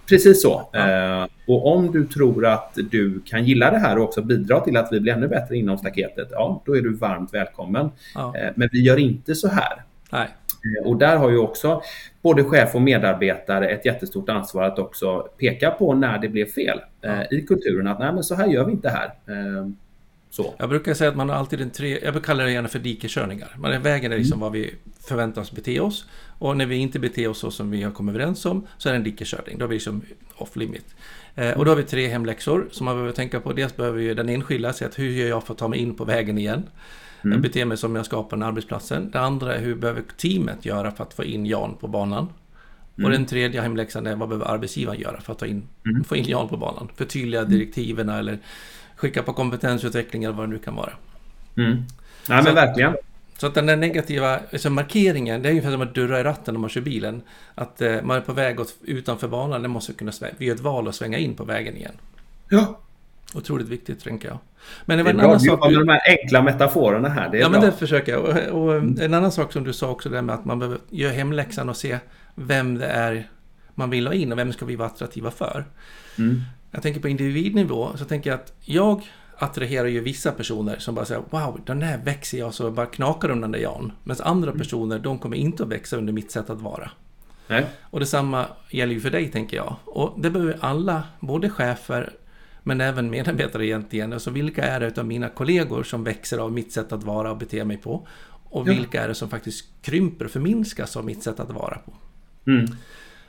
Precis 0.09 0.43
så. 0.43 0.69
Ja. 0.73 1.23
Eh, 1.23 1.29
och 1.47 1.67
om 1.77 1.93
du 1.93 2.07
tror 2.07 2.47
att 2.47 2.79
du 2.90 3.21
kan 3.21 3.45
gilla 3.45 3.71
det 3.71 3.79
här 3.79 3.99
och 3.99 4.05
också 4.05 4.23
bidra 4.23 4.61
till 4.61 4.77
att 4.77 4.88
vi 4.93 5.01
blir 5.01 5.12
ännu 5.12 5.29
bättre 5.29 5.57
inom 5.57 5.79
staketet, 5.79 6.29
ja, 6.31 6.62
då 6.67 6.77
är 6.77 6.83
du 6.83 6.95
varmt 6.95 7.35
välkommen. 7.35 7.90
Ja. 8.14 8.37
Eh, 8.37 8.51
men 8.55 8.69
vi 8.73 8.83
gör 8.83 8.97
inte 8.97 9.35
så 9.35 9.49
här. 9.49 9.83
Nej. 10.11 10.29
Eh, 10.79 10.88
och 10.88 10.97
där 10.97 11.17
har 11.17 11.31
ju 11.31 11.38
också 11.38 11.83
både 12.23 12.45
chef 12.45 12.75
och 12.75 12.83
medarbetare 12.83 13.69
ett 13.69 13.87
jättestort 13.87 14.29
ansvar 14.29 14.62
att 14.62 14.79
också 14.79 15.29
peka 15.38 15.71
på 15.71 15.95
när 15.95 16.19
det 16.19 16.29
blev 16.29 16.47
fel 16.47 16.81
ja. 17.01 17.25
i 17.25 17.40
kulturen. 17.40 17.87
Att 17.87 17.99
nej, 17.99 18.12
men 18.12 18.25
så 18.25 18.35
här 18.35 18.47
gör 18.47 18.64
vi 18.64 18.73
inte 18.73 18.88
här. 18.88 19.12
Så. 20.35 20.55
Jag 20.59 20.69
brukar 20.69 20.95
säga 20.95 21.11
att 21.11 21.17
man 21.17 21.29
har 21.29 21.37
alltid 21.37 21.61
en 21.61 21.71
tre, 21.71 21.99
jag 22.05 22.25
kallar 22.25 22.45
det 22.45 22.53
gärna 22.53 22.69
för 22.69 22.79
dikeskörningar. 22.79 23.57
Man 23.59 23.73
är 23.73 23.79
vägen 23.79 24.12
är 24.12 24.19
liksom 24.19 24.33
mm. 24.33 24.40
vad 24.40 24.53
vi 24.53 24.75
förväntar 25.09 25.43
oss 25.43 25.53
bete 25.53 25.81
oss. 25.81 26.07
Och 26.44 26.57
när 26.57 26.66
vi 26.66 26.76
inte 26.76 26.98
beter 26.98 27.28
oss 27.28 27.38
så 27.38 27.50
som 27.50 27.70
vi 27.70 27.83
har 27.83 27.90
kommit 27.90 28.14
överens 28.14 28.46
om 28.46 28.66
så 28.78 28.88
är 28.88 28.92
det 28.92 28.96
en 28.96 29.04
dikeskörning. 29.04 29.59
Då 29.59 29.64
är 29.64 29.68
vi 29.68 29.74
liksom 29.74 30.02
off 30.35 30.57
limit. 30.57 30.94
Eh, 31.35 31.50
och 31.50 31.64
då 31.64 31.70
har 31.70 31.76
vi 31.76 31.83
tre 31.83 32.09
hemläxor 32.09 32.68
som 32.70 32.85
man 32.85 32.94
behöver 32.94 33.12
tänka 33.12 33.40
på. 33.40 33.52
Dels 33.52 33.76
behöver 33.76 34.00
ju 34.00 34.14
den 34.14 34.28
enskilda 34.28 34.72
se 34.72 34.85
att 34.85 34.98
hur 34.98 35.11
gör 35.11 35.28
jag 35.28 35.44
för 35.44 35.52
att 35.52 35.59
ta 35.59 35.68
mig 35.68 35.78
in 35.78 35.94
på 35.94 36.04
vägen 36.04 36.38
igen? 36.38 36.62
Mm. 37.22 37.33
Jag 37.33 37.40
beter 37.40 37.64
mig 37.64 37.76
som 37.76 37.96
jag 37.96 38.07
skapar 38.07 38.37
den 38.37 38.46
arbetsplatsen. 38.48 39.11
Det 39.11 39.20
andra 39.20 39.54
är 39.54 39.61
hur 39.61 39.74
behöver 39.74 40.02
teamet 40.16 40.64
göra 40.64 40.90
för 40.90 41.04
att 41.04 41.14
få 41.14 41.24
in 41.24 41.46
Jan 41.46 41.76
på 41.80 41.88
banan? 41.88 42.28
Mm. 42.96 43.04
Och 43.04 43.11
den 43.11 43.26
tredje 43.26 43.61
hemläxan 43.61 44.07
är 44.07 44.16
vad 44.16 44.28
behöver 44.28 44.46
arbetsgivaren 44.46 45.00
göra 45.00 45.20
för 45.20 45.33
att 45.33 45.38
ta 45.38 45.46
in, 45.46 45.62
mm. 45.87 46.04
få 46.04 46.16
in 46.16 46.24
Jan 46.24 46.48
på 46.48 46.57
banan? 46.57 46.88
Förtydliga 46.96 47.40
mm. 47.40 47.52
direktiven 47.52 48.09
eller 48.09 48.38
skicka 48.96 49.22
på 49.22 49.33
kompetensutveckling 49.33 50.24
eller 50.24 50.35
vad 50.35 50.48
det 50.48 50.52
nu 50.52 50.59
kan 50.59 50.74
vara. 50.74 50.92
Mm. 51.57 51.85
Nej 52.28 52.42
men 52.44 52.54
verkligen. 52.54 52.94
Så 53.44 53.48
att 53.48 53.54
den 53.54 53.66
där 53.66 53.76
negativa 53.76 54.40
alltså 54.52 54.70
markeringen, 54.70 55.42
det 55.42 55.48
är 55.48 55.50
ungefär 55.50 55.70
som 55.70 55.80
att 55.80 55.94
dörra 55.94 56.20
i 56.20 56.22
ratten 56.22 56.54
när 56.54 56.61
man 56.61 56.70
kör 56.70 56.80
bilen. 56.80 57.22
Att 57.54 57.80
eh, 57.80 58.02
man 58.02 58.16
är 58.16 58.20
på 58.20 58.33
väg 58.33 58.61
åt, 58.61 58.74
utanför 58.83 59.28
banan, 59.28 59.62
det 59.62 59.68
måste 59.68 59.92
kunna 59.92 60.12
vi 60.38 60.46
gör 60.46 60.54
ett 60.54 60.61
val 60.61 60.88
att 60.88 60.94
svänga 60.94 61.18
in 61.18 61.35
på 61.35 61.44
vägen 61.44 61.76
igen. 61.76 61.92
Ja. 62.48 62.80
Otroligt 63.35 63.68
viktigt, 63.68 64.04
tänker 64.04 64.28
jag. 64.28 64.38
Men 64.85 64.98
det 64.98 65.04
var 65.04 65.12
det 65.12 65.18
en 65.18 65.24
annan 65.24 65.40
sak... 65.40 65.68
Du... 65.68 65.76
med 65.76 65.87
de 65.87 65.92
här 65.92 66.18
enkla 66.18 66.42
metaforerna 66.42 67.09
här. 67.09 67.28
Det 67.30 67.37
är 67.37 67.40
ja, 67.40 67.48
bra. 67.48 67.61
men 67.61 67.70
det 67.70 67.76
försöker 67.76 68.12
jag. 68.12 68.22
Och, 68.22 68.62
och, 68.62 68.74
mm. 68.74 69.00
en 69.00 69.14
annan 69.14 69.33
sak 69.33 69.52
som 69.52 69.64
du 69.64 69.72
sa 69.72 69.90
också, 69.90 70.09
det 70.09 70.22
med 70.22 70.35
att 70.35 70.44
man 70.44 70.59
behöver 70.59 70.78
göra 70.90 71.12
hemläxan 71.12 71.68
och 71.68 71.76
se 71.76 71.98
vem 72.35 72.78
det 72.78 72.87
är 72.87 73.28
man 73.74 73.90
vill 73.90 74.07
ha 74.07 74.14
in 74.14 74.33
och 74.33 74.38
vem 74.38 74.52
ska 74.52 74.64
vi 74.64 74.76
vara 74.76 74.88
attraktiva 74.88 75.30
för. 75.30 75.64
Mm. 76.18 76.40
Jag 76.70 76.83
tänker 76.83 77.00
på 77.00 77.09
individnivå, 77.09 77.96
så 77.96 78.04
tänker 78.04 78.30
jag 78.30 78.40
att 78.40 78.52
jag 78.61 79.02
attraherar 79.38 79.88
ju 79.88 80.01
vissa 80.01 80.33
personer 80.33 80.79
som 80.79 80.94
bara 80.94 81.05
säger 81.05 81.23
Wow, 81.31 81.61
den 81.66 81.83
här 81.83 81.99
växer 81.99 82.38
jag 82.38 82.55
så 82.55 82.70
bara 82.70 82.87
knakar 82.87 83.29
om 83.29 83.40
den 83.40 83.53
där 83.53 83.59
Jan. 83.59 83.92
Medan 84.05 84.27
andra 84.27 84.51
mm. 84.51 84.59
personer, 84.59 84.99
de 84.99 85.18
kommer 85.18 85.37
inte 85.37 85.62
att 85.62 85.68
växa 85.68 85.97
under 85.97 86.12
mitt 86.12 86.31
sätt 86.31 86.51
att 86.51 86.61
vara. 86.61 86.90
Nej. 87.49 87.66
Och 87.81 88.01
detsamma 88.01 88.47
gäller 88.70 88.94
ju 88.94 89.01
för 89.01 89.11
dig, 89.11 89.31
tänker 89.31 89.57
jag. 89.57 89.77
Och 89.85 90.14
det 90.20 90.31
behöver 90.31 90.59
alla, 90.61 91.03
både 91.20 91.51
chefer 91.51 92.12
men 92.62 92.81
även 92.81 93.11
medarbetare 93.11 93.66
egentligen. 93.66 94.12
Alltså 94.12 94.31
vilka 94.31 94.64
är 94.64 94.81
det 94.81 94.99
av 94.99 95.07
mina 95.07 95.29
kollegor 95.29 95.83
som 95.83 96.05
växer 96.05 96.38
av 96.38 96.53
mitt 96.53 96.73
sätt 96.73 96.92
att 96.92 97.05
vara 97.05 97.31
och 97.31 97.37
bete 97.37 97.64
mig 97.64 97.77
på? 97.77 98.07
Och 98.44 98.68
vilka 98.68 99.03
är 99.03 99.09
det 99.09 99.14
som 99.14 99.29
faktiskt 99.29 99.64
krymper 99.83 100.25
och 100.25 100.31
förminskas 100.31 100.97
av 100.97 101.05
mitt 101.05 101.23
sätt 101.23 101.40
att 101.40 101.51
vara 101.51 101.79
på? 101.79 101.92
Mm. 102.47 102.66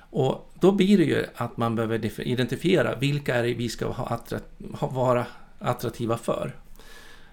Och 0.09 0.51
då 0.59 0.71
blir 0.71 0.97
det 0.97 1.03
ju 1.03 1.25
att 1.35 1.57
man 1.57 1.75
behöver 1.75 2.21
identifiera 2.21 2.95
vilka 2.95 3.35
är 3.35 3.43
det 3.43 3.53
vi 3.53 3.69
ska 3.69 3.87
ha, 3.87 4.19
ha 4.73 4.87
vara 4.87 5.25
attraktiva 5.59 6.17
för. 6.17 6.55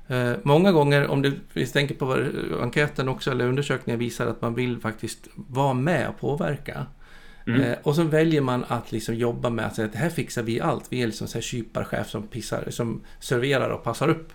Eh, 0.08 0.32
många 0.42 0.72
gånger, 0.72 1.06
om 1.06 1.22
du 1.22 1.38
tänker 1.72 1.94
på 1.94 2.04
vad 2.04 2.18
enkäten 2.60 3.08
också, 3.08 3.30
eller 3.30 3.46
undersökningen 3.46 3.98
visar 3.98 4.26
att 4.26 4.42
man 4.42 4.54
vill 4.54 4.80
faktiskt 4.80 5.28
vara 5.34 5.74
med 5.74 6.08
och 6.08 6.18
påverka. 6.18 6.86
Mm. 7.46 7.60
Eh, 7.60 7.78
och 7.82 7.96
så 7.96 8.02
väljer 8.02 8.40
man 8.40 8.64
att 8.68 8.92
liksom 8.92 9.14
jobba 9.14 9.50
med 9.50 9.66
att 9.66 9.74
säga 9.74 9.86
att 9.86 9.92
det 9.92 9.98
här 9.98 10.10
fixar 10.10 10.42
vi 10.42 10.60
allt. 10.60 10.84
Vi 10.88 11.02
är 11.02 11.06
liksom 11.06 11.28
så 11.28 11.34
här 11.34 11.42
kyparchef 11.42 12.08
som, 12.08 12.22
pissar, 12.22 12.64
som 12.70 13.00
serverar 13.20 13.70
och 13.70 13.82
passar 13.82 14.08
upp. 14.08 14.32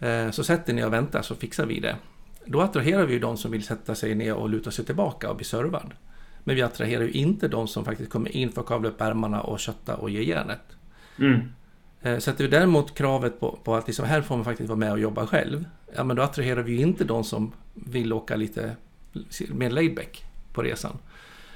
Eh, 0.00 0.30
så 0.30 0.44
sätter 0.44 0.72
ni 0.72 0.84
och 0.84 0.92
väntar 0.92 1.22
så 1.22 1.34
fixar 1.34 1.66
vi 1.66 1.80
det. 1.80 1.96
Då 2.46 2.60
attraherar 2.60 3.06
vi 3.06 3.12
ju 3.12 3.18
de 3.18 3.36
som 3.36 3.50
vill 3.50 3.64
sätta 3.64 3.94
sig 3.94 4.14
ner 4.14 4.34
och 4.34 4.48
luta 4.48 4.70
sig 4.70 4.84
tillbaka 4.84 5.30
och 5.30 5.36
bli 5.36 5.44
servad. 5.44 5.94
Men 6.44 6.56
vi 6.56 6.62
attraherar 6.62 7.02
ju 7.02 7.10
inte 7.10 7.48
de 7.48 7.68
som 7.68 7.84
faktiskt 7.84 8.10
kommer 8.10 8.36
in 8.36 8.52
för 8.52 8.60
att 8.60 8.66
kavla 8.66 8.88
upp 8.88 9.00
ärmarna 9.00 9.40
och 9.40 9.60
kötta 9.60 9.96
och 9.96 10.10
ge 10.10 10.22
järnet. 10.22 10.76
Mm. 11.18 11.40
Eh, 12.04 12.18
sätter 12.18 12.44
vi 12.44 12.50
däremot 12.50 12.94
kravet 12.94 13.40
på, 13.40 13.58
på 13.64 13.74
att 13.74 13.86
liksom 13.86 14.06
här 14.06 14.22
får 14.22 14.36
man 14.36 14.44
faktiskt 14.44 14.68
vara 14.68 14.78
med 14.78 14.92
och 14.92 15.00
jobba 15.00 15.26
själv, 15.26 15.64
ja 15.96 16.04
men 16.04 16.16
då 16.16 16.22
attraherar 16.22 16.62
vi 16.62 16.72
ju 16.72 16.80
inte 16.80 17.04
de 17.04 17.24
som 17.24 17.52
vill 17.74 18.12
åka 18.12 18.36
lite 18.36 18.76
mer 19.48 19.70
laidback 19.70 20.24
på 20.52 20.62
resan. 20.62 20.98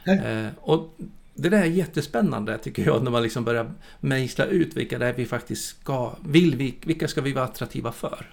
Eh, 0.04 0.46
och 0.60 0.96
det 1.34 1.48
där 1.48 1.62
är 1.62 1.64
jättespännande 1.64 2.58
tycker 2.58 2.86
jag 2.86 3.02
när 3.04 3.10
man 3.10 3.22
liksom 3.22 3.44
börjar 3.44 3.72
mejsla 4.00 4.44
ut 4.44 4.76
vilka 4.76 4.98
det 4.98 5.06
är 5.06 5.12
vi 5.12 5.26
faktiskt 5.26 5.68
ska, 5.68 6.16
vill 6.26 6.56
vi, 6.56 6.78
vilka 6.84 7.08
ska 7.08 7.20
vi 7.20 7.32
vara 7.32 7.44
attraktiva 7.44 7.92
för? 7.92 8.26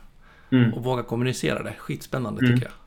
Mm. 0.51 0.73
Och 0.73 0.84
våga 0.84 1.04
kommunicera 1.04 1.63
det, 1.63 1.73
skitspännande 1.78 2.45
mm. 2.45 2.56
tycker 2.56 2.65
jag. 2.67 2.84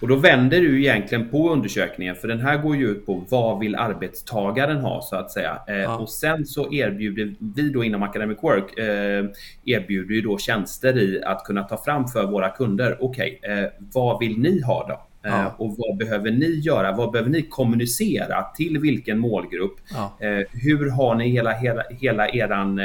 Och 0.00 0.08
då 0.08 0.16
vänder 0.16 0.60
du 0.60 0.80
egentligen 0.80 1.28
på 1.28 1.50
undersökningen 1.50 2.16
för 2.16 2.28
den 2.28 2.40
här 2.40 2.58
går 2.58 2.76
ju 2.76 2.88
ut 2.88 3.06
på 3.06 3.24
vad 3.28 3.58
vill 3.58 3.74
arbetstagaren 3.74 4.76
ha 4.76 5.02
så 5.02 5.16
att 5.16 5.30
säga. 5.30 5.58
Eh, 5.68 5.76
ja. 5.76 5.96
Och 5.96 6.08
sen 6.08 6.46
så 6.46 6.72
erbjuder 6.72 7.34
vi 7.38 7.70
då 7.70 7.84
inom 7.84 8.02
Academic 8.02 8.38
Work 8.42 8.78
eh, 8.78 9.24
erbjuder 9.64 10.14
ju 10.14 10.20
då 10.20 10.38
tjänster 10.38 10.98
i 10.98 11.22
att 11.24 11.44
kunna 11.44 11.62
ta 11.62 11.82
fram 11.84 12.08
för 12.08 12.26
våra 12.26 12.48
kunder. 12.48 12.96
Okej, 13.00 13.38
okay, 13.42 13.58
eh, 13.58 13.70
vad 13.78 14.18
vill 14.18 14.38
ni 14.38 14.62
ha 14.62 14.86
då? 14.88 15.28
Eh, 15.28 15.34
ja. 15.36 15.54
Och 15.58 15.74
vad 15.78 15.96
behöver 15.96 16.30
ni 16.30 16.60
göra? 16.60 16.92
Vad 16.92 17.10
behöver 17.10 17.30
ni 17.30 17.42
kommunicera 17.42 18.42
till 18.42 18.78
vilken 18.78 19.18
målgrupp? 19.18 19.76
Ja. 19.94 20.26
Eh, 20.26 20.46
hur 20.52 20.90
har 20.90 21.14
ni 21.14 21.28
hela, 21.28 21.52
hela, 21.52 21.82
hela 22.00 22.28
eran 22.28 22.80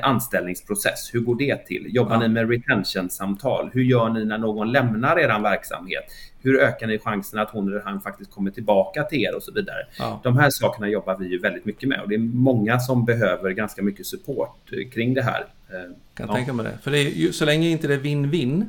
anställningsprocess. 0.00 1.10
Hur 1.12 1.20
går 1.20 1.36
det 1.36 1.66
till? 1.66 1.86
Jobbar 1.88 2.12
ja. 2.12 2.20
ni 2.20 2.28
med 2.28 2.50
retention-samtal? 2.50 3.70
Hur 3.72 3.82
gör 3.82 4.08
ni 4.08 4.24
när 4.24 4.38
någon 4.38 4.72
lämnar 4.72 5.18
er 5.18 5.42
verksamhet? 5.42 6.04
Hur 6.42 6.60
ökar 6.60 6.86
ni 6.86 6.98
chansen 6.98 7.38
att 7.38 7.50
hon 7.50 7.68
eller 7.68 7.82
han 7.84 8.00
faktiskt 8.00 8.30
kommer 8.30 8.50
tillbaka 8.50 9.02
till 9.04 9.22
er 9.22 9.36
och 9.36 9.42
så 9.42 9.52
vidare? 9.52 9.86
Ja. 9.98 10.20
De 10.22 10.38
här 10.38 10.50
sakerna 10.50 10.88
jobbar 10.88 11.16
vi 11.16 11.28
ju 11.28 11.38
väldigt 11.38 11.64
mycket 11.64 11.88
med 11.88 12.00
och 12.00 12.08
det 12.08 12.14
är 12.14 12.18
många 12.18 12.80
som 12.80 13.04
behöver 13.04 13.50
ganska 13.50 13.82
mycket 13.82 14.06
support 14.06 14.70
kring 14.92 15.14
det 15.14 15.22
här. 15.22 15.46
kan 16.14 16.26
ja. 16.28 16.34
tänka 16.34 16.52
mig 16.52 16.66
det. 16.66 16.78
För 16.82 16.90
det 16.90 16.98
är, 16.98 17.32
så 17.32 17.44
länge 17.44 17.68
inte 17.68 17.86
det 17.88 17.94
är 17.94 17.98
win-win 17.98 18.66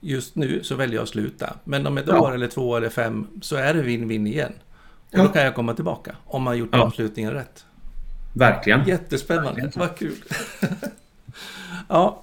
just 0.00 0.36
nu 0.36 0.62
så 0.62 0.74
väljer 0.74 0.96
jag 0.96 1.02
att 1.02 1.08
sluta. 1.08 1.56
Men 1.64 1.86
om 1.86 1.98
ett 1.98 2.04
ja. 2.08 2.20
år 2.20 2.34
eller 2.34 2.48
två 2.48 2.76
eller 2.76 2.88
fem 2.88 3.26
så 3.42 3.56
är 3.56 3.74
det 3.74 3.82
win-win 3.82 4.26
igen. 4.26 4.52
Och 5.12 5.18
då 5.18 5.28
kan 5.28 5.44
jag 5.44 5.54
komma 5.54 5.74
tillbaka 5.74 6.16
om 6.24 6.42
man 6.42 6.58
gjort 6.58 6.68
ja. 6.72 6.82
avslutningen 6.82 7.32
rätt. 7.32 7.64
Verkligen. 8.32 8.88
Jättespännande, 8.88 9.62
Verkligen. 9.62 9.88
vad 9.88 9.98
kul. 9.98 10.16
ja, 11.88 12.22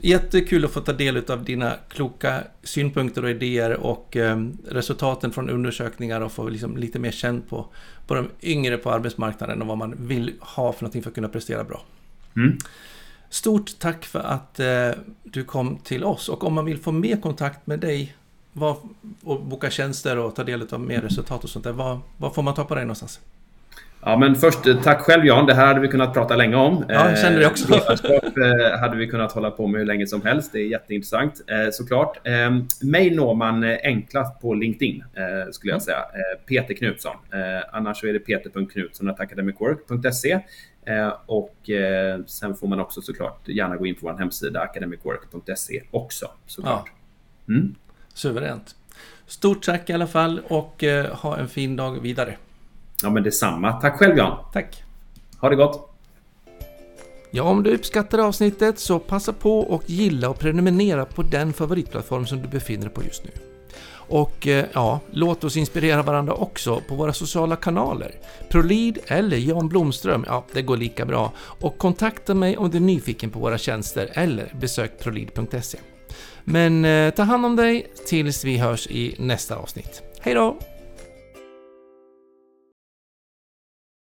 jättekul 0.00 0.64
att 0.64 0.70
få 0.70 0.80
ta 0.80 0.92
del 0.92 1.30
av 1.30 1.44
dina 1.44 1.74
kloka 1.88 2.42
synpunkter 2.62 3.24
och 3.24 3.30
idéer 3.30 3.74
och 3.76 4.16
eh, 4.16 4.46
resultaten 4.68 5.32
från 5.32 5.50
undersökningar 5.50 6.20
och 6.20 6.32
få 6.32 6.48
liksom 6.48 6.76
lite 6.76 6.98
mer 6.98 7.10
känn 7.10 7.42
på, 7.42 7.66
på 8.06 8.14
de 8.14 8.28
yngre 8.42 8.76
på 8.76 8.90
arbetsmarknaden 8.90 9.62
och 9.62 9.68
vad 9.68 9.78
man 9.78 9.94
vill 9.98 10.32
ha 10.40 10.72
för 10.72 10.82
någonting 10.82 11.02
för 11.02 11.10
att 11.10 11.14
kunna 11.14 11.28
prestera 11.28 11.64
bra. 11.64 11.82
Mm. 12.36 12.58
Stort 13.30 13.78
tack 13.78 14.04
för 14.04 14.20
att 14.20 14.60
eh, 14.60 14.90
du 15.22 15.44
kom 15.44 15.78
till 15.78 16.04
oss 16.04 16.28
och 16.28 16.44
om 16.44 16.54
man 16.54 16.64
vill 16.64 16.78
få 16.78 16.92
mer 16.92 17.16
kontakt 17.16 17.66
med 17.66 17.80
dig 17.80 18.14
vad, 18.52 18.76
och 19.22 19.42
boka 19.42 19.70
tjänster 19.70 20.18
och 20.18 20.34
ta 20.34 20.44
del 20.44 20.66
av 20.70 20.80
mer 20.80 21.00
resultat 21.00 21.44
och 21.44 21.50
sånt 21.50 21.64
där, 21.64 21.72
vad, 21.72 22.00
vad 22.16 22.34
får 22.34 22.42
man 22.42 22.54
ta 22.54 22.64
på 22.64 22.74
dig 22.74 22.84
någonstans? 22.84 23.20
Ja, 24.00 24.16
men 24.16 24.34
först 24.34 24.66
eh, 24.66 24.82
tack 24.82 25.00
själv 25.00 25.26
Jan. 25.26 25.46
Det 25.46 25.54
här 25.54 25.66
hade 25.66 25.80
vi 25.80 25.88
kunnat 25.88 26.14
prata 26.14 26.36
länge 26.36 26.56
om. 26.56 26.84
Ja, 26.88 27.08
jag 27.08 27.18
känner 27.18 27.38
det 27.38 27.46
också. 27.46 27.68
Eh, 28.38 28.78
hade 28.80 28.96
vi 28.96 29.06
kunnat 29.06 29.32
hålla 29.32 29.50
på 29.50 29.66
med 29.66 29.78
hur 29.78 29.86
länge 29.86 30.06
som 30.06 30.22
helst. 30.22 30.52
Det 30.52 30.58
är 30.58 30.66
jätteintressant 30.66 31.42
såklart. 31.72 32.18
Mig 32.82 33.10
når 33.10 33.34
man 33.34 33.64
enklast 33.64 34.40
på 34.40 34.54
LinkedIn 34.54 35.04
skulle 35.50 35.72
jag 35.72 35.82
säga. 35.82 35.98
Peter 36.46 36.74
Knutsson. 36.74 37.16
Annars 37.72 38.00
så 38.00 38.06
är 38.06 38.12
det 38.12 38.18
peter.knutsson.academicwork.se 38.18 40.40
och 41.26 41.70
sen 42.26 42.54
får 42.54 42.66
man 42.66 42.80
också 42.80 43.00
såklart 43.00 43.48
gärna 43.48 43.76
gå 43.76 43.86
in 43.86 43.94
på 43.94 44.06
vår 44.06 44.18
hemsida 44.18 44.60
academicwork.se 44.60 45.82
också 45.90 46.30
såklart. 46.46 46.90
Ja. 47.46 47.54
Mm. 47.54 47.74
Suveränt. 48.14 48.74
Stort 49.26 49.62
tack 49.62 49.90
i 49.90 49.92
alla 49.92 50.06
fall 50.06 50.40
och 50.48 50.84
ha 51.12 51.38
en 51.38 51.48
fin 51.48 51.76
dag 51.76 52.02
vidare. 52.02 52.36
Ja, 53.02 53.10
men 53.10 53.22
detsamma. 53.22 53.72
Tack 53.72 53.98
själv 53.98 54.16
Jan. 54.16 54.38
Tack. 54.52 54.84
Ha 55.40 55.48
det 55.48 55.56
gott. 55.56 55.88
Ja, 57.30 57.42
om 57.42 57.62
du 57.62 57.74
uppskattar 57.74 58.18
avsnittet 58.18 58.78
så 58.78 58.98
passa 58.98 59.32
på 59.32 59.60
och 59.60 59.82
gilla 59.86 60.28
och 60.28 60.38
prenumerera 60.38 61.04
på 61.04 61.22
den 61.22 61.52
favoritplattform 61.52 62.26
som 62.26 62.42
du 62.42 62.48
befinner 62.48 62.84
dig 62.84 62.94
på 62.94 63.02
just 63.02 63.24
nu. 63.24 63.30
Och 64.08 64.46
eh, 64.46 64.64
ja, 64.72 65.00
låt 65.10 65.44
oss 65.44 65.56
inspirera 65.56 66.02
varandra 66.02 66.34
också 66.34 66.82
på 66.88 66.94
våra 66.94 67.12
sociala 67.12 67.56
kanaler. 67.56 68.14
Prolid 68.50 68.98
eller 69.06 69.36
Jan 69.36 69.68
Blomström, 69.68 70.24
ja 70.28 70.44
det 70.52 70.62
går 70.62 70.76
lika 70.76 71.04
bra. 71.04 71.32
Och 71.38 71.78
kontakta 71.78 72.34
mig 72.34 72.56
om 72.56 72.70
du 72.70 72.76
är 72.76 72.82
nyfiken 72.82 73.30
på 73.30 73.38
våra 73.38 73.58
tjänster 73.58 74.10
eller 74.12 74.52
besök 74.60 74.98
prolid.se. 74.98 75.78
Men 76.44 76.84
eh, 76.84 77.10
ta 77.10 77.22
hand 77.22 77.46
om 77.46 77.56
dig 77.56 77.92
tills 78.06 78.44
vi 78.44 78.58
hörs 78.58 78.86
i 78.86 79.14
nästa 79.18 79.56
avsnitt. 79.56 80.02
Hej 80.20 80.34
då! 80.34 80.58